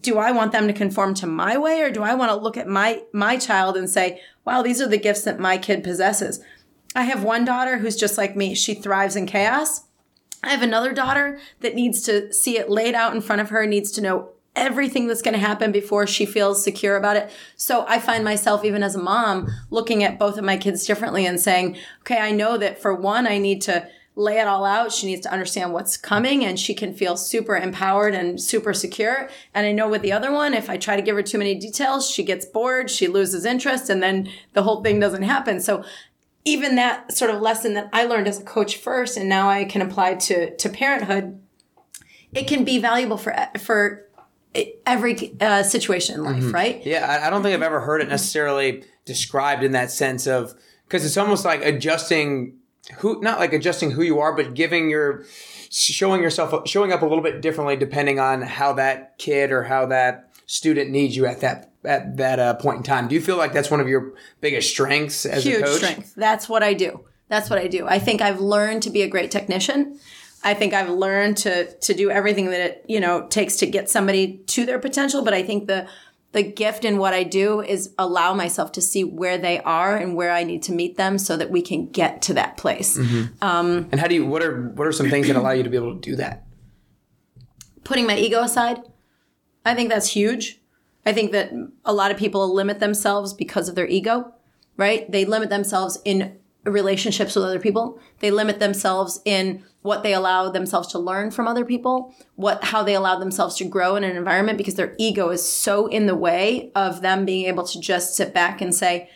do 0.00 0.18
i 0.18 0.30
want 0.30 0.52
them 0.52 0.66
to 0.66 0.72
conform 0.72 1.14
to 1.14 1.26
my 1.26 1.56
way 1.58 1.80
or 1.80 1.90
do 1.90 2.02
i 2.02 2.14
want 2.14 2.30
to 2.30 2.36
look 2.36 2.56
at 2.56 2.68
my 2.68 3.02
my 3.12 3.36
child 3.36 3.76
and 3.76 3.90
say 3.90 4.20
wow 4.44 4.62
these 4.62 4.80
are 4.80 4.88
the 4.88 4.98
gifts 4.98 5.22
that 5.22 5.38
my 5.38 5.58
kid 5.58 5.82
possesses. 5.84 6.40
I 6.94 7.02
have 7.02 7.22
one 7.22 7.44
daughter 7.44 7.78
who's 7.78 7.96
just 7.96 8.16
like 8.16 8.34
me. 8.34 8.54
She 8.54 8.74
thrives 8.74 9.14
in 9.14 9.26
chaos. 9.26 9.84
I 10.42 10.50
have 10.50 10.62
another 10.62 10.92
daughter 10.92 11.38
that 11.60 11.74
needs 11.74 12.02
to 12.02 12.32
see 12.32 12.58
it 12.58 12.70
laid 12.70 12.94
out 12.94 13.14
in 13.14 13.20
front 13.20 13.42
of 13.42 13.50
her 13.50 13.66
needs 13.66 13.90
to 13.92 14.00
know 14.00 14.30
everything 14.58 15.06
that's 15.06 15.22
going 15.22 15.34
to 15.34 15.40
happen 15.40 15.72
before 15.72 16.06
she 16.06 16.26
feels 16.26 16.62
secure 16.62 16.96
about 16.96 17.16
it. 17.16 17.30
So 17.56 17.84
I 17.88 17.98
find 17.98 18.24
myself, 18.24 18.64
even 18.64 18.82
as 18.82 18.94
a 18.94 19.02
mom, 19.02 19.48
looking 19.70 20.04
at 20.04 20.18
both 20.18 20.38
of 20.38 20.44
my 20.44 20.56
kids 20.56 20.86
differently 20.86 21.26
and 21.26 21.40
saying, 21.40 21.76
okay, 22.00 22.18
I 22.18 22.32
know 22.32 22.58
that 22.58 22.80
for 22.80 22.94
one, 22.94 23.26
I 23.26 23.38
need 23.38 23.62
to 23.62 23.88
lay 24.18 24.40
it 24.40 24.48
all 24.48 24.64
out. 24.64 24.92
She 24.92 25.06
needs 25.06 25.20
to 25.22 25.32
understand 25.32 25.72
what's 25.72 25.96
coming 25.96 26.44
and 26.44 26.58
she 26.58 26.74
can 26.74 26.92
feel 26.92 27.16
super 27.16 27.56
empowered 27.56 28.14
and 28.14 28.40
super 28.40 28.74
secure. 28.74 29.30
And 29.54 29.64
I 29.64 29.70
know 29.70 29.88
with 29.88 30.02
the 30.02 30.10
other 30.10 30.32
one, 30.32 30.54
if 30.54 30.68
I 30.68 30.76
try 30.76 30.96
to 30.96 31.02
give 31.02 31.14
her 31.14 31.22
too 31.22 31.38
many 31.38 31.54
details, 31.54 32.10
she 32.10 32.24
gets 32.24 32.44
bored, 32.44 32.90
she 32.90 33.06
loses 33.06 33.44
interest, 33.44 33.88
and 33.88 34.02
then 34.02 34.28
the 34.54 34.64
whole 34.64 34.82
thing 34.82 34.98
doesn't 34.98 35.22
happen. 35.22 35.60
So 35.60 35.84
even 36.44 36.74
that 36.74 37.12
sort 37.12 37.30
of 37.30 37.40
lesson 37.40 37.74
that 37.74 37.90
I 37.92 38.04
learned 38.06 38.26
as 38.26 38.40
a 38.40 38.44
coach 38.44 38.76
first, 38.78 39.16
and 39.16 39.28
now 39.28 39.48
I 39.48 39.64
can 39.64 39.82
apply 39.82 40.14
to, 40.14 40.56
to 40.56 40.68
parenthood, 40.68 41.40
it 42.34 42.48
can 42.48 42.64
be 42.64 42.78
valuable 42.78 43.18
for, 43.18 43.36
for 43.58 44.07
every 44.86 45.34
uh, 45.40 45.62
situation 45.62 46.16
in 46.16 46.24
life, 46.24 46.52
right? 46.52 46.84
Yeah, 46.84 47.20
I, 47.24 47.30
don't 47.30 47.42
think 47.42 47.54
I've 47.54 47.62
ever 47.62 47.80
heard 47.80 48.00
it 48.00 48.08
necessarily 48.08 48.84
described 49.04 49.62
in 49.62 49.72
that 49.72 49.90
sense 49.90 50.26
of 50.26 50.54
because 50.86 51.04
it's 51.04 51.16
almost 51.16 51.44
like 51.44 51.64
adjusting 51.64 52.56
who, 52.98 53.20
not 53.20 53.38
like 53.38 53.52
adjusting 53.52 53.90
who 53.90 54.02
you 54.02 54.20
are, 54.20 54.34
but 54.34 54.54
giving 54.54 54.90
your 54.90 55.24
showing 55.70 56.22
yourself 56.22 56.66
showing 56.66 56.92
up 56.92 57.02
a 57.02 57.06
little 57.06 57.22
bit 57.22 57.42
differently 57.42 57.76
depending 57.76 58.18
on 58.18 58.40
how 58.40 58.72
that 58.72 59.18
kid 59.18 59.52
or 59.52 59.64
how 59.64 59.84
that 59.84 60.30
student 60.46 60.90
needs 60.90 61.14
you 61.14 61.26
at 61.26 61.40
that 61.40 61.70
at 61.84 62.16
that 62.16 62.38
uh, 62.38 62.54
point 62.54 62.78
in 62.78 62.82
time. 62.82 63.08
Do 63.08 63.14
you 63.14 63.20
feel 63.20 63.36
like 63.36 63.52
that's 63.52 63.70
one 63.70 63.80
of 63.80 63.88
your 63.88 64.14
biggest 64.40 64.70
strengths 64.70 65.26
as 65.26 65.46
a 65.46 65.60
coach? 65.60 65.76
strength. 65.76 66.14
That's 66.16 66.48
what 66.48 66.62
I 66.62 66.74
do. 66.74 67.04
That's 67.28 67.50
what 67.50 67.58
I 67.58 67.68
do. 67.68 67.86
I 67.86 67.98
think 67.98 68.22
I've 68.22 68.40
learned 68.40 68.82
to 68.84 68.90
be 68.90 69.02
a 69.02 69.08
great 69.08 69.30
technician. 69.30 69.98
I 70.42 70.54
think 70.54 70.72
I've 70.72 70.90
learned 70.90 71.36
to 71.38 71.72
to 71.72 71.94
do 71.94 72.10
everything 72.10 72.46
that 72.50 72.60
it 72.60 72.84
you 72.88 73.00
know 73.00 73.26
takes 73.28 73.56
to 73.56 73.66
get 73.66 73.88
somebody 73.90 74.38
to 74.46 74.66
their 74.66 74.78
potential. 74.78 75.24
But 75.24 75.34
I 75.34 75.42
think 75.42 75.66
the 75.66 75.88
the 76.32 76.42
gift 76.42 76.84
in 76.84 76.98
what 76.98 77.14
I 77.14 77.22
do 77.22 77.62
is 77.62 77.94
allow 77.98 78.34
myself 78.34 78.72
to 78.72 78.82
see 78.82 79.02
where 79.02 79.38
they 79.38 79.60
are 79.60 79.96
and 79.96 80.14
where 80.14 80.30
I 80.30 80.44
need 80.44 80.62
to 80.64 80.72
meet 80.72 80.96
them 80.96 81.18
so 81.18 81.36
that 81.36 81.50
we 81.50 81.62
can 81.62 81.86
get 81.86 82.22
to 82.22 82.34
that 82.34 82.56
place. 82.56 82.98
Mm-hmm. 82.98 83.42
Um, 83.42 83.88
and 83.90 84.00
how 84.00 84.06
do 84.06 84.14
you? 84.14 84.26
What 84.26 84.42
are 84.42 84.68
what 84.70 84.86
are 84.86 84.92
some 84.92 85.08
things 85.08 85.26
that 85.28 85.36
allow 85.36 85.52
you 85.52 85.62
to 85.62 85.70
be 85.70 85.76
able 85.76 85.94
to 85.94 86.00
do 86.00 86.16
that? 86.16 86.46
Putting 87.84 88.06
my 88.06 88.16
ego 88.16 88.42
aside, 88.42 88.82
I 89.64 89.74
think 89.74 89.88
that's 89.88 90.08
huge. 90.08 90.60
I 91.06 91.12
think 91.12 91.32
that 91.32 91.52
a 91.86 91.92
lot 91.92 92.10
of 92.10 92.18
people 92.18 92.54
limit 92.54 92.80
themselves 92.80 93.32
because 93.32 93.68
of 93.68 93.74
their 93.74 93.86
ego, 93.86 94.34
right? 94.76 95.10
They 95.10 95.24
limit 95.24 95.48
themselves 95.48 95.98
in 96.04 96.37
relationships 96.64 97.34
with 97.34 97.44
other 97.44 97.60
people. 97.60 98.00
They 98.20 98.30
limit 98.30 98.60
themselves 98.60 99.20
in 99.24 99.64
what 99.82 100.02
they 100.02 100.12
allow 100.12 100.50
themselves 100.50 100.88
to 100.88 100.98
learn 100.98 101.30
from 101.30 101.46
other 101.46 101.64
people, 101.64 102.14
what 102.34 102.64
how 102.64 102.82
they 102.82 102.94
allow 102.94 103.18
themselves 103.18 103.56
to 103.56 103.64
grow 103.64 103.96
in 103.96 104.04
an 104.04 104.16
environment 104.16 104.58
because 104.58 104.74
their 104.74 104.94
ego 104.98 105.30
is 105.30 105.46
so 105.46 105.86
in 105.86 106.06
the 106.06 106.16
way 106.16 106.70
of 106.74 107.00
them 107.00 107.24
being 107.24 107.46
able 107.46 107.64
to 107.64 107.80
just 107.80 108.14
sit 108.16 108.34
back 108.34 108.60
and 108.60 108.74
say, 108.74 109.08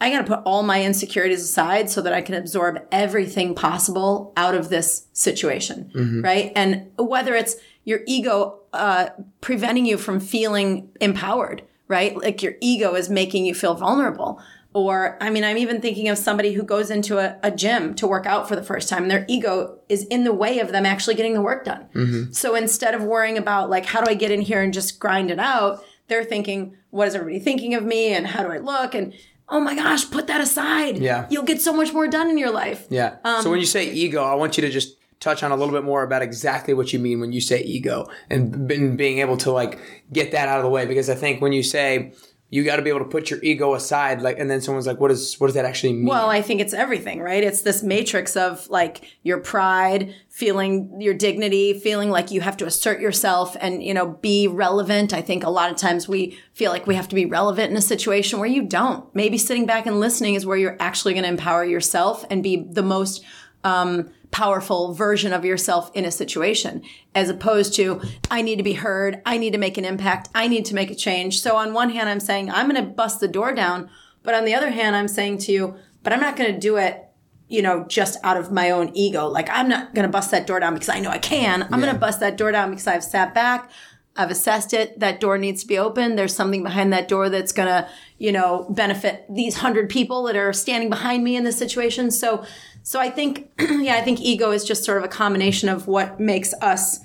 I 0.00 0.10
got 0.10 0.18
to 0.18 0.36
put 0.36 0.42
all 0.44 0.62
my 0.62 0.82
insecurities 0.82 1.42
aside 1.42 1.88
so 1.88 2.02
that 2.02 2.12
I 2.12 2.20
can 2.20 2.34
absorb 2.34 2.86
everything 2.92 3.54
possible 3.54 4.32
out 4.36 4.54
of 4.54 4.68
this 4.68 5.06
situation, 5.12 5.90
right? 6.22 6.52
And 6.54 6.90
whether 6.98 7.34
it's 7.34 7.56
your 7.84 8.00
ego 8.06 8.60
uh, 8.72 9.10
preventing 9.40 9.86
you 9.86 9.96
from 9.96 10.20
feeling 10.20 10.90
empowered, 11.00 11.62
right? 11.88 12.14
Like 12.16 12.42
your 12.42 12.54
ego 12.60 12.94
is 12.94 13.08
making 13.08 13.46
you 13.46 13.54
feel 13.54 13.74
vulnerable. 13.74 14.40
Or, 14.74 15.16
I 15.20 15.30
mean, 15.30 15.44
I'm 15.44 15.56
even 15.56 15.80
thinking 15.80 16.08
of 16.08 16.18
somebody 16.18 16.52
who 16.52 16.64
goes 16.64 16.90
into 16.90 17.18
a, 17.18 17.38
a 17.44 17.50
gym 17.52 17.94
to 17.94 18.08
work 18.08 18.26
out 18.26 18.48
for 18.48 18.56
the 18.56 18.62
first 18.62 18.88
time. 18.88 19.06
Their 19.06 19.24
ego 19.28 19.78
is 19.88 20.04
in 20.06 20.24
the 20.24 20.34
way 20.34 20.58
of 20.58 20.72
them 20.72 20.84
actually 20.84 21.14
getting 21.14 21.32
the 21.32 21.40
work 21.40 21.64
done. 21.64 21.86
So 22.32 22.56
instead 22.56 22.92
of 22.92 23.04
worrying 23.04 23.38
about, 23.38 23.70
like, 23.70 23.86
how 23.86 24.02
do 24.02 24.10
I 24.10 24.14
get 24.14 24.32
in 24.32 24.40
here 24.40 24.60
and 24.60 24.74
just 24.74 24.98
grind 24.98 25.30
it 25.30 25.38
out, 25.38 25.84
they're 26.08 26.24
thinking, 26.24 26.76
what 26.90 27.06
is 27.06 27.14
everybody 27.14 27.38
thinking 27.38 27.74
of 27.74 27.84
me? 27.84 28.12
And 28.12 28.26
how 28.26 28.42
do 28.42 28.50
I 28.50 28.58
look? 28.58 28.94
And 28.96 29.14
oh 29.48 29.60
my 29.60 29.76
gosh, 29.76 30.10
put 30.10 30.26
that 30.26 30.40
aside. 30.40 30.98
Yeah. 30.98 31.26
You'll 31.30 31.44
get 31.44 31.60
so 31.60 31.72
much 31.72 31.92
more 31.92 32.08
done 32.08 32.28
in 32.28 32.36
your 32.36 32.50
life. 32.50 32.86
Yeah. 32.90 33.16
Um, 33.24 33.42
so 33.42 33.50
when 33.50 33.60
you 33.60 33.66
say 33.66 33.90
ego, 33.90 34.24
I 34.24 34.34
want 34.34 34.56
you 34.56 34.62
to 34.62 34.70
just 34.70 34.96
touch 35.20 35.42
on 35.42 35.52
a 35.52 35.56
little 35.56 35.72
bit 35.72 35.84
more 35.84 36.02
about 36.02 36.22
exactly 36.22 36.74
what 36.74 36.92
you 36.92 36.98
mean 36.98 37.20
when 37.20 37.32
you 37.32 37.40
say 37.40 37.62
ego 37.62 38.08
and, 38.28 38.70
and 38.70 38.98
being 38.98 39.20
able 39.20 39.36
to 39.38 39.52
like 39.52 39.78
get 40.12 40.32
that 40.32 40.48
out 40.48 40.58
of 40.58 40.64
the 40.64 40.70
way 40.70 40.84
because 40.84 41.08
I 41.08 41.14
think 41.14 41.40
when 41.40 41.52
you 41.52 41.62
say 41.62 42.12
you 42.50 42.62
got 42.62 42.76
to 42.76 42.82
be 42.82 42.90
able 42.90 43.00
to 43.00 43.06
put 43.06 43.30
your 43.30 43.42
ego 43.42 43.74
aside 43.74 44.22
like 44.22 44.38
and 44.38 44.48
then 44.50 44.60
someone's 44.60 44.86
like 44.86 45.00
what 45.00 45.08
does 45.08 45.34
what 45.40 45.48
does 45.48 45.54
that 45.54 45.64
actually 45.64 45.92
mean 45.92 46.06
Well, 46.06 46.30
I 46.30 46.42
think 46.42 46.60
it's 46.60 46.74
everything, 46.74 47.20
right? 47.20 47.42
It's 47.42 47.62
this 47.62 47.82
matrix 47.82 48.36
of 48.36 48.68
like 48.68 49.16
your 49.22 49.38
pride, 49.38 50.14
feeling 50.28 51.00
your 51.00 51.14
dignity, 51.14 51.78
feeling 51.78 52.10
like 52.10 52.30
you 52.30 52.40
have 52.42 52.56
to 52.58 52.66
assert 52.66 53.00
yourself 53.00 53.56
and, 53.60 53.82
you 53.82 53.94
know, 53.94 54.06
be 54.06 54.46
relevant. 54.46 55.12
I 55.12 55.22
think 55.22 55.42
a 55.42 55.50
lot 55.50 55.70
of 55.70 55.76
times 55.76 56.06
we 56.06 56.38
feel 56.52 56.70
like 56.70 56.86
we 56.86 56.94
have 56.94 57.08
to 57.08 57.14
be 57.14 57.26
relevant 57.26 57.70
in 57.70 57.76
a 57.76 57.82
situation 57.82 58.38
where 58.38 58.48
you 58.48 58.62
don't. 58.62 59.12
Maybe 59.14 59.38
sitting 59.38 59.66
back 59.66 59.86
and 59.86 59.98
listening 59.98 60.34
is 60.34 60.46
where 60.46 60.56
you're 60.56 60.76
actually 60.78 61.14
going 61.14 61.24
to 61.24 61.30
empower 61.30 61.64
yourself 61.64 62.24
and 62.30 62.42
be 62.42 62.66
the 62.70 62.82
most 62.82 63.24
um, 63.64 64.10
powerful 64.34 64.92
version 64.92 65.32
of 65.32 65.44
yourself 65.44 65.92
in 65.94 66.04
a 66.04 66.10
situation, 66.10 66.82
as 67.14 67.30
opposed 67.30 67.72
to, 67.72 68.02
I 68.32 68.42
need 68.42 68.56
to 68.56 68.64
be 68.64 68.72
heard. 68.72 69.22
I 69.24 69.38
need 69.38 69.52
to 69.52 69.58
make 69.58 69.78
an 69.78 69.84
impact. 69.84 70.28
I 70.34 70.48
need 70.48 70.64
to 70.66 70.74
make 70.74 70.90
a 70.90 70.94
change. 70.96 71.40
So 71.40 71.54
on 71.56 71.72
one 71.72 71.90
hand, 71.90 72.08
I'm 72.08 72.18
saying, 72.18 72.50
I'm 72.50 72.68
going 72.68 72.84
to 72.84 72.90
bust 72.90 73.20
the 73.20 73.28
door 73.28 73.54
down. 73.54 73.88
But 74.24 74.34
on 74.34 74.44
the 74.44 74.52
other 74.52 74.70
hand, 74.70 74.96
I'm 74.96 75.06
saying 75.06 75.38
to 75.38 75.52
you, 75.52 75.76
but 76.02 76.12
I'm 76.12 76.20
not 76.20 76.36
going 76.36 76.52
to 76.52 76.58
do 76.58 76.76
it, 76.76 77.04
you 77.48 77.62
know, 77.62 77.86
just 77.88 78.18
out 78.24 78.36
of 78.36 78.50
my 78.50 78.72
own 78.72 78.90
ego. 78.92 79.28
Like 79.28 79.48
I'm 79.48 79.68
not 79.68 79.94
going 79.94 80.06
to 80.06 80.10
bust 80.10 80.32
that 80.32 80.48
door 80.48 80.58
down 80.58 80.74
because 80.74 80.88
I 80.88 80.98
know 80.98 81.10
I 81.10 81.18
can. 81.18 81.62
I'm 81.62 81.80
going 81.80 81.92
to 81.92 81.98
bust 81.98 82.18
that 82.18 82.36
door 82.36 82.50
down 82.50 82.70
because 82.70 82.88
I've 82.88 83.04
sat 83.04 83.34
back. 83.34 83.70
I've 84.16 84.32
assessed 84.32 84.72
it. 84.72 84.98
That 84.98 85.20
door 85.20 85.38
needs 85.38 85.62
to 85.62 85.68
be 85.68 85.78
open. 85.78 86.16
There's 86.16 86.34
something 86.34 86.64
behind 86.64 86.92
that 86.92 87.06
door 87.06 87.28
that's 87.28 87.52
going 87.52 87.68
to, 87.68 87.88
you 88.18 88.32
know, 88.32 88.66
benefit 88.70 89.26
these 89.28 89.56
hundred 89.56 89.88
people 89.90 90.24
that 90.24 90.36
are 90.36 90.52
standing 90.52 90.90
behind 90.90 91.22
me 91.22 91.36
in 91.36 91.44
this 91.44 91.58
situation. 91.58 92.10
So, 92.10 92.44
so 92.84 93.00
I 93.00 93.10
think, 93.10 93.50
yeah, 93.58 93.94
I 93.96 94.02
think 94.02 94.20
ego 94.20 94.52
is 94.52 94.62
just 94.64 94.84
sort 94.84 94.98
of 94.98 95.04
a 95.04 95.08
combination 95.08 95.68
of 95.68 95.88
what 95.88 96.20
makes 96.20 96.54
us 96.60 97.00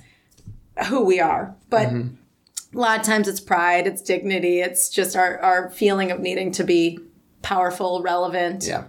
who 0.88 1.04
we 1.04 1.18
are. 1.20 1.56
But 1.68 1.88
a 1.92 2.08
lot 2.72 3.00
of 3.00 3.04
times 3.04 3.26
it's 3.26 3.40
pride, 3.40 3.86
it's 3.88 4.00
dignity, 4.02 4.60
it's 4.60 4.88
just 4.88 5.16
our, 5.16 5.38
our 5.40 5.70
feeling 5.70 6.10
of 6.12 6.20
needing 6.20 6.52
to 6.52 6.64
be 6.64 6.98
powerful, 7.42 8.02
relevant. 8.02 8.64
yeah 8.66 8.84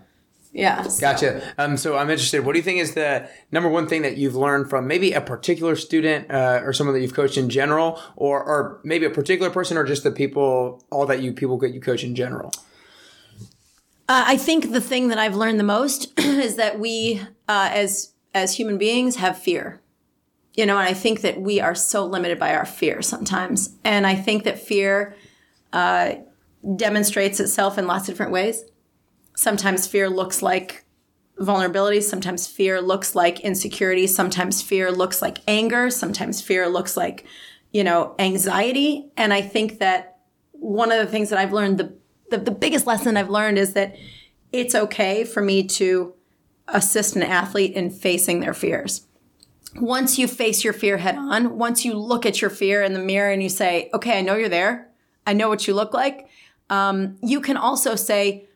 Yeah. 0.51 0.83
so- 0.83 0.99
Gotcha. 1.01 1.41
Um, 1.57 1.77
so 1.77 1.95
I'm 1.97 2.09
interested. 2.09 2.45
What 2.45 2.51
do 2.53 2.59
you 2.59 2.63
think 2.63 2.79
is 2.79 2.93
the 2.93 3.27
number 3.51 3.69
one 3.69 3.87
thing 3.87 4.01
that 4.03 4.17
you've 4.17 4.35
learned 4.35 4.69
from 4.69 4.85
maybe 4.87 5.13
a 5.13 5.21
particular 5.21 5.75
student 5.77 6.29
uh, 6.29 6.61
or 6.63 6.73
someone 6.73 6.93
that 6.93 7.01
you've 7.01 7.13
coached 7.15 7.37
in 7.37 7.49
general, 7.49 7.99
or 8.17 8.43
or 8.43 8.79
maybe 8.83 9.05
a 9.05 9.09
particular 9.09 9.49
person, 9.49 9.77
or 9.77 9.85
just 9.85 10.03
the 10.03 10.11
people, 10.11 10.83
all 10.91 11.05
that 11.05 11.21
you 11.21 11.31
people 11.31 11.57
that 11.59 11.73
you 11.73 11.79
coach 11.79 12.03
in 12.03 12.13
general? 12.15 12.51
Uh, 14.07 14.25
I 14.27 14.37
think 14.37 14.71
the 14.71 14.81
thing 14.81 15.07
that 15.09 15.17
I've 15.17 15.35
learned 15.35 15.59
the 15.59 15.63
most 15.63 16.11
is 16.19 16.55
that 16.55 16.79
we, 16.79 17.21
uh, 17.47 17.69
as 17.71 18.13
as 18.33 18.55
human 18.55 18.77
beings, 18.77 19.17
have 19.17 19.37
fear. 19.37 19.81
You 20.53 20.65
know, 20.65 20.77
and 20.77 20.87
I 20.87 20.93
think 20.93 21.21
that 21.21 21.39
we 21.39 21.61
are 21.61 21.75
so 21.75 22.05
limited 22.05 22.37
by 22.37 22.53
our 22.55 22.65
fear 22.65 23.01
sometimes, 23.01 23.77
and 23.85 24.05
I 24.05 24.15
think 24.15 24.43
that 24.43 24.59
fear 24.59 25.15
uh, 25.71 26.15
demonstrates 26.75 27.39
itself 27.39 27.77
in 27.77 27.87
lots 27.87 28.07
of 28.07 28.13
different 28.13 28.33
ways. 28.33 28.63
Sometimes 29.35 29.87
fear 29.87 30.09
looks 30.09 30.41
like 30.41 30.83
vulnerability. 31.39 32.01
Sometimes 32.01 32.47
fear 32.47 32.81
looks 32.81 33.15
like 33.15 33.39
insecurity. 33.41 34.07
Sometimes 34.07 34.61
fear 34.61 34.91
looks 34.91 35.21
like 35.21 35.39
anger. 35.47 35.89
Sometimes 35.89 36.41
fear 36.41 36.67
looks 36.69 36.95
like, 36.95 37.25
you 37.71 37.83
know, 37.83 38.15
anxiety. 38.19 39.11
And 39.17 39.33
I 39.33 39.41
think 39.41 39.79
that 39.79 40.19
one 40.51 40.91
of 40.91 40.99
the 40.99 41.11
things 41.11 41.29
that 41.29 41.39
I've 41.39 41.53
learned, 41.53 41.77
the, 41.77 41.97
the, 42.31 42.37
the 42.37 42.51
biggest 42.51 42.87
lesson 42.87 43.17
I've 43.17 43.29
learned 43.29 43.59
is 43.59 43.73
that 43.73 43.95
it's 44.51 44.73
okay 44.73 45.23
for 45.23 45.41
me 45.41 45.67
to 45.67 46.13
assist 46.67 47.15
an 47.15 47.23
athlete 47.23 47.73
in 47.73 47.91
facing 47.91 48.39
their 48.39 48.53
fears. 48.53 49.05
Once 49.75 50.17
you 50.17 50.27
face 50.27 50.63
your 50.63 50.73
fear 50.73 50.97
head 50.97 51.15
on, 51.15 51.57
once 51.57 51.85
you 51.85 51.93
look 51.93 52.25
at 52.25 52.41
your 52.41 52.49
fear 52.49 52.81
in 52.83 52.93
the 52.93 52.99
mirror 52.99 53.31
and 53.31 53.43
you 53.43 53.49
say, 53.49 53.89
okay, 53.93 54.17
I 54.17 54.21
know 54.21 54.35
you're 54.35 54.49
there. 54.49 54.89
I 55.25 55.33
know 55.33 55.47
what 55.47 55.67
you 55.67 55.73
look 55.73 55.93
like. 55.93 56.27
Um, 56.69 57.17
you 57.21 57.39
can 57.39 57.57
also 57.57 57.95
say, 57.95 58.47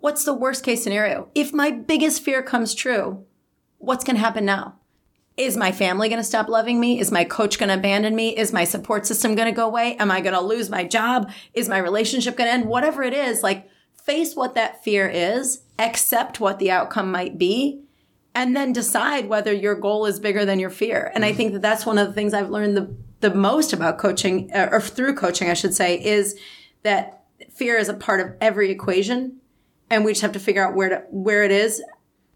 what's 0.00 0.24
the 0.24 0.34
worst 0.34 0.64
case 0.64 0.82
scenario? 0.82 1.28
If 1.34 1.52
my 1.52 1.70
biggest 1.70 2.22
fear 2.22 2.42
comes 2.42 2.74
true, 2.74 3.24
what's 3.78 4.04
going 4.04 4.16
to 4.16 4.22
happen 4.22 4.44
now? 4.44 4.79
Is 5.36 5.56
my 5.56 5.72
family 5.72 6.08
going 6.08 6.20
to 6.20 6.24
stop 6.24 6.48
loving 6.48 6.78
me? 6.78 7.00
Is 7.00 7.10
my 7.10 7.24
coach 7.24 7.58
going 7.58 7.68
to 7.68 7.76
abandon 7.76 8.14
me? 8.14 8.36
Is 8.36 8.52
my 8.52 8.64
support 8.64 9.06
system 9.06 9.34
going 9.34 9.46
to 9.48 9.56
go 9.56 9.66
away? 9.66 9.96
Am 9.96 10.10
I 10.10 10.20
going 10.20 10.34
to 10.34 10.40
lose 10.40 10.68
my 10.68 10.84
job? 10.84 11.30
Is 11.54 11.68
my 11.68 11.78
relationship 11.78 12.36
going 12.36 12.48
to 12.48 12.52
end? 12.52 12.66
Whatever 12.66 13.02
it 13.02 13.14
is, 13.14 13.42
like 13.42 13.68
face 13.94 14.34
what 14.34 14.54
that 14.54 14.84
fear 14.84 15.08
is, 15.08 15.62
accept 15.78 16.40
what 16.40 16.58
the 16.58 16.70
outcome 16.70 17.10
might 17.10 17.38
be, 17.38 17.82
and 18.34 18.54
then 18.54 18.72
decide 18.72 19.28
whether 19.28 19.52
your 19.52 19.74
goal 19.74 20.06
is 20.06 20.20
bigger 20.20 20.44
than 20.44 20.58
your 20.58 20.70
fear. 20.70 21.10
And 21.14 21.24
I 21.24 21.32
think 21.32 21.52
that 21.52 21.62
that's 21.62 21.86
one 21.86 21.98
of 21.98 22.06
the 22.06 22.12
things 22.12 22.34
I've 22.34 22.50
learned 22.50 22.76
the, 22.76 22.94
the 23.20 23.34
most 23.34 23.72
about 23.72 23.98
coaching, 23.98 24.50
or 24.54 24.80
through 24.80 25.14
coaching, 25.14 25.48
I 25.48 25.54
should 25.54 25.74
say, 25.74 26.02
is 26.02 26.38
that 26.82 27.24
fear 27.50 27.76
is 27.76 27.88
a 27.88 27.94
part 27.94 28.20
of 28.20 28.34
every 28.40 28.70
equation 28.70 29.40
and 29.90 30.04
we 30.04 30.12
just 30.12 30.22
have 30.22 30.32
to 30.32 30.40
figure 30.40 30.66
out 30.66 30.74
where 30.74 30.88
to 30.88 31.02
where 31.10 31.42
it 31.42 31.50
is, 31.50 31.82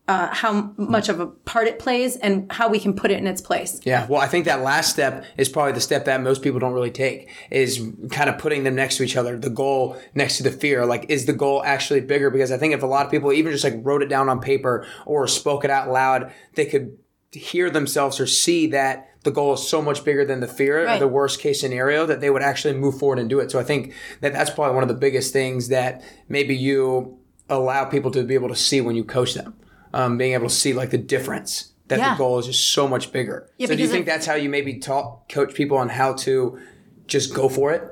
uh, 0.07 0.28
how 0.34 0.72
much 0.76 1.09
of 1.09 1.18
a 1.18 1.26
part 1.26 1.66
it 1.66 1.78
plays, 1.78 2.16
and 2.16 2.50
how 2.52 2.68
we 2.68 2.78
can 2.78 2.94
put 2.94 3.11
it 3.11 3.18
in 3.18 3.26
its 3.26 3.40
place. 3.40 3.80
Yeah, 3.84 4.07
well, 4.07 4.20
I 4.20 4.26
think 4.26 4.44
that 4.44 4.61
last 4.61 4.90
step 4.90 5.24
is 5.38 5.48
probably 5.48 5.72
the 5.72 5.80
step 5.80 6.05
that 6.05 6.20
most 6.20 6.42
people 6.42 6.61
don't 6.61 6.74
really 6.74 6.90
take 6.90 7.30
is 7.50 7.90
kind 8.11 8.28
of 8.28 8.38
putting 8.38 8.64
them 8.64 8.74
next 8.74 8.98
to 8.98 9.02
each 9.02 9.16
other, 9.16 9.38
the 9.38 9.50
goal 9.50 9.96
next 10.14 10.36
to 10.38 10.42
the 10.42 10.50
fear. 10.50 10.84
Like, 10.84 11.07
is 11.09 11.24
the 11.26 11.32
goal 11.32 11.62
actually 11.64 12.00
bigger? 12.00 12.30
Because 12.30 12.52
I 12.52 12.59
think 12.59 12.74
if 12.74 12.82
a 12.82 12.86
lot 12.86 13.07
of 13.07 13.11
people 13.11 13.32
even 13.32 13.52
just 13.52 13.64
like 13.64 13.74
wrote 13.78 14.02
it 14.02 14.09
down 14.09 14.28
on 14.28 14.40
paper 14.40 14.86
or 15.07 15.26
spoke 15.26 15.64
it 15.64 15.70
out 15.70 15.88
loud, 15.90 16.32
they 16.55 16.66
could 16.66 16.98
hear 17.32 17.70
themselves 17.70 18.20
or 18.20 18.26
see 18.26 18.68
that 18.68 19.09
the 19.24 19.30
goal 19.30 19.55
is 19.55 19.66
so 19.66 19.80
much 19.80 20.05
bigger 20.05 20.24
than 20.24 20.40
the 20.40 20.46
fear 20.46 20.86
or 20.86 20.98
the 20.98 21.09
worst 21.09 21.40
case 21.40 21.61
scenario 21.61 22.05
that 22.07 22.20
they 22.20 22.30
would 22.30 22.42
actually 22.42 22.74
move 22.74 22.98
forward 22.98 23.18
and 23.18 23.30
do 23.30 23.40
it. 23.40 23.50
So 23.50 23.59
I 23.59 23.64
think 23.64 23.94
that 24.20 24.32
that's 24.34 24.50
probably 24.50 24.74
one 24.74 24.84
of 24.84 24.88
the 24.88 24.94
biggest 24.94 25.32
things 25.32 25.68
that 25.68 26.02
maybe 26.28 26.55
you 26.55 27.18
allow 27.48 27.86
people 27.86 28.11
to 28.11 28.22
be 28.22 28.34
able 28.34 28.50
to 28.50 28.57
see 28.57 28.80
when 28.80 28.94
you 28.94 29.02
coach 29.02 29.34
them, 29.34 29.55
um, 29.95 30.18
being 30.18 30.32
able 30.34 30.49
to 30.49 30.55
see 30.55 30.72
like 30.74 30.90
the 30.90 30.99
difference 30.99 31.72
that 31.88 31.99
Yeah. 31.99 32.14
the 32.14 32.18
goal 32.18 32.38
is 32.38 32.47
just 32.47 32.68
so 32.72 32.88
much 32.88 33.12
bigger. 33.12 33.49
Yeah, 33.59 33.68
so 33.68 33.76
do 33.76 33.82
you 33.82 33.88
think 33.88 34.03
it- 34.03 34.07
that's 34.07 34.26
how 34.26 34.34
you 34.34 34.49
maybe 34.49 34.74
talk 34.78 35.28
coach 35.28 35.55
people 35.55 35.76
on 35.78 35.88
how 35.88 36.14
to 36.14 36.59
just 37.07 37.34
go 37.34 37.49
for 37.49 37.72
it? 37.72 37.90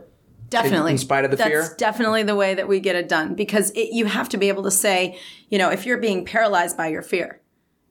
Definitely. 0.50 0.92
in 0.92 0.98
spite 0.98 1.24
of 1.24 1.30
the 1.30 1.38
That's 1.38 1.48
fear? 1.48 1.74
definitely 1.78 2.24
the 2.24 2.36
way 2.36 2.52
that 2.52 2.68
we 2.68 2.78
get 2.78 2.94
it 2.94 3.08
done 3.08 3.34
because 3.34 3.70
it, 3.70 3.94
you 3.94 4.04
have 4.04 4.28
to 4.30 4.36
be 4.36 4.48
able 4.48 4.64
to 4.64 4.70
say, 4.70 5.18
you 5.48 5.56
know, 5.56 5.70
if 5.70 5.86
you're 5.86 5.96
being 5.96 6.26
paralyzed 6.26 6.76
by 6.76 6.88
your 6.88 7.00
fear, 7.00 7.40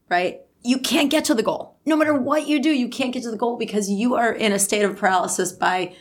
right? 0.09 0.41
You 0.61 0.77
can't 0.77 1.09
get 1.09 1.25
to 1.25 1.33
the 1.33 1.41
goal. 1.41 1.77
No 1.87 1.95
matter 1.95 2.13
what 2.13 2.47
you 2.47 2.61
do, 2.61 2.69
you 2.69 2.87
can't 2.87 3.13
get 3.13 3.23
to 3.23 3.31
the 3.31 3.37
goal 3.37 3.57
because 3.57 3.89
you 3.89 4.13
are 4.13 4.31
in 4.31 4.51
a 4.51 4.59
state 4.59 4.83
of 4.83 4.95
paralysis 4.95 5.51
by 5.53 5.95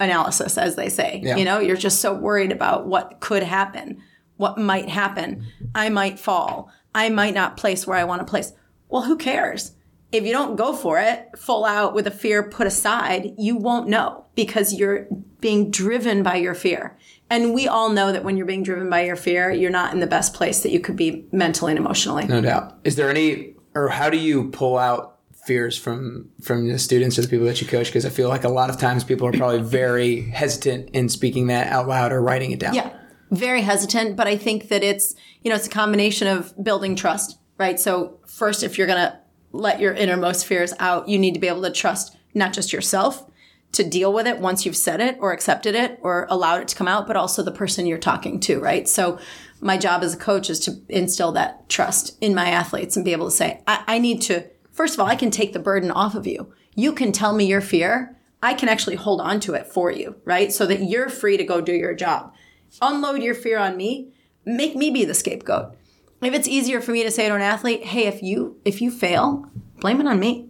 analysis, 0.00 0.58
as 0.58 0.74
they 0.74 0.88
say. 0.88 1.20
Yeah. 1.22 1.36
You 1.36 1.44
know, 1.44 1.60
you're 1.60 1.76
just 1.76 2.00
so 2.00 2.12
worried 2.12 2.50
about 2.50 2.86
what 2.88 3.20
could 3.20 3.44
happen, 3.44 4.02
what 4.36 4.58
might 4.58 4.88
happen. 4.88 5.44
I 5.76 5.90
might 5.90 6.18
fall. 6.18 6.72
I 6.94 7.08
might 7.08 7.34
not 7.34 7.56
place 7.56 7.86
where 7.86 7.96
I 7.96 8.04
want 8.04 8.20
to 8.20 8.30
place. 8.30 8.52
Well, 8.88 9.02
who 9.02 9.16
cares? 9.16 9.72
If 10.12 10.24
you 10.24 10.32
don't 10.32 10.56
go 10.56 10.74
for 10.74 10.98
it 10.98 11.28
full 11.38 11.64
out 11.64 11.94
with 11.94 12.06
a 12.06 12.10
fear 12.10 12.42
put 12.42 12.66
aside, 12.66 13.32
you 13.38 13.56
won't 13.56 13.88
know 13.88 14.24
because 14.34 14.72
you're 14.72 15.06
being 15.40 15.70
driven 15.70 16.22
by 16.22 16.36
your 16.36 16.54
fear. 16.54 16.98
And 17.28 17.54
we 17.54 17.68
all 17.68 17.90
know 17.90 18.10
that 18.10 18.24
when 18.24 18.36
you're 18.36 18.46
being 18.46 18.64
driven 18.64 18.90
by 18.90 19.04
your 19.04 19.14
fear, 19.14 19.52
you're 19.52 19.70
not 19.70 19.94
in 19.94 20.00
the 20.00 20.06
best 20.08 20.34
place 20.34 20.64
that 20.64 20.72
you 20.72 20.80
could 20.80 20.96
be 20.96 21.26
mentally 21.30 21.72
and 21.72 21.78
emotionally. 21.78 22.26
No 22.26 22.40
doubt. 22.40 22.76
Is 22.82 22.96
there 22.96 23.08
any, 23.08 23.54
or 23.74 23.88
how 23.88 24.10
do 24.10 24.18
you 24.18 24.50
pull 24.50 24.76
out 24.76 25.18
fears 25.46 25.78
from 25.78 26.28
from 26.42 26.68
the 26.68 26.78
students 26.78 27.18
or 27.18 27.22
the 27.22 27.28
people 27.28 27.46
that 27.46 27.60
you 27.60 27.68
coach? 27.68 27.86
Because 27.86 28.04
I 28.04 28.10
feel 28.10 28.28
like 28.28 28.42
a 28.42 28.48
lot 28.48 28.68
of 28.68 28.78
times 28.78 29.04
people 29.04 29.28
are 29.28 29.32
probably 29.32 29.62
very 29.62 30.22
hesitant 30.22 30.90
in 30.90 31.08
speaking 31.08 31.46
that 31.46 31.68
out 31.68 31.86
loud 31.86 32.12
or 32.12 32.20
writing 32.20 32.50
it 32.50 32.58
down. 32.58 32.74
Yeah. 32.74 32.90
Very 33.30 33.62
hesitant, 33.62 34.16
but 34.16 34.26
I 34.26 34.36
think 34.36 34.68
that 34.68 34.82
it's, 34.82 35.14
you 35.42 35.50
know, 35.50 35.56
it's 35.56 35.66
a 35.66 35.70
combination 35.70 36.26
of 36.26 36.52
building 36.62 36.96
trust, 36.96 37.38
right? 37.58 37.78
So 37.78 38.18
first, 38.26 38.62
if 38.62 38.76
you're 38.76 38.86
going 38.86 38.98
to 38.98 39.18
let 39.52 39.80
your 39.80 39.92
innermost 39.92 40.46
fears 40.46 40.72
out, 40.78 41.08
you 41.08 41.18
need 41.18 41.34
to 41.34 41.40
be 41.40 41.48
able 41.48 41.62
to 41.62 41.70
trust 41.70 42.16
not 42.34 42.52
just 42.52 42.72
yourself 42.72 43.26
to 43.72 43.88
deal 43.88 44.12
with 44.12 44.26
it 44.26 44.40
once 44.40 44.66
you've 44.66 44.76
said 44.76 45.00
it 45.00 45.16
or 45.20 45.32
accepted 45.32 45.74
it 45.74 45.98
or 46.02 46.26
allowed 46.28 46.62
it 46.62 46.68
to 46.68 46.76
come 46.76 46.88
out, 46.88 47.06
but 47.06 47.16
also 47.16 47.42
the 47.42 47.52
person 47.52 47.86
you're 47.86 47.98
talking 47.98 48.40
to, 48.40 48.58
right? 48.58 48.88
So 48.88 49.18
my 49.60 49.76
job 49.76 50.02
as 50.02 50.14
a 50.14 50.18
coach 50.18 50.50
is 50.50 50.58
to 50.60 50.80
instill 50.88 51.32
that 51.32 51.68
trust 51.68 52.16
in 52.20 52.34
my 52.34 52.48
athletes 52.48 52.96
and 52.96 53.04
be 53.04 53.12
able 53.12 53.26
to 53.26 53.36
say, 53.36 53.62
I, 53.68 53.84
I 53.86 53.98
need 53.98 54.22
to, 54.22 54.46
first 54.72 54.94
of 54.94 55.00
all, 55.00 55.06
I 55.06 55.14
can 55.14 55.30
take 55.30 55.52
the 55.52 55.60
burden 55.60 55.90
off 55.90 56.16
of 56.16 56.26
you. 56.26 56.52
You 56.74 56.92
can 56.92 57.12
tell 57.12 57.32
me 57.32 57.44
your 57.44 57.60
fear. 57.60 58.16
I 58.42 58.54
can 58.54 58.68
actually 58.68 58.96
hold 58.96 59.20
on 59.20 59.38
to 59.40 59.54
it 59.54 59.66
for 59.66 59.90
you, 59.92 60.16
right? 60.24 60.50
So 60.50 60.66
that 60.66 60.82
you're 60.82 61.08
free 61.08 61.36
to 61.36 61.44
go 61.44 61.60
do 61.60 61.72
your 61.72 61.94
job 61.94 62.32
unload 62.80 63.22
your 63.22 63.34
fear 63.34 63.58
on 63.58 63.76
me 63.76 64.12
make 64.44 64.74
me 64.76 64.90
be 64.90 65.04
the 65.04 65.14
scapegoat. 65.14 65.74
If 66.22 66.34
it's 66.34 66.48
easier 66.48 66.80
for 66.80 66.92
me 66.92 67.02
to 67.02 67.10
say 67.10 67.28
to 67.28 67.34
an 67.34 67.40
athlete 67.40 67.84
hey 67.84 68.06
if 68.06 68.22
you 68.22 68.60
if 68.64 68.80
you 68.80 68.90
fail 68.90 69.46
blame 69.80 70.00
it 70.00 70.06
on 70.06 70.20
me. 70.20 70.48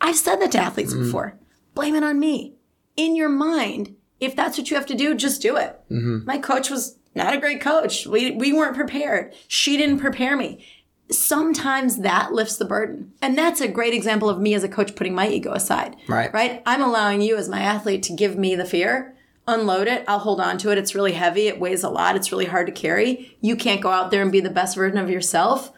I've 0.00 0.16
said 0.16 0.36
that 0.36 0.52
to 0.52 0.58
athletes 0.58 0.92
mm-hmm. 0.92 1.04
before. 1.04 1.38
Blame 1.74 1.94
it 1.94 2.04
on 2.04 2.18
me. 2.18 2.54
In 2.96 3.16
your 3.16 3.28
mind 3.28 3.94
if 4.20 4.34
that's 4.34 4.56
what 4.56 4.70
you 4.70 4.76
have 4.76 4.86
to 4.86 4.94
do 4.94 5.14
just 5.14 5.42
do 5.42 5.56
it. 5.56 5.80
Mm-hmm. 5.90 6.24
My 6.24 6.38
coach 6.38 6.70
was 6.70 6.98
not 7.16 7.34
a 7.34 7.40
great 7.40 7.60
coach. 7.60 8.06
We, 8.06 8.32
we 8.32 8.52
weren't 8.52 8.76
prepared. 8.76 9.34
She 9.48 9.76
didn't 9.76 9.98
prepare 10.00 10.36
me. 10.36 10.64
Sometimes 11.10 11.98
that 11.98 12.32
lifts 12.32 12.58
the 12.58 12.64
burden. 12.64 13.12
And 13.22 13.38
that's 13.38 13.60
a 13.60 13.68
great 13.68 13.94
example 13.94 14.28
of 14.28 14.38
me 14.38 14.54
as 14.54 14.64
a 14.64 14.68
coach 14.68 14.94
putting 14.94 15.14
my 15.14 15.28
ego 15.28 15.52
aside. 15.52 15.96
Right. 16.08 16.32
right? 16.34 16.62
I'm 16.66 16.82
allowing 16.82 17.22
you 17.22 17.36
as 17.36 17.48
my 17.48 17.60
athlete 17.60 18.02
to 18.04 18.12
give 18.12 18.36
me 18.36 18.54
the 18.54 18.66
fear 18.66 19.15
unload 19.46 19.86
it. 19.88 20.04
I'll 20.08 20.18
hold 20.18 20.40
on 20.40 20.58
to 20.58 20.70
it. 20.72 20.78
It's 20.78 20.94
really 20.94 21.12
heavy. 21.12 21.48
It 21.48 21.60
weighs 21.60 21.84
a 21.84 21.88
lot. 21.88 22.16
It's 22.16 22.32
really 22.32 22.46
hard 22.46 22.66
to 22.66 22.72
carry. 22.72 23.36
You 23.40 23.56
can't 23.56 23.80
go 23.80 23.90
out 23.90 24.10
there 24.10 24.22
and 24.22 24.32
be 24.32 24.40
the 24.40 24.50
best 24.50 24.76
version 24.76 24.98
of 24.98 25.08
yourself 25.10 25.72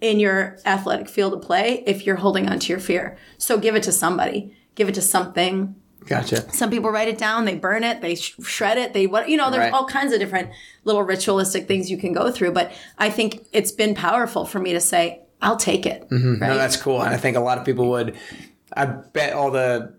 in 0.00 0.18
your 0.18 0.58
athletic 0.66 1.08
field 1.08 1.32
of 1.32 1.42
play 1.42 1.84
if 1.86 2.04
you're 2.04 2.16
holding 2.16 2.48
on 2.48 2.58
to 2.58 2.68
your 2.68 2.80
fear. 2.80 3.16
So 3.38 3.58
give 3.58 3.76
it 3.76 3.84
to 3.84 3.92
somebody. 3.92 4.56
Give 4.74 4.88
it 4.88 4.94
to 4.96 5.02
something. 5.02 5.76
Gotcha. 6.06 6.50
Some 6.52 6.70
people 6.70 6.90
write 6.90 7.06
it 7.06 7.16
down, 7.18 7.44
they 7.44 7.54
burn 7.54 7.84
it, 7.84 8.00
they 8.00 8.16
sh- 8.16 8.34
shred 8.42 8.76
it, 8.76 8.92
they 8.92 9.06
what 9.06 9.28
you 9.28 9.36
know, 9.36 9.52
there's 9.52 9.66
Right. 9.66 9.72
all 9.72 9.86
kinds 9.86 10.12
of 10.12 10.18
different 10.18 10.50
little 10.82 11.04
ritualistic 11.04 11.68
things 11.68 11.88
you 11.92 11.96
can 11.96 12.12
go 12.12 12.32
through, 12.32 12.50
but 12.50 12.72
I 12.98 13.08
think 13.08 13.46
it's 13.52 13.70
been 13.70 13.94
powerful 13.94 14.44
for 14.44 14.58
me 14.58 14.72
to 14.72 14.80
say, 14.80 15.20
I'll 15.40 15.56
take 15.56 15.86
it. 15.86 16.08
Mm-hmm. 16.10 16.40
Right? 16.42 16.48
No, 16.48 16.56
that's 16.56 16.76
cool. 16.76 17.00
And 17.02 17.14
I 17.14 17.18
think 17.18 17.36
a 17.36 17.40
lot 17.40 17.58
of 17.58 17.64
people 17.64 17.88
would, 17.90 18.16
I 18.76 18.86
bet 18.86 19.32
all 19.32 19.52
the, 19.52 19.94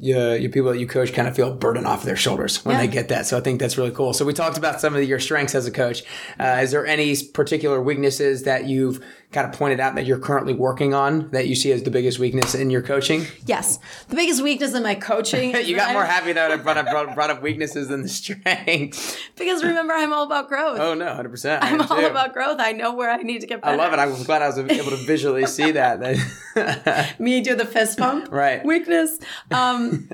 your, 0.00 0.36
your 0.36 0.50
people 0.50 0.70
that 0.72 0.78
you 0.78 0.86
coach 0.86 1.12
kind 1.12 1.28
of 1.28 1.36
feel 1.36 1.52
a 1.52 1.54
burden 1.54 1.86
off 1.86 2.02
their 2.04 2.16
shoulders 2.16 2.64
when 2.64 2.74
Yeah. 2.76 2.82
they 2.82 2.88
get 2.88 3.08
that. 3.08 3.26
So 3.26 3.36
I 3.36 3.40
think 3.40 3.60
that's 3.60 3.76
really 3.78 3.90
cool. 3.90 4.12
So 4.12 4.24
we 4.24 4.32
talked 4.32 4.58
about 4.58 4.80
some 4.80 4.94
of 4.96 5.04
your 5.04 5.18
strengths 5.20 5.54
as 5.54 5.66
a 5.66 5.70
coach. 5.70 6.02
Uh, 6.38 6.60
is 6.62 6.70
there 6.70 6.86
any 6.86 7.14
particular 7.34 7.80
weaknesses 7.80 8.44
that 8.44 8.66
you've 8.66 9.04
kind 9.32 9.46
of 9.46 9.56
pointed 9.56 9.78
out 9.78 9.94
that 9.94 10.06
you're 10.06 10.18
currently 10.18 10.52
working 10.52 10.92
on 10.92 11.30
that 11.30 11.46
you 11.46 11.54
see 11.54 11.70
as 11.70 11.84
the 11.84 11.90
biggest 11.90 12.18
weakness 12.18 12.54
in 12.54 12.70
your 12.70 12.82
coaching? 12.82 13.26
Yes. 13.46 13.78
The 14.08 14.16
biggest 14.16 14.42
weakness 14.42 14.74
in 14.74 14.82
my 14.82 14.94
coaching 14.96 15.54
you 15.64 15.76
got 15.76 15.92
more 15.92 16.04
happy 16.04 16.32
that 16.32 16.50
I 16.50 16.56
brought 16.56 16.76
up, 16.76 16.86
brought, 16.86 17.14
brought 17.14 17.30
up 17.30 17.42
weaknesses 17.42 17.88
than 17.88 18.02
the 18.02 18.08
strengths. 18.08 19.16
because 19.36 19.62
remember 19.62 19.92
I'm 19.94 20.12
all 20.12 20.24
about 20.24 20.48
growth. 20.48 20.80
Oh 20.80 20.94
no, 20.94 21.06
100%. 21.06 21.62
I 21.62 21.70
I'm 21.70 21.80
all 21.80 21.86
too. 21.86 22.06
about 22.06 22.32
growth. 22.32 22.58
I 22.58 22.72
know 22.72 22.94
where 22.94 23.10
I 23.10 23.18
need 23.18 23.40
to 23.42 23.46
get 23.46 23.60
I 23.62 23.76
love 23.76 23.92
it. 23.92 23.98
I 23.98 24.06
was 24.06 24.24
glad 24.24 24.42
I 24.42 24.48
was 24.48 24.58
able 24.58 24.90
to 24.90 24.96
visually 25.06 25.46
see 25.46 25.70
that. 25.72 26.00
That- 26.54 27.20
me 27.20 27.40
do 27.40 27.54
the 27.54 27.64
fist 27.64 27.98
pump. 27.98 28.30
Right. 28.30 28.64
Weakness. 28.64 29.18
Um, 29.50 30.10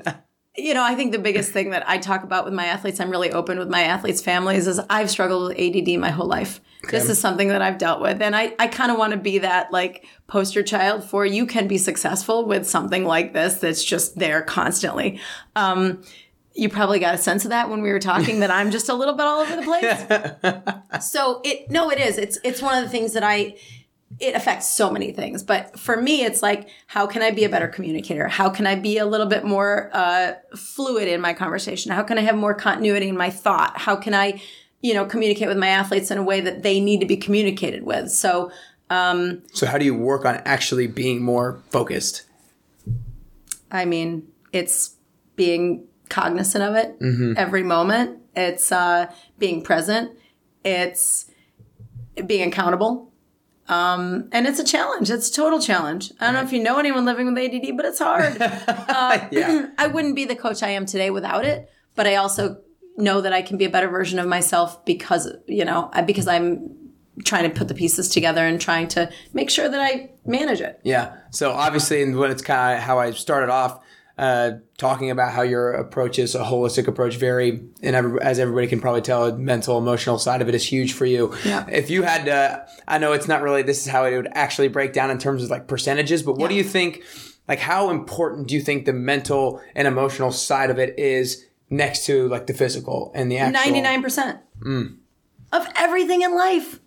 you 0.57 0.73
know, 0.73 0.83
I 0.83 0.95
think 0.95 1.11
the 1.11 1.19
biggest 1.19 1.51
thing 1.51 1.69
that 1.69 1.87
I 1.87 1.99
talk 1.99 2.23
about 2.23 2.43
with 2.43 2.53
my 2.53 2.65
athletes, 2.65 2.99
I'm 2.99 3.11
really 3.11 3.31
open 3.31 3.59
with 3.59 3.69
my 3.69 3.83
athletes' 3.83 4.21
families, 4.21 4.65
is 4.65 4.79
I've 4.89 5.09
struggled 5.09 5.49
with 5.49 5.59
ADD 5.59 5.99
my 5.99 6.09
whole 6.09 6.27
life. 6.27 6.59
This 6.89 7.09
is 7.09 7.19
something 7.19 7.49
that 7.49 7.61
I've 7.61 7.77
dealt 7.77 8.01
with. 8.01 8.21
And 8.21 8.35
I, 8.35 8.53
I 8.59 8.67
kind 8.67 8.91
of 8.91 8.97
want 8.97 9.11
to 9.11 9.17
be 9.17 9.39
that 9.39 9.71
like 9.71 10.05
poster 10.27 10.63
child 10.63 11.03
for 11.03 11.25
you 11.25 11.45
can 11.45 11.67
be 11.67 11.77
successful 11.77 12.45
with 12.45 12.67
something 12.67 13.03
like 13.03 13.33
this 13.33 13.55
that's 13.55 13.83
just 13.83 14.17
there 14.17 14.41
constantly. 14.41 15.19
Um, 15.55 16.01
you 16.53 16.69
probably 16.69 16.99
got 16.99 17.13
a 17.13 17.17
sense 17.17 17.45
of 17.45 17.49
that 17.49 17.69
when 17.69 17.81
we 17.81 17.91
were 17.91 17.99
talking 17.99 18.39
that 18.39 18.49
I'm 18.49 18.71
just 18.71 18.89
a 18.89 18.93
little 18.93 19.13
bit 19.13 19.25
all 19.25 19.41
over 19.41 19.55
the 19.55 19.61
place. 19.61 21.05
so 21.11 21.41
it 21.43 21.69
no, 21.69 21.91
it 21.91 21.99
is. 21.99 22.17
It's 22.17 22.39
it's 22.43 22.61
one 22.61 22.77
of 22.77 22.83
the 22.83 22.89
things 22.89 23.13
that 23.13 23.23
I 23.23 23.57
it 24.19 24.35
affects 24.35 24.71
so 24.71 24.89
many 24.89 25.11
things. 25.11 25.43
But 25.43 25.79
for 25.79 26.01
me, 26.01 26.23
it's 26.23 26.41
like, 26.41 26.69
how 26.87 27.07
can 27.07 27.21
I 27.21 27.31
be 27.31 27.43
a 27.43 27.49
better 27.49 27.67
communicator? 27.67 28.27
How 28.27 28.49
can 28.49 28.65
I 28.65 28.75
be 28.75 28.97
a 28.97 29.05
little 29.05 29.27
bit 29.27 29.43
more 29.43 29.89
uh, 29.93 30.33
fluid 30.55 31.07
in 31.07 31.21
my 31.21 31.33
conversation? 31.33 31.91
How 31.91 32.03
can 32.03 32.17
I 32.17 32.21
have 32.21 32.35
more 32.35 32.53
continuity 32.53 33.09
in 33.09 33.17
my 33.17 33.29
thought? 33.29 33.77
How 33.77 33.95
can 33.95 34.13
I, 34.13 34.41
you 34.81 34.93
know, 34.93 35.05
communicate 35.05 35.47
with 35.47 35.57
my 35.57 35.67
athletes 35.67 36.09
in 36.09 36.17
a 36.17 36.23
way 36.23 36.41
that 36.41 36.63
they 36.63 36.79
need 36.79 37.01
to 37.01 37.05
be 37.05 37.17
communicated 37.17 37.83
with? 37.83 38.09
So, 38.09 38.51
um, 38.89 39.43
so 39.53 39.67
how 39.67 39.77
do 39.77 39.85
you 39.85 39.93
work 39.93 40.25
on 40.25 40.41
actually 40.45 40.87
being 40.87 41.21
more 41.21 41.61
focused? 41.69 42.23
I 43.69 43.85
mean, 43.85 44.27
it's 44.53 44.95
being 45.35 45.85
cognizant 46.09 46.63
of 46.63 46.75
it 46.75 46.95
every 47.37 47.63
moment. 47.63 48.19
It's 48.35 48.71
uh, 48.71 49.11
being 49.37 49.61
present. 49.61 50.17
It's 50.63 51.29
being 52.25 52.47
accountable. 52.47 53.11
Um, 53.67 54.29
and 54.31 54.47
it's 54.47 54.59
a 54.59 54.63
challenge. 54.63 55.09
It's 55.11 55.29
a 55.29 55.33
total 55.33 55.59
challenge. 55.59 56.11
I 56.19 56.25
don't 56.25 56.35
know 56.35 56.41
if 56.41 56.53
you 56.53 56.63
know 56.63 56.79
anyone 56.79 57.05
living 57.05 57.33
with 57.33 57.37
ADD, 57.37 57.75
but 57.75 57.85
it's 57.85 57.99
hard. 57.99 58.37
Yeah. 59.31 59.67
I 59.77 59.87
wouldn't 59.87 60.15
be 60.15 60.25
the 60.25 60.35
coach 60.35 60.63
I 60.63 60.69
am 60.69 60.85
today 60.85 61.09
without 61.09 61.45
it, 61.45 61.69
but 61.95 62.07
I 62.07 62.15
also 62.15 62.61
know 62.97 63.21
that 63.21 63.33
I 63.33 63.41
can 63.41 63.57
be 63.57 63.65
a 63.65 63.69
better 63.69 63.87
version 63.87 64.19
of 64.19 64.27
myself 64.27 64.83
because, 64.85 65.31
you 65.47 65.65
know, 65.65 65.91
because 66.05 66.27
I'm 66.27 66.75
trying 67.23 67.49
to 67.49 67.55
put 67.55 67.67
the 67.67 67.73
pieces 67.73 68.09
together 68.09 68.45
and 68.45 68.59
trying 68.59 68.87
to 68.89 69.09
make 69.33 69.49
sure 69.49 69.67
that 69.69 69.79
I 69.79 70.11
manage 70.25 70.61
it. 70.61 70.79
Yeah. 70.83 71.17
So 71.31 71.51
obviously, 71.51 72.01
and 72.01 72.17
what 72.17 72.31
it's 72.31 72.41
kind 72.41 72.77
of 72.77 72.83
how 72.83 72.99
I 72.99 73.11
started 73.11 73.49
off 73.49 73.83
uh, 74.17 74.51
talking 74.77 75.11
about 75.11 75.31
how 75.31 75.43
your 75.43 75.71
approach 75.73 76.17
is 76.17 76.33
a 76.33 76.43
holistic 76.43 76.87
approach. 76.87 77.15
Very, 77.15 77.63
and 77.81 77.95
every, 77.95 78.21
as 78.21 78.39
everybody 78.39 78.67
can 78.67 78.79
probably 78.81 79.01
tell, 79.01 79.31
the 79.31 79.37
mental, 79.37 79.77
emotional 79.77 80.17
side 80.17 80.41
of 80.41 80.49
it 80.49 80.55
is 80.55 80.65
huge 80.65 80.93
for 80.93 81.05
you. 81.05 81.35
Yeah. 81.45 81.65
If 81.69 81.89
you 81.89 82.03
had 82.03 82.25
to, 82.25 82.67
I 82.87 82.97
know 82.97 83.13
it's 83.13 83.27
not 83.27 83.41
really. 83.41 83.61
This 83.61 83.85
is 83.85 83.91
how 83.91 84.05
it 84.05 84.15
would 84.15 84.29
actually 84.31 84.69
break 84.69 84.93
down 84.93 85.11
in 85.11 85.19
terms 85.19 85.43
of 85.43 85.49
like 85.49 85.67
percentages. 85.67 86.23
But 86.23 86.37
what 86.37 86.49
do 86.49 86.55
you 86.55 86.63
think? 86.63 87.03
Like, 87.47 87.59
how 87.59 87.89
important 87.91 88.47
do 88.47 88.55
you 88.55 88.61
think 88.61 88.85
the 88.85 88.93
mental 88.93 89.61
and 89.75 89.87
emotional 89.87 90.31
side 90.31 90.69
of 90.69 90.79
it 90.79 90.97
is 90.99 91.45
next 91.69 92.05
to 92.05 92.27
like 92.27 92.47
the 92.47 92.53
physical 92.53 93.11
and 93.15 93.31
the 93.31 93.37
actual? 93.37 93.73
99% 93.73 94.39
of 95.53 95.67
everything 95.75 96.21
in 96.23 96.35
life. 96.35 96.79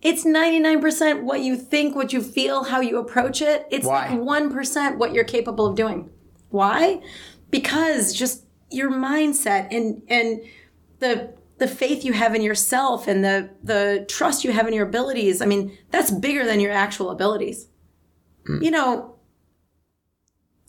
It's 0.00 0.24
99% 0.24 1.22
what 1.22 1.40
you 1.40 1.56
think, 1.56 1.96
what 1.96 2.12
you 2.12 2.22
feel, 2.22 2.64
how 2.64 2.80
you 2.80 2.98
approach 2.98 3.42
it. 3.42 3.66
It's 3.70 3.84
Why? 3.86 4.08
like 4.08 4.20
1% 4.20 4.96
what 4.96 5.12
you're 5.12 5.24
capable 5.24 5.66
of 5.66 5.74
doing. 5.74 6.10
Why? 6.50 7.00
Because 7.50 8.12
just 8.12 8.44
your 8.70 8.90
mindset 8.90 9.68
and 9.74 10.02
and 10.08 10.40
the 10.98 11.32
the 11.58 11.68
faith 11.68 12.04
you 12.04 12.12
have 12.12 12.34
in 12.34 12.42
yourself 12.42 13.08
and 13.08 13.24
the 13.24 13.50
the 13.62 14.04
trust 14.08 14.44
you 14.44 14.52
have 14.52 14.66
in 14.66 14.74
your 14.74 14.86
abilities. 14.86 15.42
I 15.42 15.46
mean, 15.46 15.76
that's 15.90 16.10
bigger 16.10 16.44
than 16.44 16.60
your 16.60 16.72
actual 16.72 17.10
abilities. 17.10 17.68
Hmm. 18.46 18.62
You 18.62 18.70
know, 18.70 19.16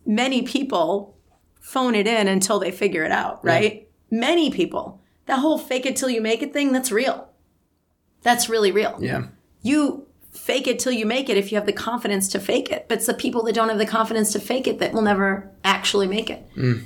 many 0.05 0.41
people 0.41 1.15
phone 1.61 1.95
it 1.95 2.07
in 2.07 2.27
until 2.27 2.59
they 2.59 2.71
figure 2.71 3.03
it 3.03 3.11
out, 3.11 3.43
right? 3.45 3.88
Many 4.11 4.49
people. 4.49 5.01
That 5.27 5.39
whole 5.39 5.59
fake 5.59 5.86
it 5.86 5.95
till 5.95 6.09
you 6.09 6.21
make 6.21 6.41
it 6.41 6.51
thing, 6.51 6.71
that's 6.71 6.91
real. 6.91 7.30
That's 8.23 8.49
really 8.49 8.71
real. 8.71 8.97
Yeah. 8.99 9.27
You 9.61 10.07
fake 10.50 10.66
it 10.66 10.80
till 10.80 10.91
you 10.91 11.06
make 11.06 11.30
it 11.30 11.38
if 11.38 11.52
you 11.52 11.58
have 11.60 11.68
the 11.68 11.72
confidence 11.72 12.28
to 12.28 12.39
fake 12.39 12.72
it. 12.72 12.88
But 12.89 12.97
it's 12.97 13.06
the 13.06 13.14
people 13.14 13.43
that 13.43 13.54
don't 13.54 13.70
have 13.70 13.78
the 13.78 13.86
confidence 13.86 14.32
to 14.32 14.39
fake 14.39 14.66
it 14.66 14.80
that 14.80 14.93
will 14.93 15.04
never 15.04 15.47
actually 15.64 16.08
make 16.08 16.32
it. 16.32 16.43
Mm. 16.56 16.86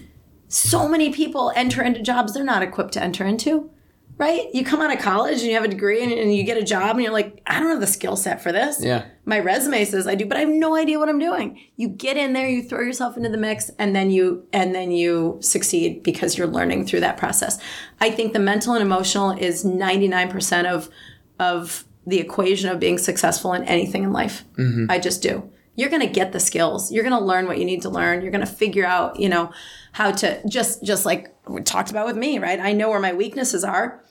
So 0.50 0.90
many 0.90 1.14
people 1.14 1.54
enter 1.56 1.82
into 1.82 2.02
jobs 2.02 2.34
they're 2.34 2.44
not 2.44 2.62
equipped 2.62 2.92
to 2.96 3.02
enter 3.02 3.26
into, 3.26 3.72
right? 4.18 4.54
You 4.54 4.66
come 4.66 4.82
out 4.82 4.94
of 4.94 5.00
college 5.00 5.38
and 5.38 5.44
you 5.44 5.54
have 5.54 5.64
a 5.64 5.70
degree 5.70 6.04
and, 6.04 6.12
and 6.12 6.36
you 6.36 6.44
get 6.44 6.58
a 6.58 6.62
job 6.62 6.98
and 6.98 7.04
you're 7.04 7.14
like, 7.14 7.42
I 7.48 7.62
don't 7.62 7.70
have 7.70 7.80
the 7.80 7.88
skill 7.88 8.18
set 8.18 8.44
for 8.44 8.52
this. 8.52 8.84
Yeah. 8.84 9.06
My 9.24 9.40
resume 9.40 9.86
says 9.86 10.08
I 10.08 10.16
do, 10.16 10.26
but 10.26 10.36
I 10.36 10.42
have 10.42 10.50
no 10.50 10.76
idea 10.76 11.00
what 11.00 11.08
I'm 11.08 11.18
doing. 11.18 11.58
You 11.78 11.88
get 11.88 12.18
in 12.18 12.34
there, 12.34 12.50
you 12.50 12.64
throw 12.64 12.82
yourself 12.82 13.16
into 13.16 13.30
the 13.30 13.38
mix, 13.38 13.72
and 13.80 13.96
then 13.96 14.12
you 14.12 14.46
and 14.52 14.76
then 14.76 14.92
you 14.92 15.38
succeed 15.40 16.04
because 16.04 16.38
you're 16.38 16.48
learning 16.48 16.86
through 16.86 17.00
that 17.00 17.16
process. 17.16 17.60
I 18.02 18.12
think 18.12 18.34
the 18.34 18.40
mental 18.40 18.74
and 18.74 18.82
emotional 18.82 19.32
is 19.32 19.64
99% 19.64 20.66
of 20.66 20.90
of 21.40 21.86
the 22.06 22.20
equation 22.20 22.70
of 22.70 22.80
being 22.80 22.98
successful 22.98 23.54
in 23.54 23.64
anything 23.64 24.04
in 24.04 24.12
life. 24.14 24.44
I 24.90 25.00
just 25.00 25.22
do. 25.22 25.50
You're 25.76 25.90
going 25.90 26.02
to 26.02 26.08
get 26.08 26.34
the 26.34 26.40
skills. 26.40 26.92
You're 26.92 27.04
going 27.04 27.20
to 27.20 27.26
learn 27.26 27.48
what 27.48 27.58
you 27.58 27.66
need 27.66 27.82
to 27.82 27.90
learn. 27.90 28.22
You're 28.22 28.32
going 28.32 28.46
to 28.46 28.52
figure 28.52 28.86
out, 28.86 29.20
you 29.20 29.30
know, 29.30 29.52
how 29.92 30.12
to 30.12 30.48
just 30.48 30.84
just 30.84 31.06
like 31.06 31.36
we 31.48 31.62
talked 31.62 31.90
about 31.90 32.06
with 32.06 32.16
me, 32.16 32.38
right? 32.40 32.60
I 32.60 32.74
know 32.74 32.90
where 32.90 33.00
my 33.00 33.14
weaknesses 33.14 33.64
are 33.64 34.04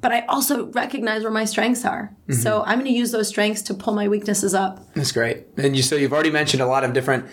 but 0.00 0.12
I 0.12 0.24
also 0.26 0.66
recognize 0.66 1.22
where 1.22 1.32
my 1.32 1.44
strengths 1.44 1.84
are. 1.84 2.14
So 2.30 2.62
I'm 2.62 2.78
going 2.78 2.90
to 2.90 2.96
use 2.96 3.10
those 3.10 3.28
strengths 3.28 3.62
to 3.62 3.74
pull 3.74 3.94
my 3.94 4.08
weaknesses 4.08 4.54
up. 4.54 4.80
That's 4.94 5.12
great. 5.12 5.46
And 5.56 5.76
you 5.76 5.82
so 5.82 5.96
you've 5.96 6.12
already 6.12 6.30
mentioned 6.30 6.62
a 6.62 6.66
lot 6.66 6.84
of 6.84 6.92
different 6.92 7.26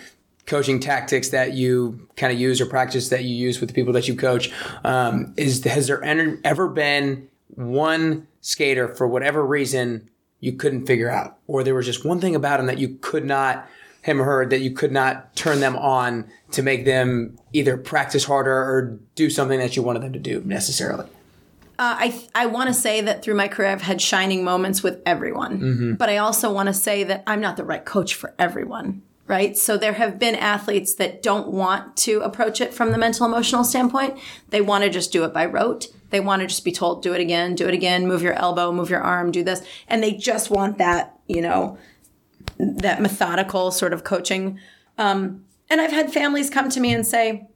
coaching 0.46 0.80
tactics 0.80 1.28
that 1.28 1.52
you 1.52 2.08
kind 2.16 2.32
of 2.32 2.38
use 2.38 2.60
or 2.60 2.66
practice 2.66 3.10
that 3.10 3.24
you 3.24 3.34
use 3.34 3.60
with 3.60 3.68
the 3.68 3.74
people 3.74 3.92
that 3.92 4.08
you 4.08 4.16
coach. 4.16 4.50
Um, 4.84 5.34
is 5.36 5.62
has 5.64 5.86
there 5.86 6.02
ever 6.44 6.68
been 6.68 7.27
one 7.48 8.26
skater 8.40 8.94
for 8.94 9.06
whatever 9.06 9.44
reason 9.44 10.08
you 10.40 10.52
couldn't 10.52 10.86
figure 10.86 11.10
out, 11.10 11.38
or 11.46 11.64
there 11.64 11.74
was 11.74 11.86
just 11.86 12.04
one 12.04 12.20
thing 12.20 12.34
about 12.34 12.60
him 12.60 12.66
that 12.66 12.78
you 12.78 12.96
could 13.00 13.24
not 13.24 13.68
him 14.02 14.20
or 14.22 14.24
her 14.24 14.46
that 14.46 14.60
you 14.60 14.70
could 14.70 14.92
not 14.92 15.34
turn 15.36 15.60
them 15.60 15.76
on 15.76 16.24
to 16.52 16.62
make 16.62 16.84
them 16.84 17.36
either 17.52 17.76
practice 17.76 18.24
harder 18.24 18.52
or 18.52 18.98
do 19.14 19.28
something 19.28 19.58
that 19.58 19.76
you 19.76 19.82
wanted 19.82 20.02
them 20.02 20.12
to 20.12 20.18
do 20.18 20.40
necessarily? 20.44 21.04
Uh, 21.80 21.94
I 21.98 22.28
I 22.34 22.46
want 22.46 22.68
to 22.68 22.74
say 22.74 23.00
that 23.02 23.22
through 23.22 23.34
my 23.34 23.46
career 23.48 23.68
I've 23.68 23.82
had 23.82 24.00
shining 24.00 24.42
moments 24.42 24.82
with 24.82 25.00
everyone, 25.06 25.94
but 25.98 26.08
I 26.08 26.16
also 26.16 26.52
want 26.52 26.68
to 26.68 26.72
say 26.72 27.04
that 27.04 27.22
I'm 27.26 27.40
not 27.40 27.56
the 27.56 27.64
right 27.64 27.84
coach 27.84 28.14
for 28.14 28.34
everyone. 28.38 29.02
Right. 29.28 29.58
So 29.58 29.76
there 29.76 29.92
have 29.92 30.18
been 30.18 30.34
athletes 30.34 30.94
that 30.94 31.22
don't 31.22 31.48
want 31.48 31.98
to 31.98 32.20
approach 32.20 32.62
it 32.62 32.72
from 32.72 32.92
the 32.92 32.98
mental 32.98 33.26
emotional 33.26 33.62
standpoint. 33.62 34.18
They 34.48 34.62
want 34.62 34.84
to 34.84 34.90
just 34.90 35.12
do 35.12 35.22
it 35.24 35.34
by 35.34 35.44
rote. 35.44 35.88
They 36.08 36.18
want 36.18 36.40
to 36.40 36.48
just 36.48 36.64
be 36.64 36.72
told, 36.72 37.02
do 37.02 37.12
it 37.12 37.20
again, 37.20 37.54
do 37.54 37.68
it 37.68 37.74
again, 37.74 38.08
move 38.08 38.22
your 38.22 38.32
elbow, 38.32 38.72
move 38.72 38.88
your 38.88 39.02
arm, 39.02 39.30
do 39.30 39.44
this. 39.44 39.62
And 39.86 40.02
they 40.02 40.14
just 40.14 40.50
want 40.50 40.78
that, 40.78 41.18
you 41.26 41.42
know, 41.42 41.76
that 42.58 43.02
methodical 43.02 43.70
sort 43.70 43.92
of 43.92 44.02
coaching. 44.02 44.58
Um, 44.96 45.44
and 45.68 45.82
I've 45.82 45.92
had 45.92 46.10
families 46.10 46.48
come 46.48 46.70
to 46.70 46.80
me 46.80 46.94
and 46.94 47.06
say, 47.06 47.48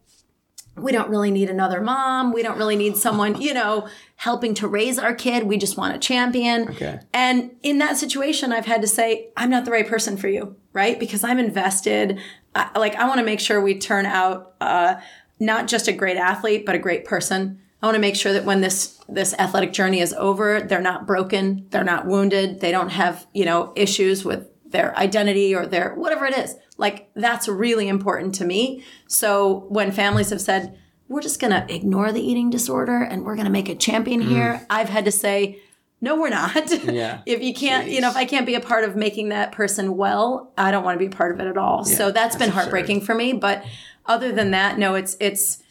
we 0.77 0.91
don't 0.93 1.11
really 1.11 1.31
need 1.31 1.51
another 1.51 1.81
mom. 1.81 2.33
We 2.33 2.43
don't 2.43 2.57
really 2.57 2.77
need 2.77 2.97
someone, 2.97 3.41
you 3.41 3.53
know, 3.53 3.89
helping 4.16 4.55
to 4.55 4.68
raise 4.68 4.99
our 4.99 5.14
kid. 5.14 5.45
We 5.45 5.59
just 5.59 5.77
want 5.77 5.95
a 5.95 5.99
champion. 5.99 6.70
Okay. 6.70 7.01
And 7.12 7.51
in 7.62 7.79
that 7.79 7.97
situation, 7.97 8.53
I've 8.53 8.66
had 8.66 8.81
to 8.83 8.89
say, 8.89 9.29
I'm 9.37 9.51
not 9.51 9.64
the 9.64 9.70
right 9.70 9.87
person 9.87 10.16
for 10.16 10.29
you, 10.29 10.57
right? 10.73 10.99
Because 10.99 11.25
I'm 11.25 11.39
invested. 11.39 12.20
I, 12.55 12.79
like, 12.79 12.95
I 12.97 13.07
want 13.07 13.18
to 13.18 13.25
make 13.25 13.41
sure 13.41 13.61
we 13.61 13.79
turn 13.79 14.07
out 14.07 14.55
uh, 14.61 14.95
not 15.39 15.68
just 15.68 15.89
a 15.89 15.93
great 15.93 16.16
athlete, 16.16 16.64
but 16.64 16.75
a 16.75 16.79
great 16.79 17.05
person. 17.05 17.61
I 17.83 17.87
want 17.87 17.97
to 17.97 18.01
make 18.01 18.16
sure 18.16 18.33
that 18.33 18.45
when 18.45 18.61
this 18.61 19.01
this 19.09 19.35
athletic 19.35 19.73
journey 19.73 20.01
is 20.01 20.14
over, 20.14 20.61
they're 20.61 20.81
not 20.81 21.07
broken, 21.07 21.66
they're 21.70 21.83
not 21.83 22.07
wounded, 22.07 22.61
they 22.61 22.70
don't 22.70 22.91
have, 22.91 23.27
you 23.35 23.45
know, 23.45 23.73
issues 23.75 24.25
with 24.25 24.49
their 24.64 24.97
identity 24.97 25.55
or 25.55 25.66
their 25.66 25.95
whatever 25.95 26.25
it 26.25 26.37
is. 26.39 26.57
Like 26.83 27.09
that's 27.14 27.49
really 27.49 27.89
important 27.89 28.35
to 28.35 28.45
me. 28.45 28.85
So 29.07 29.66
when 29.68 29.93
families 29.93 30.30
have 30.30 30.41
said, 30.41 30.76
we're 31.09 31.22
just 31.22 31.41
going 31.41 31.53
to 31.53 31.72
ignore 31.72 32.11
the 32.11 32.20
eating 32.20 32.51
disorder 32.51 33.03
and 33.03 33.24
we're 33.24 33.37
going 33.37 33.47
to 33.47 33.53
make 33.53 33.68
a 33.68 33.74
champion 33.76 34.20
here, 34.20 34.66
I've 34.68 34.89
had 34.89 35.05
to 35.05 35.12
say, 35.12 35.61
no, 36.01 36.16
we're 36.20 36.30
not. 36.30 36.70
Yeah. 36.85 37.20
if 37.24 37.41
you 37.41 37.55
can't, 37.55 37.89
you 37.89 38.01
know, 38.01 38.11
if 38.11 38.16
I 38.16 38.24
can't 38.24 38.45
be 38.47 38.57
a 38.57 38.61
part 38.61 38.83
of 38.83 38.97
making 38.97 39.28
that 39.28 39.53
person 39.53 39.97
well, 39.97 40.53
I 40.59 40.72
don't 40.72 40.83
want 40.83 40.99
to 40.99 41.09
be 41.09 41.09
part 41.09 41.33
of 41.33 41.41
it 41.41 41.47
at 41.47 41.57
all. 41.57 41.85
so 41.85 42.11
that's 42.11 42.35
been 42.35 42.51
heartbreaking 42.51 43.03
for 43.03 43.14
me. 43.14 43.33
But 43.33 43.64
other 44.07 44.33
than 44.33 44.51
that, 44.51 44.76
no, 44.76 44.97
it's 44.97 45.16
it's 45.20 45.62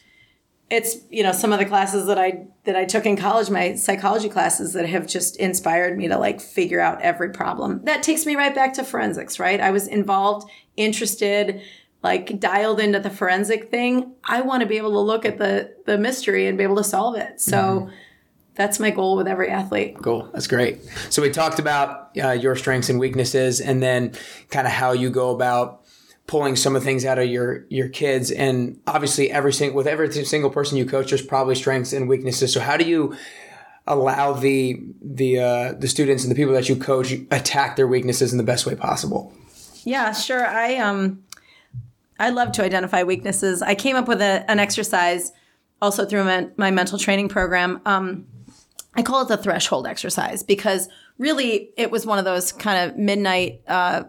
it's 0.71 0.95
you 1.09 1.21
know 1.21 1.33
some 1.33 1.51
of 1.51 1.59
the 1.59 1.65
classes 1.65 2.07
that 2.07 2.17
I 2.17 2.47
that 2.63 2.77
I 2.77 2.85
took 2.85 3.05
in 3.05 3.17
college, 3.17 3.49
my 3.49 3.75
psychology 3.75 4.29
classes 4.29 4.71
that 4.73 4.87
have 4.87 5.05
just 5.05 5.35
inspired 5.35 5.97
me 5.97 6.07
to 6.07 6.17
like 6.17 6.39
figure 6.39 6.79
out 6.79 7.01
every 7.01 7.31
problem. 7.31 7.83
That 7.83 8.01
takes 8.01 8.25
me 8.25 8.35
right 8.35 8.55
back 8.55 8.73
to 8.75 8.83
forensics, 8.83 9.37
right? 9.37 9.59
I 9.59 9.71
was 9.71 9.85
involved, 9.87 10.49
interested, 10.83 11.61
like 12.03 12.39
dialed 12.39 12.79
into 12.79 12.99
the 12.99 13.09
forensic 13.09 13.69
thing. 13.69 14.13
I 14.23 14.41
want 14.41 14.61
to 14.61 14.67
be 14.67 14.77
able 14.77 14.91
to 14.91 14.99
look 14.99 15.25
at 15.25 15.37
the 15.37 15.73
the 15.85 15.97
mystery 15.97 16.47
and 16.47 16.57
be 16.57 16.63
able 16.63 16.77
to 16.77 16.83
solve 16.83 17.15
it. 17.15 17.39
So 17.41 17.89
that's 18.55 18.79
my 18.79 18.89
goal 18.89 19.15
with 19.15 19.27
every 19.27 19.49
athlete. 19.49 19.97
Cool. 20.01 20.29
That's 20.33 20.47
great. 20.47 20.79
So 21.09 21.21
we 21.21 21.29
talked 21.29 21.59
about 21.59 22.11
uh, 22.21 22.31
your 22.31 22.55
strengths 22.55 22.89
and 22.89 22.99
weaknesses, 22.99 23.61
and 23.61 23.81
then 23.81 24.13
kind 24.49 24.67
of 24.67 24.73
how 24.73 24.91
you 24.91 25.09
go 25.09 25.29
about 25.31 25.85
pulling 26.27 26.55
some 26.55 26.75
of 26.75 26.81
the 26.81 26.85
things 26.85 27.05
out 27.05 27.19
of 27.19 27.27
your 27.27 27.65
your 27.69 27.89
kids. 27.89 28.31
And 28.31 28.79
obviously, 28.87 29.31
every 29.31 29.53
single 29.53 29.77
with 29.77 29.87
every 29.87 30.11
single 30.25 30.49
person 30.49 30.77
you 30.77 30.85
coach, 30.85 31.09
there's 31.09 31.21
probably 31.21 31.55
strengths 31.55 31.93
and 31.93 32.09
weaknesses. 32.09 32.53
So 32.53 32.59
how 32.59 32.77
do 32.77 32.85
you 32.85 33.15
allow 33.87 34.33
the 34.33 34.81
the 35.01 35.39
uh, 35.39 35.73
the 35.73 35.87
students 35.87 36.23
and 36.23 36.31
the 36.31 36.35
people 36.35 36.53
that 36.53 36.69
you 36.69 36.75
coach 36.75 37.11
attack 37.31 37.75
their 37.75 37.87
weaknesses 37.87 38.31
in 38.31 38.37
the 38.37 38.43
best 38.43 38.65
way 38.65 38.75
possible? 38.75 39.33
Yeah, 39.83 40.13
sure. 40.13 40.45
I 40.45 40.77
um 40.77 41.23
I 42.19 42.29
love 42.29 42.51
to 42.53 42.63
identify 42.63 43.03
weaknesses. 43.03 43.61
I 43.61 43.73
came 43.73 43.95
up 43.95 44.07
with 44.07 44.21
a, 44.21 44.45
an 44.49 44.59
exercise 44.59 45.31
also 45.81 46.05
through 46.05 46.23
my, 46.23 46.47
my 46.55 46.69
mental 46.69 46.99
training 46.99 47.29
program. 47.29 47.81
Um, 47.85 48.27
I 48.93 49.01
call 49.01 49.23
it 49.23 49.27
the 49.27 49.37
threshold 49.37 49.87
exercise 49.87 50.43
because 50.43 50.87
really 51.17 51.71
it 51.77 51.89
was 51.89 52.05
one 52.05 52.19
of 52.19 52.25
those 52.25 52.51
kind 52.51 52.91
of 52.91 52.97
midnight 52.97 53.61
uh, 53.67 54.03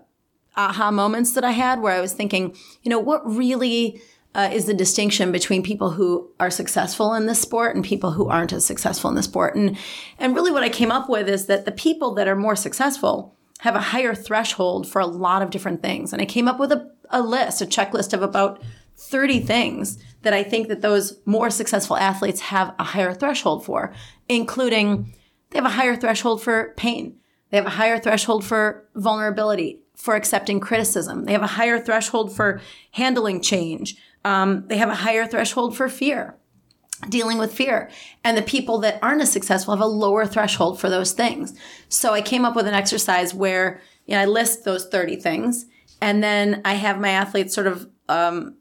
aha 0.56 0.90
moments 0.90 1.32
that 1.32 1.44
I 1.44 1.52
had 1.52 1.80
where 1.80 1.94
I 1.94 2.00
was 2.00 2.12
thinking, 2.12 2.54
you 2.82 2.90
know, 2.90 2.98
what 2.98 3.22
really 3.24 4.02
uh, 4.34 4.50
is 4.52 4.66
the 4.66 4.74
distinction 4.74 5.32
between 5.32 5.62
people 5.62 5.90
who 5.90 6.30
are 6.38 6.50
successful 6.50 7.14
in 7.14 7.26
this 7.26 7.40
sport 7.40 7.76
and 7.76 7.84
people 7.84 8.12
who 8.12 8.28
aren't 8.28 8.52
as 8.52 8.64
successful 8.64 9.08
in 9.08 9.16
the 9.16 9.22
sport? 9.22 9.54
And 9.54 9.78
and 10.18 10.34
really, 10.34 10.50
what 10.50 10.62
I 10.62 10.68
came 10.68 10.90
up 10.90 11.08
with 11.08 11.28
is 11.28 11.46
that 11.46 11.64
the 11.64 11.72
people 11.72 12.14
that 12.14 12.28
are 12.28 12.36
more 12.36 12.56
successful 12.56 13.36
have 13.62 13.76
a 13.76 13.80
higher 13.80 14.12
threshold 14.12 14.88
for 14.88 15.00
a 15.00 15.06
lot 15.06 15.40
of 15.40 15.50
different 15.50 15.82
things. 15.82 16.12
And 16.12 16.20
I 16.20 16.24
came 16.24 16.48
up 16.48 16.58
with 16.58 16.72
a, 16.72 16.90
a 17.10 17.22
list, 17.22 17.62
a 17.62 17.64
checklist 17.64 18.12
of 18.12 18.20
about 18.20 18.60
30 18.96 19.38
things 19.38 20.02
that 20.22 20.32
I 20.32 20.42
think 20.42 20.66
that 20.66 20.82
those 20.82 21.20
more 21.26 21.48
successful 21.48 21.96
athletes 21.96 22.40
have 22.40 22.74
a 22.80 22.82
higher 22.82 23.14
threshold 23.14 23.64
for, 23.64 23.94
including 24.28 25.14
they 25.50 25.58
have 25.58 25.64
a 25.64 25.76
higher 25.76 25.94
threshold 25.94 26.42
for 26.42 26.74
pain. 26.76 27.20
They 27.50 27.56
have 27.56 27.66
a 27.66 27.70
higher 27.70 28.00
threshold 28.00 28.44
for 28.44 28.88
vulnerability, 28.96 29.80
for 29.94 30.16
accepting 30.16 30.58
criticism. 30.58 31.26
They 31.26 31.32
have 31.32 31.42
a 31.42 31.46
higher 31.46 31.78
threshold 31.78 32.34
for 32.34 32.60
handling 32.90 33.42
change. 33.42 33.94
Um, 34.24 34.66
they 34.66 34.78
have 34.78 34.88
a 34.88 34.96
higher 34.96 35.24
threshold 35.24 35.76
for 35.76 35.88
fear, 35.88 36.36
dealing 37.08 37.38
with 37.38 37.52
fear. 37.52 37.90
And 38.24 38.36
the 38.36 38.42
people 38.42 38.78
that 38.78 38.98
aren't 39.02 39.22
as 39.22 39.32
successful 39.32 39.74
have 39.74 39.82
a 39.82 39.86
lower 39.86 40.26
threshold 40.26 40.80
for 40.80 40.88
those 40.88 41.12
things. 41.12 41.54
So 41.88 42.12
I 42.12 42.22
came 42.22 42.44
up 42.44 42.54
with 42.54 42.66
an 42.66 42.74
exercise 42.74 43.34
where 43.34 43.80
you 44.06 44.14
know, 44.14 44.22
I 44.22 44.26
list 44.26 44.64
those 44.64 44.86
30 44.86 45.16
things 45.16 45.66
and 46.00 46.22
then 46.22 46.60
I 46.64 46.74
have 46.74 47.00
my 47.00 47.10
athletes 47.10 47.54
sort 47.54 47.68
of 47.68 47.88
um, 48.08 48.56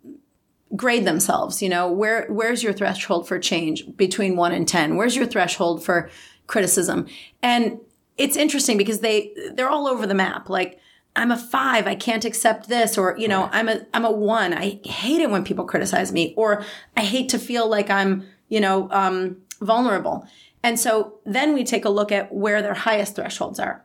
grade 0.75 1.05
themselves. 1.05 1.61
You 1.61 1.69
know, 1.69 1.91
where 1.91 2.27
where's 2.29 2.63
your 2.63 2.73
threshold 2.73 3.27
for 3.27 3.39
change 3.39 3.83
between 3.97 4.35
one 4.35 4.51
and 4.51 4.67
ten? 4.67 4.95
Where's 4.95 5.15
your 5.15 5.25
threshold 5.25 5.83
for 5.83 6.09
criticism? 6.47 7.07
And 7.41 7.79
it's 8.17 8.37
interesting 8.37 8.77
because 8.77 8.99
they 8.99 9.33
they're 9.55 9.69
all 9.69 9.87
over 9.87 10.05
the 10.05 10.13
map. 10.13 10.49
Like 10.49 10.79
I'm 11.15 11.31
a 11.31 11.37
five, 11.37 11.87
I 11.87 11.95
can't 11.95 12.25
accept 12.25 12.69
this, 12.69 12.97
or 12.97 13.17
you 13.17 13.27
know, 13.27 13.49
I'm 13.51 13.67
a 13.67 13.85
I'm 13.93 14.05
a 14.05 14.11
one. 14.11 14.53
I 14.53 14.79
hate 14.83 15.21
it 15.21 15.29
when 15.29 15.43
people 15.43 15.65
criticize 15.65 16.11
me, 16.11 16.33
or 16.37 16.63
I 16.95 17.01
hate 17.01 17.29
to 17.29 17.39
feel 17.39 17.67
like 17.67 17.89
I'm 17.89 18.25
you 18.49 18.61
know 18.61 18.89
um, 18.91 19.37
vulnerable. 19.59 20.25
And 20.63 20.79
so 20.79 21.19
then 21.25 21.53
we 21.53 21.63
take 21.63 21.85
a 21.85 21.89
look 21.89 22.11
at 22.11 22.33
where 22.33 22.61
their 22.61 22.75
highest 22.75 23.15
thresholds 23.15 23.59
are 23.59 23.83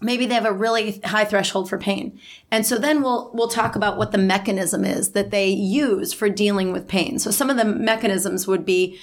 maybe 0.00 0.26
they 0.26 0.34
have 0.34 0.44
a 0.44 0.52
really 0.52 1.00
high 1.04 1.24
threshold 1.24 1.68
for 1.68 1.78
pain. 1.78 2.18
And 2.50 2.66
so 2.66 2.78
then 2.78 3.02
we'll 3.02 3.30
we'll 3.34 3.48
talk 3.48 3.74
about 3.74 3.96
what 3.96 4.12
the 4.12 4.18
mechanism 4.18 4.84
is 4.84 5.12
that 5.12 5.30
they 5.30 5.48
use 5.48 6.12
for 6.12 6.28
dealing 6.28 6.72
with 6.72 6.86
pain. 6.86 7.18
So 7.18 7.30
some 7.30 7.50
of 7.50 7.56
the 7.56 7.64
mechanisms 7.64 8.46
would 8.46 8.64
be 8.64 8.98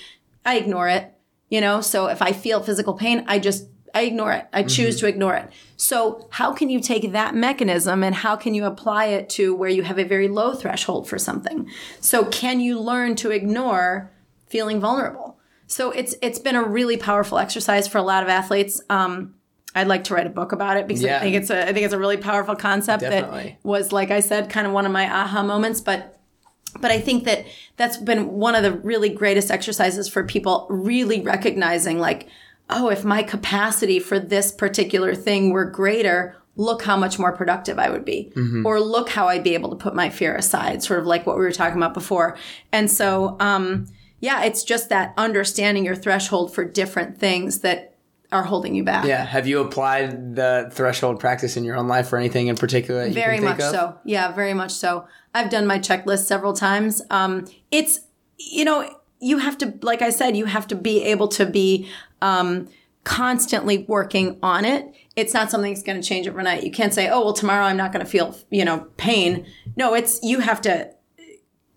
I 0.46 0.58
ignore 0.58 0.88
it, 0.88 1.14
you 1.50 1.62
know, 1.62 1.82
so 1.82 2.08
if 2.08 2.22
I 2.22 2.32
feel 2.32 2.64
physical 2.64 2.94
pain, 2.94 3.24
I 3.28 3.40
just 3.40 3.68
I 3.94 4.02
ignore 4.02 4.32
it. 4.32 4.48
I 4.54 4.64
choose 4.64 5.00
to 5.00 5.08
ignore 5.08 5.36
it. 5.36 5.50
So 5.78 6.28
how 6.32 6.54
can 6.54 6.70
you 6.70 6.80
take 6.80 7.12
that 7.12 7.36
mechanism 7.36 8.04
and 8.04 8.14
how 8.14 8.36
can 8.36 8.54
you 8.54 8.66
apply 8.66 9.06
it 9.06 9.30
to 9.32 9.56
where 9.56 9.70
you 9.70 9.84
have 9.84 10.00
a 10.00 10.04
very 10.04 10.28
low 10.28 10.54
threshold 10.54 11.10
for 11.10 11.18
something? 11.18 11.70
So 12.00 12.26
can 12.26 12.60
you 12.60 12.80
learn 12.80 13.16
to 13.18 13.32
ignore 13.32 14.12
feeling 14.48 14.80
vulnerable? 14.80 15.40
So 15.68 15.92
it's 15.92 16.16
it's 16.22 16.40
been 16.40 16.56
a 16.56 16.64
really 16.64 16.98
powerful 16.98 17.38
exercise 17.38 17.88
for 17.88 17.98
a 17.98 18.04
lot 18.04 18.24
of 18.24 18.30
athletes. 18.30 18.82
Um, 18.90 19.36
I'd 19.74 19.88
like 19.88 20.04
to 20.06 20.14
write 20.14 20.28
a 20.28 20.32
book 20.32 20.52
about 20.52 20.78
it 20.78 20.88
because 20.88 21.02
Yeah. 21.04 21.18
I 21.18 21.20
think 21.22 21.36
it's 21.36 21.50
a 21.50 21.68
I 21.68 21.74
think 21.74 21.86
it's 21.86 21.94
a 21.94 22.00
really 22.00 22.18
powerful 22.18 22.56
concept 22.56 23.02
Definitely. 23.02 23.58
that 23.62 23.68
was 23.68 23.92
like 23.92 24.12
I 24.12 24.20
said 24.20 24.50
kind 24.50 24.68
of 24.68 24.74
one 24.74 24.86
of 24.86 24.92
my 24.92 25.10
aha 25.10 25.44
moments 25.44 25.82
but 25.82 26.20
but 26.80 26.92
I 26.92 27.00
think 27.00 27.26
that 27.26 27.46
that's 27.78 27.98
been 27.98 28.32
one 28.32 28.56
of 28.56 28.64
the 28.64 28.72
really 28.72 29.10
greatest 29.10 29.52
exercises 29.52 30.08
for 30.08 30.24
people 30.26 30.68
really 30.70 31.22
recognizing 31.22 32.00
like 32.00 32.28
oh 32.72 32.90
if 32.90 33.04
my 33.04 33.24
capacity 33.24 34.00
for 34.00 34.20
this 34.20 34.52
particular 34.52 35.14
thing 35.16 35.52
were 35.52 35.66
greater 35.66 36.36
look 36.58 36.82
how 36.84 36.98
much 36.98 37.18
more 37.18 37.32
productive 37.32 37.80
I 37.80 37.90
would 37.90 38.04
be 38.06 38.32
or 38.66 38.80
look 38.80 39.10
how 39.10 39.28
I'd 39.30 39.44
be 39.44 39.54
able 39.54 39.70
to 39.70 39.76
put 39.76 39.96
my 39.96 40.10
fear 40.10 40.36
aside 40.36 40.84
sort 40.84 41.00
of 41.00 41.06
like 41.06 41.26
what 41.26 41.38
we 41.38 41.44
were 41.44 41.52
talking 41.52 41.78
about 41.78 41.94
before 41.94 42.38
and 42.72 42.92
so 42.92 43.38
um 43.40 43.88
yeah 44.20 44.44
it's 44.44 44.64
just 44.64 44.90
that 44.90 45.14
understanding 45.18 45.86
your 45.86 45.96
threshold 45.96 46.54
for 46.54 46.64
different 46.66 47.18
things 47.18 47.60
that 47.60 47.96
are 48.34 48.44
holding 48.44 48.76
you 48.76 48.84
back 48.84 49.04
Yeah. 49.06 49.26
Have 49.26 49.46
you 49.46 49.60
applied 49.60 50.36
the 50.38 50.70
threshold 50.72 51.20
practice 51.20 51.58
in 51.58 51.66
your 51.66 51.76
own 51.76 51.90
life 51.90 52.14
or 52.14 52.18
anything 52.18 52.48
in 52.48 52.56
particular? 52.56 53.10
Very 53.10 53.40
much 53.42 53.60
of? 53.60 53.72
so 53.72 53.98
yeah 54.06 54.32
very 54.32 54.54
much 54.54 54.72
so 54.72 55.06
i've 55.34 55.50
done 55.50 55.66
my 55.68 55.80
checklist 55.80 56.26
several 56.26 56.54
times 56.54 57.02
um, 57.10 57.46
it's 57.72 58.02
you 58.38 58.64
know 58.66 58.90
you 59.20 59.38
have 59.38 59.58
to 59.58 59.74
like 59.82 60.02
i 60.02 60.10
said 60.10 60.36
you 60.36 60.46
have 60.46 60.66
to 60.68 60.76
be 60.76 61.04
able 61.04 61.28
to 61.28 61.46
be 61.46 61.88
um, 62.22 62.68
constantly 63.04 63.80
working 63.88 64.38
on 64.44 64.64
it. 64.66 64.94
It's 65.16 65.34
not 65.34 65.50
something 65.50 65.74
that's 65.74 65.84
going 65.84 66.00
to 66.00 66.08
change 66.08 66.28
overnight. 66.28 66.64
You 66.64 66.72
can't 66.72 66.94
say 66.94 67.10
oh 67.10 67.24
well 67.24 67.34
tomorrow 67.34 67.66
i'm 67.66 67.78
not 67.78 67.92
going 67.92 68.06
to 68.06 68.10
feel 68.10 68.38
you 68.50 68.64
know 68.64 68.88
pain. 68.98 69.46
No 69.76 69.94
it's 69.94 70.20
you 70.22 70.40
have 70.40 70.62
to 70.62 70.94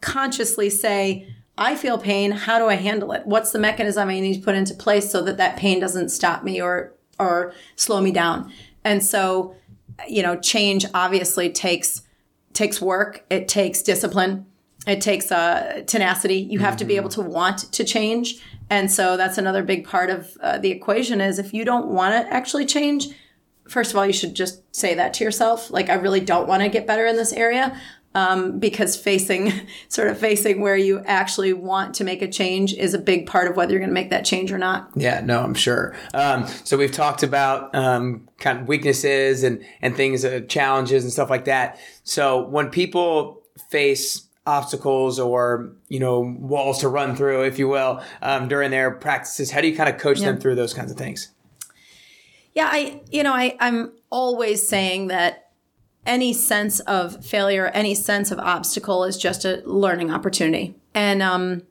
consciously 0.01 0.69
say 0.69 1.35
i 1.57 1.75
feel 1.75 1.99
pain. 1.99 2.31
How 2.33 2.59
do 2.59 2.67
i 2.67 2.75
handle 2.75 3.13
it? 3.13 3.23
What's 3.25 3.53
the 3.53 3.59
mechanism 3.59 4.09
i 4.09 4.21
need 4.21 4.35
to 4.35 4.43
put 4.43 4.55
into 4.55 4.75
place 4.75 5.11
so 5.11 5.23
that 5.23 5.39
that 5.39 5.57
pain 5.57 5.81
doesn't 5.81 6.11
stop 6.11 6.45
me 6.45 6.61
or 6.61 6.95
or 7.19 7.55
slow 7.77 8.01
me 8.01 8.13
down? 8.13 8.53
And 8.85 9.03
so 9.03 9.57
you 10.07 10.23
know 10.23 10.39
change 10.39 10.85
obviously 10.93 11.51
takes 11.51 12.03
takes 12.53 12.81
work. 12.81 13.25
It 13.31 13.49
takes 13.49 13.83
discipline 13.83 14.47
it 14.87 15.01
takes 15.01 15.33
uh, 15.33 15.83
tenacity 15.87 16.37
you 16.37 16.59
have 16.59 16.77
to 16.77 16.85
be 16.85 16.97
able 16.97 17.09
to 17.09 17.21
want 17.21 17.73
to 17.73 17.85
change 17.85 18.41
and 18.71 18.91
so 18.91 19.17
that's 19.17 19.39
another 19.39 19.63
big 19.63 19.87
part 19.87 20.11
of 20.11 20.37
uh, 20.41 20.59
the 20.59 20.71
equation 20.71 21.21
is 21.21 21.39
if 21.39 21.53
you 21.55 21.65
don't 21.65 21.89
want 21.89 22.13
to 22.13 22.33
actually 22.33 22.67
change 22.67 23.09
first 23.69 23.91
of 23.91 23.97
all 23.97 24.07
you 24.07 24.13
should 24.13 24.35
just 24.35 24.63
say 24.75 24.95
that 24.95 25.15
to 25.15 25.25
yourself 25.25 25.71
like 25.71 25.89
i 25.89 25.95
really 25.95 26.21
don't 26.21 26.49
want 26.49 26.63
to 26.63 26.69
get 26.69 26.87
better 26.87 27.07
in 27.07 27.17
this 27.17 27.33
area 27.33 27.79
um, 28.15 28.61
because 28.61 28.97
facing 28.97 29.53
sort 29.89 30.09
of 30.09 30.19
facing 30.19 30.61
where 30.61 30.77
you 30.77 31.01
actually 31.05 31.53
want 31.53 31.95
to 31.97 32.05
make 32.05 32.23
a 32.23 32.31
change 32.31 32.73
is 32.75 32.95
a 32.95 32.99
big 32.99 33.27
part 33.27 33.49
of 33.49 33.57
whether 33.57 33.73
you're 33.73 33.81
going 33.81 33.91
to 33.91 33.95
make 33.95 34.11
that 34.11 34.25
change 34.25 34.53
or 34.53 34.59
not 34.59 34.91
Yeah, 34.95 35.21
no, 35.21 35.43
I'm 35.43 35.55
sure. 35.55 35.97
Um, 36.13 36.47
so 36.65 36.77
we've 36.77 36.93
talked 36.93 37.23
about 37.23 37.75
um, 37.75 38.29
kind 38.39 38.61
of 38.61 38.69
weaknesses 38.69 39.43
and 39.43 39.65
and 39.83 39.97
things, 39.97 40.25
uh, 40.25 40.41
challenges 40.49 41.05
and 41.05 41.13
stuff 41.13 41.31
like 41.31 41.47
that. 41.47 41.79
So 42.05 42.47
when 42.47 42.71
people 42.71 43.43
face 43.71 44.29
obstacles 44.47 45.19
or 45.19 45.73
you 45.89 46.01
know 46.01 46.21
walls 46.21 46.81
to 46.81 46.89
run 46.89 47.17
through, 47.17 47.45
if 47.45 47.59
you 47.59 47.69
will, 47.69 48.03
um, 48.23 48.49
during 48.49 48.71
their 48.71 48.91
practices, 48.91 49.51
how 49.51 49.61
do 49.61 49.69
you 49.69 49.77
kind 49.77 49.89
of 49.89 49.99
coach 50.01 50.21
them 50.21 50.39
through 50.39 50.55
those 50.55 50.75
kinds 50.75 50.91
of 50.91 50.99
things? 50.99 51.31
Yeah, 52.53 52.69
I 52.71 53.01
you 53.11 53.23
know, 53.23 53.33
I 53.33 53.57
I'm 53.61 53.93
always 54.11 54.67
saying 54.67 55.09
that 55.09 55.51
any 56.07 56.33
sense 56.33 56.81
of 56.81 57.25
failure, 57.25 57.67
any 57.69 57.95
sense 57.95 58.31
of 58.31 58.39
obstacle 58.39 59.05
is 59.05 59.17
just 59.17 59.45
a 59.45 59.63
learning 59.65 60.11
opportunity. 60.11 60.75
And 60.95 61.23
um 61.23 61.63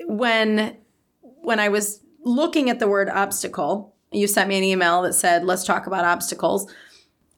when 0.00 0.76
when 1.18 1.58
I 1.58 1.68
was 1.68 2.00
looking 2.24 2.68
at 2.68 2.78
the 2.78 2.88
word 2.88 3.08
obstacle, 3.08 3.94
you 4.12 4.26
sent 4.26 4.48
me 4.48 4.58
an 4.58 4.64
email 4.64 5.02
that 5.02 5.14
said, 5.14 5.44
let's 5.44 5.64
talk 5.64 5.86
about 5.86 6.04
obstacles. 6.04 6.70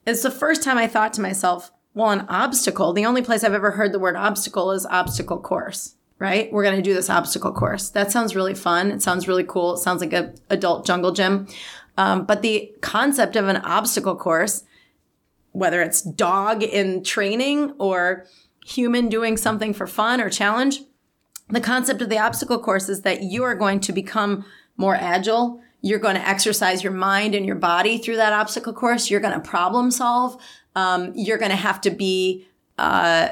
It's 0.05 0.23
the 0.23 0.31
first 0.31 0.63
time 0.63 0.77
I 0.77 0.87
thought 0.87 1.13
to 1.13 1.21
myself, 1.21 1.71
well, 1.93 2.09
an 2.09 2.25
obstacle, 2.29 2.93
the 2.93 3.05
only 3.05 3.21
place 3.21 3.43
I've 3.43 3.53
ever 3.53 3.71
heard 3.71 3.91
the 3.91 3.99
word 3.99 4.15
obstacle 4.15 4.71
is 4.71 4.85
obstacle 4.85 5.39
course, 5.39 5.95
right? 6.19 6.51
We're 6.51 6.63
going 6.63 6.77
to 6.77 6.81
do 6.81 6.93
this 6.93 7.09
obstacle 7.09 7.51
course. 7.51 7.89
That 7.89 8.11
sounds 8.11 8.35
really 8.35 8.53
fun. 8.53 8.91
It 8.91 9.01
sounds 9.01 9.27
really 9.27 9.43
cool. 9.43 9.73
It 9.73 9.79
sounds 9.79 10.01
like 10.01 10.13
a 10.13 10.33
adult 10.49 10.85
jungle 10.85 11.11
gym. 11.11 11.47
Um, 11.97 12.25
but 12.25 12.41
the 12.41 12.73
concept 12.81 13.35
of 13.35 13.47
an 13.47 13.57
obstacle 13.57 14.15
course, 14.15 14.63
whether 15.51 15.81
it's 15.81 16.01
dog 16.01 16.63
in 16.63 17.03
training 17.03 17.73
or 17.77 18.25
human 18.65 19.09
doing 19.09 19.35
something 19.35 19.73
for 19.73 19.85
fun 19.85 20.21
or 20.21 20.29
challenge, 20.29 20.81
the 21.49 21.59
concept 21.59 22.01
of 22.01 22.09
the 22.09 22.19
obstacle 22.19 22.59
course 22.59 22.87
is 22.87 23.01
that 23.01 23.23
you 23.23 23.43
are 23.43 23.55
going 23.55 23.81
to 23.81 23.91
become 23.91 24.45
more 24.77 24.95
agile. 24.95 25.59
You're 25.81 25.99
going 25.99 26.15
to 26.15 26.27
exercise 26.27 26.83
your 26.83 26.93
mind 26.93 27.35
and 27.35 27.45
your 27.45 27.55
body 27.55 27.97
through 27.97 28.15
that 28.17 28.31
obstacle 28.31 28.71
course. 28.71 29.09
You're 29.09 29.19
going 29.19 29.33
to 29.33 29.41
problem 29.41 29.91
solve. 29.91 30.41
Um, 30.75 31.11
you're 31.15 31.37
going 31.37 31.51
to 31.51 31.57
have 31.57 31.81
to 31.81 31.89
be 31.89 32.47
uh, 32.77 33.29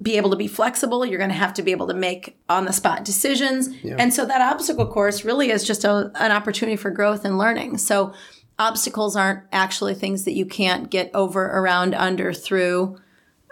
be 0.00 0.16
able 0.16 0.30
to 0.30 0.36
be 0.36 0.48
flexible. 0.48 1.04
You're 1.04 1.18
going 1.18 1.30
to 1.30 1.36
have 1.36 1.54
to 1.54 1.62
be 1.62 1.70
able 1.70 1.86
to 1.88 1.94
make 1.94 2.38
on 2.48 2.64
the 2.64 2.72
spot 2.72 3.04
decisions. 3.04 3.68
Yeah. 3.82 3.96
And 3.98 4.12
so 4.12 4.24
that 4.24 4.40
obstacle 4.40 4.86
course 4.86 5.24
really 5.24 5.50
is 5.50 5.64
just 5.64 5.84
a, 5.84 6.10
an 6.14 6.32
opportunity 6.32 6.76
for 6.76 6.90
growth 6.90 7.24
and 7.24 7.38
learning. 7.38 7.78
So 7.78 8.14
obstacles 8.58 9.16
aren't 9.16 9.44
actually 9.52 9.94
things 9.94 10.24
that 10.24 10.32
you 10.32 10.46
can't 10.46 10.90
get 10.90 11.10
over, 11.14 11.44
around, 11.44 11.94
under, 11.94 12.32
through. 12.32 12.98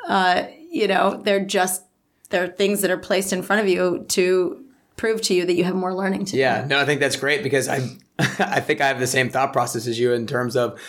Uh, 0.06 0.44
you 0.70 0.88
know, 0.88 1.20
they're 1.22 1.44
just 1.44 1.84
they're 2.30 2.48
things 2.48 2.80
that 2.80 2.90
are 2.90 2.98
placed 2.98 3.32
in 3.32 3.42
front 3.42 3.62
of 3.62 3.68
you 3.68 4.04
to 4.08 4.64
prove 4.96 5.20
to 5.22 5.34
you 5.34 5.44
that 5.44 5.54
you 5.54 5.64
have 5.64 5.74
more 5.74 5.94
learning 5.94 6.24
to 6.26 6.36
yeah, 6.36 6.56
do. 6.56 6.60
Yeah, 6.62 6.66
no, 6.68 6.80
I 6.80 6.84
think 6.84 7.00
that's 7.00 7.16
great 7.16 7.42
because 7.42 7.68
I 7.68 7.88
I 8.18 8.60
think 8.60 8.80
I 8.80 8.88
have 8.88 8.98
the 8.98 9.06
same 9.06 9.28
thought 9.28 9.52
process 9.52 9.86
as 9.86 9.98
you 9.98 10.12
in 10.12 10.26
terms 10.26 10.56
of 10.56 10.80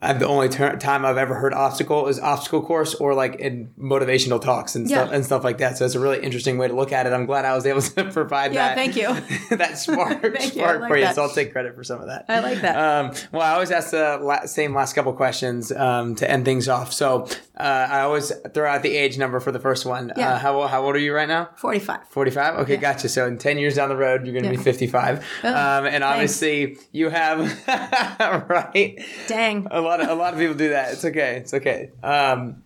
I've, 0.00 0.20
the 0.20 0.28
only 0.28 0.48
ter- 0.48 0.76
time 0.76 1.04
I've 1.04 1.16
ever 1.16 1.34
heard 1.34 1.52
obstacle 1.52 2.06
is 2.06 2.20
obstacle 2.20 2.62
course 2.62 2.94
or 2.94 3.14
like 3.14 3.36
in 3.36 3.72
motivational 3.76 4.40
talks 4.40 4.76
and 4.76 4.88
yeah. 4.88 4.98
stuff 4.98 5.12
and 5.12 5.24
stuff 5.24 5.42
like 5.42 5.58
that. 5.58 5.76
So 5.76 5.84
it's 5.84 5.96
a 5.96 6.00
really 6.00 6.22
interesting 6.22 6.56
way 6.56 6.68
to 6.68 6.74
look 6.74 6.92
at 6.92 7.06
it. 7.06 7.12
I'm 7.12 7.26
glad 7.26 7.44
I 7.44 7.54
was 7.56 7.66
able 7.66 7.80
to 7.82 8.04
provide 8.04 8.52
that. 8.52 8.54
yeah, 8.54 8.68
that. 8.68 8.76
thank 8.76 8.96
you. 8.96 9.56
that 9.56 9.76
spark, 9.78 10.22
thank 10.22 10.52
spark 10.52 10.54
you. 10.54 10.80
Like 10.80 10.88
for 10.88 10.96
you. 10.96 11.04
That. 11.04 11.16
So 11.16 11.22
I'll 11.22 11.30
take 11.30 11.50
credit 11.50 11.74
for 11.74 11.82
some 11.82 12.00
of 12.00 12.06
that. 12.06 12.26
I 12.28 12.38
like 12.38 12.60
that. 12.60 12.76
Um, 12.76 13.12
well, 13.32 13.42
I 13.42 13.54
always 13.54 13.72
ask 13.72 13.90
the 13.90 14.18
la- 14.22 14.46
same 14.46 14.72
last 14.72 14.94
couple 14.94 15.12
questions 15.14 15.72
um, 15.72 16.14
to 16.16 16.30
end 16.30 16.44
things 16.44 16.68
off. 16.68 16.92
So 16.92 17.26
uh, 17.58 17.88
I 17.90 18.00
always 18.02 18.32
throw 18.54 18.70
out 18.70 18.82
the 18.82 18.96
age 18.96 19.18
number 19.18 19.40
for 19.40 19.50
the 19.50 19.58
first 19.58 19.84
one. 19.84 20.12
Yeah. 20.16 20.34
Uh, 20.34 20.38
how, 20.38 20.66
how 20.68 20.84
old 20.84 20.94
are 20.94 21.00
you 21.00 21.12
right 21.12 21.26
now? 21.26 21.50
45. 21.56 22.08
45? 22.08 22.54
Okay, 22.60 22.74
yeah. 22.74 22.80
gotcha. 22.80 23.08
So 23.08 23.26
in 23.26 23.36
10 23.36 23.58
years 23.58 23.74
down 23.74 23.88
the 23.88 23.96
road, 23.96 24.24
you're 24.24 24.32
going 24.32 24.44
to 24.44 24.50
yeah. 24.50 24.56
be 24.56 24.62
55. 24.62 25.26
Oh, 25.42 25.48
um, 25.48 25.86
and 25.86 26.04
obviously 26.04 26.66
thanks. 26.66 26.88
you 26.92 27.08
have, 27.08 27.38
right? 28.48 29.04
Dang. 29.26 29.66
A 29.70 29.80
lot 29.80 30.00
of, 30.00 30.08
a 30.08 30.14
lot 30.14 30.34
of 30.34 30.40
people 30.40 30.54
do 30.54 30.68
that. 30.68 30.92
It's 30.92 31.04
okay. 31.04 31.36
It's 31.38 31.52
okay. 31.52 31.90
Um, 32.02 32.62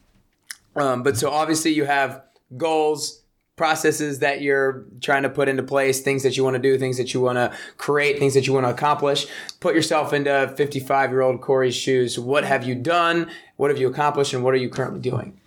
um, 0.77 1.03
but 1.03 1.17
so 1.17 1.31
obviously 1.31 1.73
you 1.73 1.87
have 1.87 2.23
goals, 2.57 3.23
processes 3.57 4.21
that 4.21 4.41
you're 4.41 4.87
trying 5.01 5.23
to 5.23 5.31
put 5.31 5.49
into 5.49 5.63
place, 5.63 6.01
things 6.01 6.23
that 6.23 6.37
you 6.37 6.43
want 6.43 6.55
to 6.55 6.63
do, 6.63 6.79
things 6.79 6.97
that 6.97 7.13
you 7.15 7.21
want 7.21 7.37
to 7.37 7.57
create, 7.77 8.19
things 8.19 8.35
that 8.35 8.47
you 8.47 8.53
want 8.53 8.67
to 8.67 8.71
accomplish. 8.71 9.27
Put 9.61 9.75
yourself 9.75 10.13
into 10.13 10.53
55 10.57 11.11
year 11.11 11.21
old 11.21 11.41
Kori's 11.41 11.77
shoes. 11.77 12.19
What 12.19 12.45
have 12.45 12.65
you 12.65 12.75
done? 12.75 13.31
What 13.63 13.71
have 13.71 13.79
you 13.79 13.89
accomplished? 13.89 14.35
And 14.35 14.43
what 14.43 14.55
are 14.55 14.59
you 14.59 14.69
currently 14.69 15.01
doing? 15.01 15.41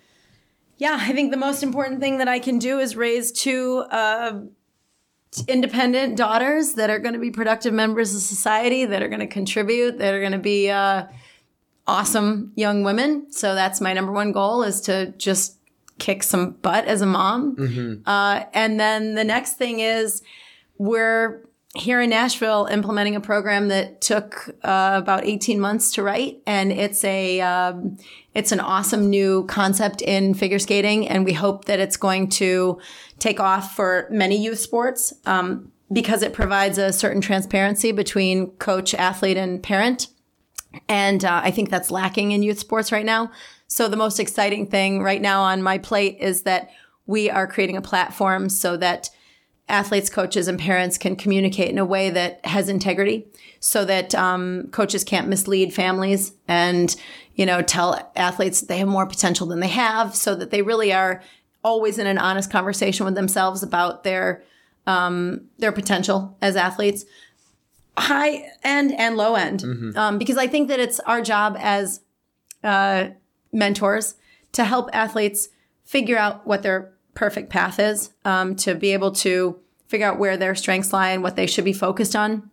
Yeah, 0.78 0.96
I 0.98 1.12
think 1.12 1.30
the 1.30 1.36
most 1.36 1.62
important 1.62 2.00
thing 2.00 2.18
that 2.18 2.28
I 2.28 2.38
can 2.38 2.58
do 2.58 2.78
is 2.78 2.96
raise 2.96 3.30
two 3.30 3.84
uh, 3.90 4.40
independent 5.46 6.16
daughters 6.16 6.74
that 6.74 6.90
are 6.90 6.98
going 6.98 7.12
to 7.12 7.20
be 7.20 7.30
productive 7.30 7.74
members 7.74 8.14
of 8.14 8.22
society, 8.22 8.86
that 8.86 9.02
are 9.02 9.08
going 9.08 9.20
to 9.20 9.26
contribute, 9.26 9.98
that 9.98 10.14
are 10.14 10.20
going 10.20 10.32
to 10.32 10.38
be. 10.38 10.70
Uh, 10.70 11.04
awesome 11.86 12.52
young 12.56 12.82
women. 12.82 13.30
So 13.30 13.54
that's 13.54 13.80
my 13.80 13.92
number 13.92 14.12
one 14.12 14.32
goal 14.32 14.62
is 14.62 14.80
to 14.82 15.12
just 15.12 15.58
kick 15.98 16.22
some 16.22 16.52
butt 16.52 16.86
as 16.86 17.00
a 17.00 17.06
mom. 17.06 17.56
Mm-hmm. 17.56 18.08
Uh, 18.08 18.44
and 18.52 18.78
then 18.78 19.14
the 19.14 19.24
next 19.24 19.54
thing 19.54 19.80
is 19.80 20.22
we're 20.78 21.48
here 21.76 22.00
in 22.00 22.10
Nashville 22.10 22.66
implementing 22.70 23.16
a 23.16 23.20
program 23.20 23.68
that 23.68 24.00
took 24.00 24.48
uh, 24.64 24.92
about 24.94 25.24
18 25.24 25.60
months 25.60 25.92
to 25.92 26.02
write. 26.02 26.42
And 26.46 26.72
it's 26.72 27.04
a, 27.04 27.40
um, 27.40 27.96
it's 28.34 28.52
an 28.52 28.60
awesome 28.60 29.08
new 29.10 29.44
concept 29.46 30.02
in 30.02 30.34
figure 30.34 30.58
skating. 30.58 31.08
And 31.08 31.24
we 31.24 31.32
hope 31.32 31.66
that 31.66 31.78
it's 31.78 31.96
going 31.96 32.28
to 32.30 32.80
take 33.18 33.40
off 33.40 33.76
for 33.76 34.08
many 34.10 34.42
youth 34.42 34.58
sports. 34.58 35.12
Um, 35.26 35.72
because 35.92 36.22
it 36.22 36.32
provides 36.32 36.78
a 36.78 36.92
certain 36.92 37.20
transparency 37.20 37.92
between 37.92 38.50
coach, 38.52 38.94
athlete, 38.94 39.36
and 39.36 39.62
parent. 39.62 40.08
And 40.88 41.24
uh, 41.24 41.40
I 41.44 41.50
think 41.50 41.70
that's 41.70 41.90
lacking 41.90 42.32
in 42.32 42.42
youth 42.42 42.58
sports 42.58 42.92
right 42.92 43.06
now. 43.06 43.30
So 43.68 43.88
the 43.88 43.96
most 43.96 44.20
exciting 44.20 44.66
thing 44.66 45.02
right 45.02 45.20
now 45.20 45.42
on 45.42 45.62
my 45.62 45.78
plate 45.78 46.18
is 46.20 46.42
that 46.42 46.70
we 47.06 47.30
are 47.30 47.46
creating 47.46 47.76
a 47.76 47.82
platform 47.82 48.48
so 48.48 48.76
that 48.76 49.10
athletes, 49.68 50.08
coaches, 50.08 50.48
and 50.48 50.58
parents 50.58 50.96
can 50.96 51.16
communicate 51.16 51.70
in 51.70 51.78
a 51.78 51.84
way 51.84 52.10
that 52.10 52.44
has 52.44 52.68
integrity 52.68 53.26
so 53.58 53.84
that 53.84 54.14
um, 54.14 54.68
coaches 54.70 55.02
can't 55.02 55.28
mislead 55.28 55.74
families 55.74 56.32
and, 56.46 56.94
you 57.34 57.44
know, 57.44 57.62
tell 57.62 58.12
athletes 58.14 58.60
they 58.60 58.78
have 58.78 58.88
more 58.88 59.06
potential 59.06 59.46
than 59.46 59.60
they 59.60 59.68
have 59.68 60.14
so 60.14 60.34
that 60.34 60.50
they 60.50 60.62
really 60.62 60.92
are 60.92 61.22
always 61.64 61.98
in 61.98 62.06
an 62.06 62.18
honest 62.18 62.50
conversation 62.50 63.04
with 63.04 63.16
themselves 63.16 63.62
about 63.62 64.04
their 64.04 64.42
um, 64.86 65.48
their 65.58 65.72
potential 65.72 66.36
as 66.40 66.54
athletes 66.54 67.04
high 67.98 68.44
end 68.62 68.92
and 68.92 69.16
low 69.16 69.34
end 69.34 69.60
mm-hmm. 69.60 69.98
um, 69.98 70.18
because 70.18 70.36
I 70.36 70.46
think 70.46 70.68
that 70.68 70.78
it's 70.78 71.00
our 71.00 71.20
job 71.20 71.56
as 71.58 72.00
uh, 72.62 73.08
mentors 73.52 74.14
to 74.52 74.64
help 74.64 74.90
athletes 74.92 75.48
figure 75.84 76.18
out 76.18 76.46
what 76.46 76.62
their 76.62 76.92
perfect 77.16 77.50
path 77.50 77.80
is, 77.80 78.12
um, 78.24 78.54
to 78.56 78.74
be 78.74 78.92
able 78.92 79.10
to 79.10 79.58
figure 79.88 80.06
out 80.06 80.18
where 80.18 80.36
their 80.36 80.54
strengths 80.54 80.92
lie 80.92 81.10
and 81.10 81.22
what 81.22 81.34
they 81.34 81.46
should 81.46 81.64
be 81.64 81.72
focused 81.72 82.14
on. 82.14 82.50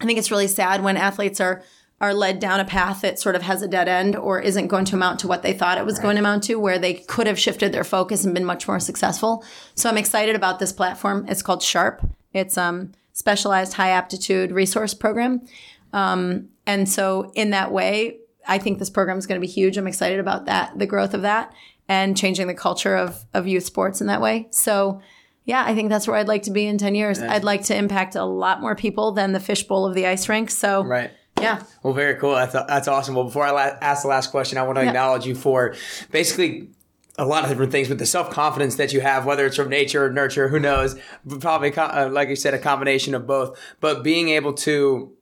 I 0.00 0.06
think 0.06 0.18
it's 0.18 0.30
really 0.30 0.48
sad 0.48 0.82
when 0.82 0.96
athletes 0.96 1.40
are 1.40 1.62
are 2.00 2.12
led 2.12 2.40
down 2.40 2.60
a 2.60 2.64
path 2.64 3.02
that 3.02 3.20
sort 3.20 3.36
of 3.36 3.42
has 3.42 3.62
a 3.62 3.68
dead 3.68 3.88
end 3.88 4.16
or 4.16 4.40
isn't 4.40 4.66
going 4.66 4.84
to 4.84 4.96
amount 4.96 5.20
to 5.20 5.28
what 5.28 5.42
they 5.42 5.52
thought 5.52 5.78
it 5.78 5.86
was 5.86 5.94
right. 5.94 6.02
going 6.02 6.16
to 6.16 6.20
amount 6.20 6.42
to, 6.42 6.56
where 6.56 6.78
they 6.78 6.94
could 6.94 7.26
have 7.26 7.38
shifted 7.38 7.72
their 7.72 7.84
focus 7.84 8.24
and 8.24 8.34
been 8.34 8.44
much 8.44 8.66
more 8.66 8.80
successful. 8.80 9.44
So 9.76 9.88
I'm 9.88 9.96
excited 9.96 10.34
about 10.34 10.58
this 10.58 10.72
platform. 10.72 11.24
It's 11.28 11.40
called 11.40 11.62
Sharp. 11.62 12.06
It's 12.32 12.58
um 12.58 12.92
specialized 13.12 13.74
high 13.74 13.90
aptitude 13.90 14.50
resource 14.50 14.92
program. 14.92 15.42
Um, 15.92 16.48
and 16.66 16.88
so 16.88 17.30
in 17.34 17.50
that 17.50 17.70
way, 17.70 18.18
I 18.46 18.58
think 18.58 18.78
this 18.78 18.90
program 18.90 19.16
is 19.16 19.26
going 19.26 19.40
to 19.40 19.46
be 19.46 19.50
huge. 19.50 19.76
I'm 19.76 19.86
excited 19.86 20.18
about 20.18 20.46
that, 20.46 20.78
the 20.78 20.86
growth 20.86 21.14
of 21.14 21.22
that 21.22 21.54
and 21.88 22.16
changing 22.16 22.46
the 22.46 22.54
culture 22.54 22.96
of, 22.96 23.24
of 23.34 23.46
youth 23.46 23.64
sports 23.64 24.00
in 24.00 24.06
that 24.06 24.20
way. 24.20 24.48
So 24.50 25.00
yeah, 25.44 25.62
I 25.66 25.74
think 25.74 25.90
that's 25.90 26.08
where 26.08 26.16
I'd 26.16 26.28
like 26.28 26.44
to 26.44 26.50
be 26.50 26.66
in 26.66 26.78
10 26.78 26.94
years. 26.94 27.20
I'd 27.20 27.44
like 27.44 27.64
to 27.64 27.76
impact 27.76 28.14
a 28.14 28.24
lot 28.24 28.60
more 28.60 28.74
people 28.74 29.12
than 29.12 29.32
the 29.32 29.40
fishbowl 29.40 29.86
of 29.86 29.94
the 29.94 30.06
ice 30.06 30.28
rink. 30.28 30.50
So 30.50 30.82
right. 30.84 31.10
Yeah. 31.40 31.62
Well, 31.82 31.92
very 31.92 32.14
cool. 32.14 32.34
That's, 32.34 32.52
that's 32.52 32.88
awesome. 32.88 33.16
Well, 33.16 33.24
before 33.24 33.44
I 33.44 33.50
la- 33.50 33.76
ask 33.80 34.02
the 34.02 34.08
last 34.08 34.30
question, 34.30 34.56
I 34.56 34.62
want 34.62 34.76
to 34.76 34.82
yeah. 34.82 34.90
acknowledge 34.90 35.26
you 35.26 35.34
for 35.34 35.74
basically 36.10 36.70
a 37.18 37.26
lot 37.26 37.44
of 37.44 37.50
different 37.50 37.72
things, 37.72 37.88
but 37.88 37.98
the 37.98 38.06
self 38.06 38.30
confidence 38.30 38.76
that 38.76 38.92
you 38.92 39.00
have, 39.00 39.26
whether 39.26 39.46
it's 39.46 39.56
from 39.56 39.68
nature 39.68 40.04
or 40.04 40.12
nurture, 40.12 40.48
who 40.48 40.58
knows? 40.58 40.96
Probably, 41.40 41.74
uh, 41.74 42.08
like 42.08 42.28
you 42.28 42.36
said, 42.36 42.54
a 42.54 42.58
combination 42.58 43.14
of 43.14 43.26
both. 43.26 43.58
But 43.80 44.02
being 44.02 44.30
able 44.30 44.52
to 44.54 45.12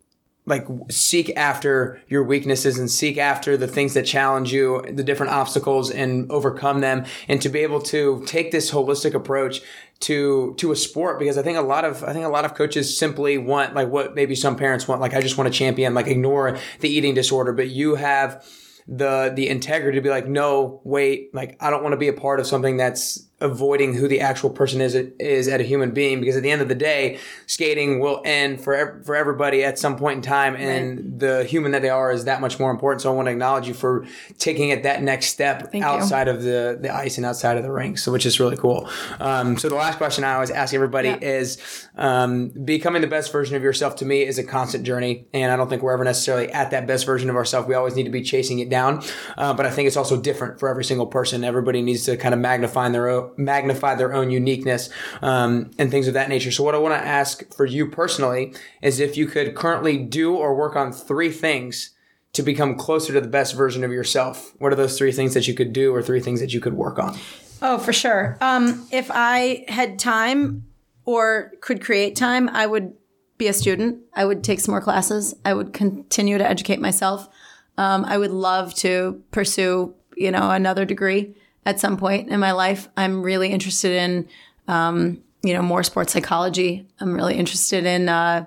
like 0.45 0.67
seek 0.91 1.31
after 1.37 2.01
your 2.09 2.25
weaknesses 2.25 2.79
and 2.79 2.91
seek 2.91 3.17
after 3.17 3.57
the 3.57 3.69
things 3.69 3.95
that 3.95 4.05
challenge 4.05 4.53
you, 4.53 4.83
the 4.91 5.05
different 5.05 5.33
obstacles 5.33 5.91
and 5.91 6.31
overcome 6.33 6.81
them 6.81 7.05
and 7.29 7.41
to 7.43 7.49
be 7.49 7.61
able 7.61 7.81
to 7.81 8.25
take 8.27 8.51
this 8.51 8.73
holistic 8.73 9.15
approach 9.15 9.63
to 10.01 10.55
to 10.59 10.73
a 10.73 10.77
sport 10.77 11.21
because 11.21 11.39
I 11.39 11.43
think 11.43 11.57
a 11.57 11.63
lot 11.63 11.85
of 11.85 12.03
I 12.03 12.13
think 12.13 12.25
a 12.25 12.29
lot 12.29 12.45
of 12.45 12.55
coaches 12.55 12.99
simply 12.99 13.39
want 13.39 13.75
like 13.75 13.89
what 13.89 14.17
maybe 14.17 14.35
some 14.35 14.57
parents 14.57 14.89
want 14.89 15.01
like 15.01 15.15
I 15.15 15.21
just 15.21 15.39
want 15.39 15.53
to 15.53 15.57
champion 15.57 15.95
like 15.95 16.09
ignore 16.09 16.59
the 16.81 16.89
eating 16.89 17.15
disorder. 17.15 17.53
But 17.53 17.69
you 17.71 17.95
have 17.95 18.45
the 18.89 19.33
the 19.35 19.49
integrity 19.49 19.99
to 19.99 20.03
be 20.03 20.11
like, 20.11 20.27
no, 20.27 20.81
wait, 20.83 21.33
like 21.33 21.57
I 21.61 21.71
don't 21.71 21.85
want 21.85 21.93
to 21.93 21.99
be 21.99 22.09
a 22.09 22.13
part 22.13 22.41
of 22.41 22.49
something 22.49 22.77
that's 22.77 23.29
avoiding 23.43 23.95
who 23.95 24.09
the 24.09 24.21
actual 24.21 24.51
person 24.51 24.81
is 24.81 24.95
is 24.95 25.49
at 25.49 25.61
a 25.61 25.65
human 25.65 25.91
being 25.91 26.21
because 26.21 26.37
at 26.37 26.43
the 26.43 26.51
end 26.51 26.63
of 26.63 26.69
the 26.69 26.75
day, 26.75 27.19
skating 27.47 28.01
will 28.01 28.23
end 28.25 28.63
for 28.63 29.03
for 29.05 29.15
everybody 29.15 29.65
at 29.65 29.79
some 29.79 29.97
point 29.97 30.17
in 30.17 30.23
time, 30.23 30.55
and 30.55 30.97
right. 30.97 31.19
the 31.19 31.45
human 31.45 31.73
that 31.73 31.83
they 31.83 31.91
are 31.91 32.13
is 32.13 32.25
that 32.25 32.41
much 32.41 32.59
more 32.59 32.71
important. 32.71 33.03
So 33.03 33.13
I 33.13 33.15
want 33.15 33.27
to 33.27 33.33
acknowledge 33.33 33.67
you 33.67 33.75
for 33.75 34.07
taking 34.39 34.71
it 34.71 34.85
that 34.85 35.03
next 35.03 35.27
step 35.27 35.73
Thank 35.73 35.85
outside 35.85 36.29
you. 36.29 36.35
of 36.35 36.43
the 36.43 36.79
the 36.81 36.95
ice 36.95 37.17
and 37.17 37.27
outside 37.27 37.57
of 37.57 37.65
the 37.65 37.73
ring, 37.73 37.97
so 37.97 38.13
which 38.13 38.25
is 38.25 38.39
really 38.39 38.57
cool. 38.57 38.89
Um, 39.21 39.59
so 39.59 39.69
the 39.69 39.75
last 39.75 39.99
question 39.99 40.25
I 40.25 40.35
always 40.35 40.51
ask 40.51 40.73
everybody 40.73 41.09
yeah. 41.09 41.19
is 41.21 41.89
um, 41.97 42.49
becoming 42.65 43.03
the 43.03 43.09
best 43.09 43.33
version 43.33 43.57
of 43.57 43.63
yourself. 43.63 43.97
To 43.97 44.05
me, 44.05 44.23
is 44.23 44.39
a 44.39 44.45
constant 44.45 44.85
journey, 44.85 45.27
and 45.35 45.51
I 45.51 45.57
don't 45.57 45.69
think 45.69 45.83
we're 45.83 45.93
ever 45.93 46.05
necessarily 46.05 46.51
at 46.51 46.71
that 46.71 46.87
best 46.87 47.05
version 47.05 47.29
of 47.29 47.37
ourselves. 47.37 47.67
We 47.67 47.75
always 47.75 47.97
need 47.97 48.05
to 48.05 48.11
be 48.11 48.23
chasing 48.23 48.61
it 48.61 48.69
down, 48.69 49.03
uh, 49.37 49.53
but 49.55 49.67
I 49.67 49.71
think 49.71 49.89
it's 49.89 49.97
also 49.97 50.21
different 50.21 50.61
for 50.61 50.69
every 50.69 50.85
single 50.85 51.07
person. 51.07 51.45
Everybody 51.45 51.83
needs 51.83 52.05
to 52.05 52.17
kind 52.17 52.35
of 52.35 52.41
magnify 52.41 52.89
their 52.91 53.09
own 53.09 53.32
magnify 53.37 53.95
their 53.95 54.13
own 54.13 54.31
uniqueness 54.31 54.91
um, 55.23 55.71
and 55.79 55.91
things 55.91 56.09
of 56.09 56.15
that 56.15 56.29
nature. 56.29 56.51
So, 56.51 56.65
what 56.65 56.75
I 56.75 56.79
want 56.79 56.95
to 56.95 57.07
ask 57.07 57.53
for 57.55 57.67
you 57.67 57.89
personally 57.89 58.55
is 58.81 59.01
if 59.01 59.17
you 59.17 59.27
could 59.27 59.55
currently 59.55 59.99
do 59.99 60.35
or 60.35 60.55
work 60.55 60.77
on 60.77 60.93
three 60.93 61.31
things 61.31 61.91
to 62.33 62.43
become 62.43 62.77
closer 62.77 63.13
to 63.13 63.21
the 63.21 63.29
best 63.29 63.55
version 63.55 63.85
of 63.85 63.93
yourself. 63.93 64.55
What 64.59 64.73
are 64.73 64.77
those 64.77 64.97
three 64.97 65.13
things 65.13 65.35
that 65.35 65.47
you 65.47 65.55
could 65.55 65.73
do 65.73 65.95
or 65.95 66.03
three 66.03 66.21
things 66.21 66.41
that 66.41 66.53
you 66.53 66.61
could 66.61 66.75
work 66.75 66.99
on? 66.99 67.17
Oh, 67.61 67.79
for 67.79 67.93
sure. 67.93 68.39
Um, 68.41 68.87
if 68.91 69.11
I 69.13 69.65
had 69.69 69.99
time 69.99 70.65
or 71.05 71.53
could 71.61 71.85
create 71.85 72.17
time, 72.17 72.49
I 72.49 72.67
would 72.67 72.95
be 73.39 73.49
a 73.49 73.53
student. 73.53 74.01
I 74.15 74.25
would 74.25 74.43
take 74.43 74.61
some 74.61 74.73
more 74.73 74.81
classes. 74.81 75.35
I 75.45 75.55
would 75.55 75.73
continue 75.73 76.39
to 76.39 76.49
educate 76.49 76.81
myself. 76.81 77.29
Um, 77.77 78.05
I 78.05 78.19
would 78.19 78.31
love 78.31 78.75
to 78.77 79.23
pursue, 79.31 79.95
you 80.17 80.31
know, 80.31 80.51
another 80.51 80.85
degree 80.85 81.35
at 81.65 81.81
some 81.81 81.97
point 81.97 82.29
in 82.29 82.41
my 82.41 82.53
life. 82.53 82.89
I'm 82.97 83.23
really 83.23 83.49
interested 83.49 83.93
in, 83.93 84.29
um, 84.69 85.23
you 85.43 85.55
know, 85.55 85.63
more 85.63 85.83
sports 85.83 86.13
psychology. 86.13 86.87
I'm 87.01 87.15
really 87.15 87.35
interested 87.35 87.87
in 87.87 88.09
uh, 88.09 88.47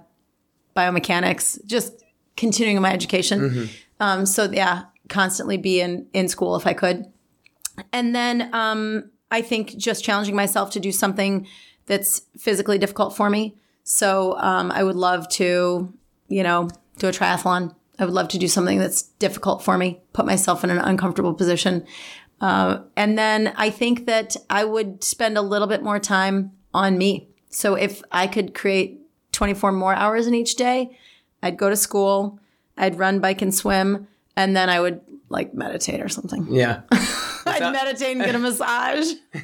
biomechanics, 0.76 1.66
just 1.66 2.03
continuing 2.36 2.82
my 2.82 2.91
education. 2.91 3.39
Mm-hmm. 3.39 3.66
Um, 3.99 4.26
so 4.26 4.49
yeah, 4.51 4.84
constantly 5.07 5.57
be 5.57 5.80
in 5.82 6.07
in 6.13 6.28
school 6.28 6.55
if 6.55 6.68
I 6.68 6.74
could. 6.74 7.05
And 7.91 8.16
then 8.16 8.49
um, 8.53 9.11
I 9.32 9.41
think 9.41 9.76
just 9.78 10.03
challenging 10.03 10.36
myself 10.36 10.72
to 10.72 10.80
do 10.80 10.91
something 10.91 11.47
that's 11.86 12.22
physically 12.38 12.78
difficult 12.78 13.16
for 13.16 13.30
me. 13.30 13.55
So 13.84 14.38
um, 14.39 14.72
I 14.72 14.84
would 14.84 14.95
love 14.95 15.30
to, 15.30 15.93
you 16.28 16.43
know, 16.43 16.70
do 16.97 17.07
a 17.07 17.11
triathlon. 17.11 17.76
I 17.99 18.05
would 18.05 18.13
love 18.13 18.28
to 18.30 18.38
do 18.38 18.47
something 18.47 18.80
that's 18.80 19.03
difficult 19.03 19.63
for 19.63 19.78
me, 19.78 20.01
put 20.11 20.26
myself 20.26 20.63
in 20.63 20.70
an 20.70 20.80
uncomfortable 20.80 21.34
position. 21.34 21.86
Uh, 22.42 22.80
and 22.96 23.18
then 23.18 23.54
I 23.56 23.70
think 23.70 24.06
that 24.08 24.36
I 24.50 24.66
would 24.66 25.04
spend 25.04 25.38
a 25.38 25.42
little 25.42 25.68
bit 25.68 25.84
more 25.84 26.00
time 26.00 26.52
on 26.74 26.98
me. 26.98 27.30
So 27.50 27.76
if 27.76 28.02
I 28.12 28.28
could 28.28 28.54
create 28.54 29.00
24 29.32 29.72
more 29.72 29.94
hours 29.94 30.28
in 30.28 30.36
each 30.36 30.56
day, 30.56 30.98
I'd 31.42 31.58
go 31.58 31.70
to 31.70 31.76
school, 31.76 32.40
I'd 32.78 32.98
run, 32.98 33.20
bike, 33.20 33.42
and 33.42 33.54
swim, 33.54 34.08
and 34.36 34.56
then 34.56 34.70
I 34.70 34.80
would 34.80 35.02
like 35.30 35.54
meditate 35.54 36.02
or 36.02 36.10
something. 36.10 36.48
Yeah. 36.50 36.82
I'd 37.46 37.72
meditate 37.72 38.16
and 38.16 38.26
get 38.26 38.36
a 38.36 38.40
massage. 38.40 39.08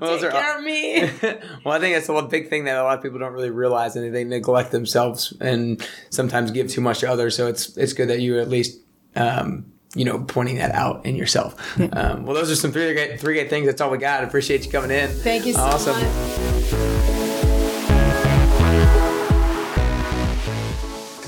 well, 0.00 0.18
Take 0.18 0.24
are, 0.24 0.30
care 0.30 0.58
of 0.58 0.64
me. 0.64 1.00
well, 1.64 1.74
I 1.74 1.80
think 1.80 1.94
that's 1.94 2.08
a 2.08 2.22
big 2.22 2.48
thing 2.48 2.64
that 2.64 2.76
a 2.76 2.82
lot 2.82 2.96
of 2.96 3.02
people 3.02 3.18
don't 3.18 3.32
really 3.32 3.50
realize, 3.50 3.96
and 3.96 4.14
they 4.14 4.24
neglect 4.24 4.70
themselves 4.70 5.34
and 5.40 5.86
sometimes 6.10 6.50
give 6.50 6.68
too 6.68 6.80
much 6.80 7.00
to 7.00 7.10
others. 7.10 7.36
So 7.36 7.48
it's 7.48 7.76
it's 7.76 7.92
good 7.92 8.08
that 8.08 8.20
you 8.20 8.38
at 8.38 8.48
least. 8.48 8.80
Um, 9.14 9.66
you 9.94 10.04
know, 10.04 10.18
pointing 10.20 10.56
that 10.56 10.72
out 10.72 11.04
in 11.04 11.16
yourself. 11.16 11.54
Um, 11.92 12.24
well, 12.24 12.34
those 12.34 12.50
are 12.50 12.56
some 12.56 12.72
three 12.72 12.92
great, 12.94 13.20
three 13.20 13.34
great 13.34 13.50
things. 13.50 13.66
That's 13.66 13.80
all 13.80 13.90
we 13.90 13.98
got. 13.98 14.22
I 14.22 14.26
appreciate 14.26 14.64
you 14.64 14.70
coming 14.70 14.90
in. 14.90 15.10
Thank 15.10 15.46
you 15.46 15.52
so 15.52 15.60
awesome. 15.60 15.96
much. 15.96 17.12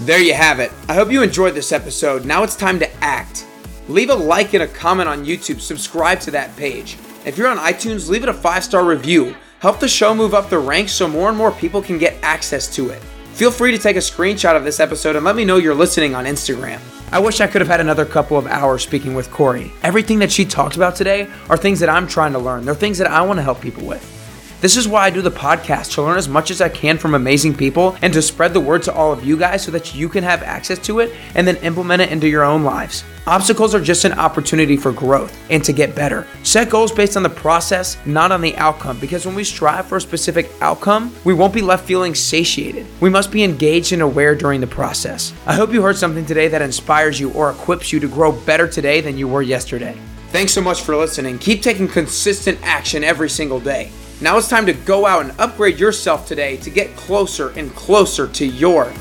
There 0.05 0.21
you 0.21 0.35
have 0.35 0.61
it. 0.61 0.71
I 0.89 0.95
hope 0.95 1.11
you 1.11 1.23
enjoyed 1.23 1.55
this 1.55 1.73
episode. 1.73 2.25
Now 2.25 2.43
it's 2.43 2.57
time 2.57 2.79
to 2.79 3.05
act. 3.05 3.47
Leave 3.89 4.11
a 4.11 4.15
like 4.15 4.55
and 4.55 4.63
a 4.63 4.67
comment 4.67 5.09
on 5.09 5.25
YouTube. 5.25 5.61
Subscribe 5.61 6.21
to 6.21 6.31
that 6.33 6.55
page. 6.57 6.99
If 7.25 7.39
you're 7.39 7.49
on 7.49 7.59
iTunes, 7.59 8.09
leave 8.09 8.23
it 8.23 8.29
a 8.29 8.35
five 8.35 8.65
star 8.65 8.85
review. 8.85 9.35
Help 9.61 9.81
the 9.81 9.89
show 9.89 10.15
move 10.15 10.35
up 10.35 10.51
the 10.51 10.59
ranks 10.59 10.93
so 10.93 11.09
more 11.09 11.31
and 11.31 11.39
more 11.39 11.53
people 11.53 11.81
can 11.81 11.97
get 11.99 12.17
access 12.23 12.73
to 12.77 12.91
it. 12.91 13.03
Feel 13.33 13.51
free 13.51 13.73
to 13.73 13.79
take 13.79 13.97
a 13.97 14.01
screenshot 14.01 14.57
of 14.57 14.65
this 14.65 14.79
episode 14.79 15.17
and 15.17 15.25
let 15.25 15.37
me 15.37 15.45
know 15.45 15.57
you're 15.57 15.75
listening 15.75 16.15
on 16.15 16.27
Instagram. 16.27 16.81
I 17.15 17.21
wish 17.21 17.41
I 17.41 17.47
could 17.47 17.61
have 17.61 17.69
had 17.69 17.79
another 17.79 18.05
couple 18.05 18.37
of 18.37 18.45
hours 18.49 18.83
speaking 18.83 19.15
with 19.15 19.31
Kori. 19.31 19.71
Everything 19.85 20.19
that 20.19 20.33
she 20.33 20.45
talked 20.45 20.75
about 20.75 20.97
today 20.97 21.29
are 21.49 21.57
things 21.57 21.79
that 21.79 21.89
I'm 21.89 22.09
trying 22.09 22.33
to 22.33 22.41
learn. 22.41 22.65
They're 22.65 22.75
things 22.75 22.99
that 22.99 23.07
I 23.07 23.23
want 23.23 23.39
to 23.39 23.43
help 23.45 23.61
people 23.61 23.87
with. 23.87 24.14
This 24.61 24.77
is 24.77 24.89
why 24.89 25.05
I 25.05 25.11
do 25.11 25.21
the 25.21 25.31
podcast 25.31 25.93
to 25.95 26.03
learn 26.03 26.17
as 26.17 26.29
much 26.29 26.51
as 26.51 26.61
I 26.61 26.69
can 26.69 26.97
from 26.97 27.15
amazing 27.15 27.55
people 27.55 27.97
and 28.01 28.13
to 28.15 28.23
spread 28.23 28.55
the 28.55 28.61
word 28.61 28.83
to 28.85 28.95
all 28.95 29.13
of 29.13 29.25
you 29.25 29.37
guys 29.37 29.63
so 29.63 29.71
that 29.73 29.95
you 29.95 30.09
can 30.09 30.25
have 30.25 30.43
access 30.43 30.79
to 30.87 31.01
it 31.01 31.13
and 31.35 31.47
then 31.47 31.57
implement 31.57 32.01
it 32.01 32.11
into 32.11 32.29
your 32.29 32.45
own 32.45 32.65
lives. 32.65 33.05
Obstacles 33.27 33.75
are 33.75 33.81
just 33.81 34.05
an 34.05 34.13
opportunity 34.13 34.77
for 34.77 34.93
growth 34.93 35.35
and 35.51 35.65
to 35.65 35.73
get 35.73 35.95
better. 35.95 36.27
Set 36.43 36.69
goals 36.71 36.93
based 36.93 37.17
on 37.17 37.23
the 37.23 37.29
process, 37.29 37.97
not 38.07 38.33
on 38.33 38.41
the 38.41 38.57
outcome, 38.57 38.99
because 39.01 39.25
when 39.25 39.35
we 39.35 39.45
strive 39.45 39.87
for 39.87 39.97
a 39.97 40.01
specific 40.01 40.51
outcome, 40.61 41.15
we 41.25 41.33
won't 41.33 41.55
be 41.55 41.63
left 41.63 41.87
feeling 41.87 42.15
satiated. 42.15 42.87
We 43.01 43.11
must 43.11 43.31
be 43.31 43.43
engaged 43.43 43.93
and 43.93 44.03
aware 44.03 44.35
during 44.35 44.61
the 44.61 44.67
process. 44.67 45.33
I 45.47 45.55
hope 45.55 45.73
you 45.73 45.83
heard 45.83 45.97
something 45.97 46.27
today 46.27 46.49
that 46.49 46.63
inspires 46.63 47.19
you 47.19 47.33
or 47.33 47.51
equips 47.51 47.93
you 47.93 48.01
to 48.01 48.09
grow 48.09 48.33
better 48.33 48.69
today 48.69 49.01
than 49.01 49.17
you 49.17 49.27
were 49.27 49.43
yesterday. 49.43 49.97
Thanks 50.29 50.53
so 50.53 50.61
much 50.61 50.83
for 50.83 50.97
listening. 50.97 51.39
Keep 51.39 51.63
taking 51.63 51.89
consistent 51.89 52.59
action 52.63 53.05
every 53.05 53.31
single 53.31 53.61
day. 53.61 53.91
Now 54.21 54.39
it's 54.39 54.49
time 54.49 54.65
to 54.67 54.73
go 54.73 55.07
out 55.07 55.25
and 55.25 55.35
upgrade 55.41 55.79
yourself 55.79 56.27
today 56.27 56.57
to 56.59 56.71
get 56.71 56.95
closer 56.97 57.51
and 57.51 57.75
closer 57.75 58.29
to 58.29 58.47
your 58.47 58.93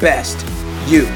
best 0.00 0.46
you. 0.88 1.06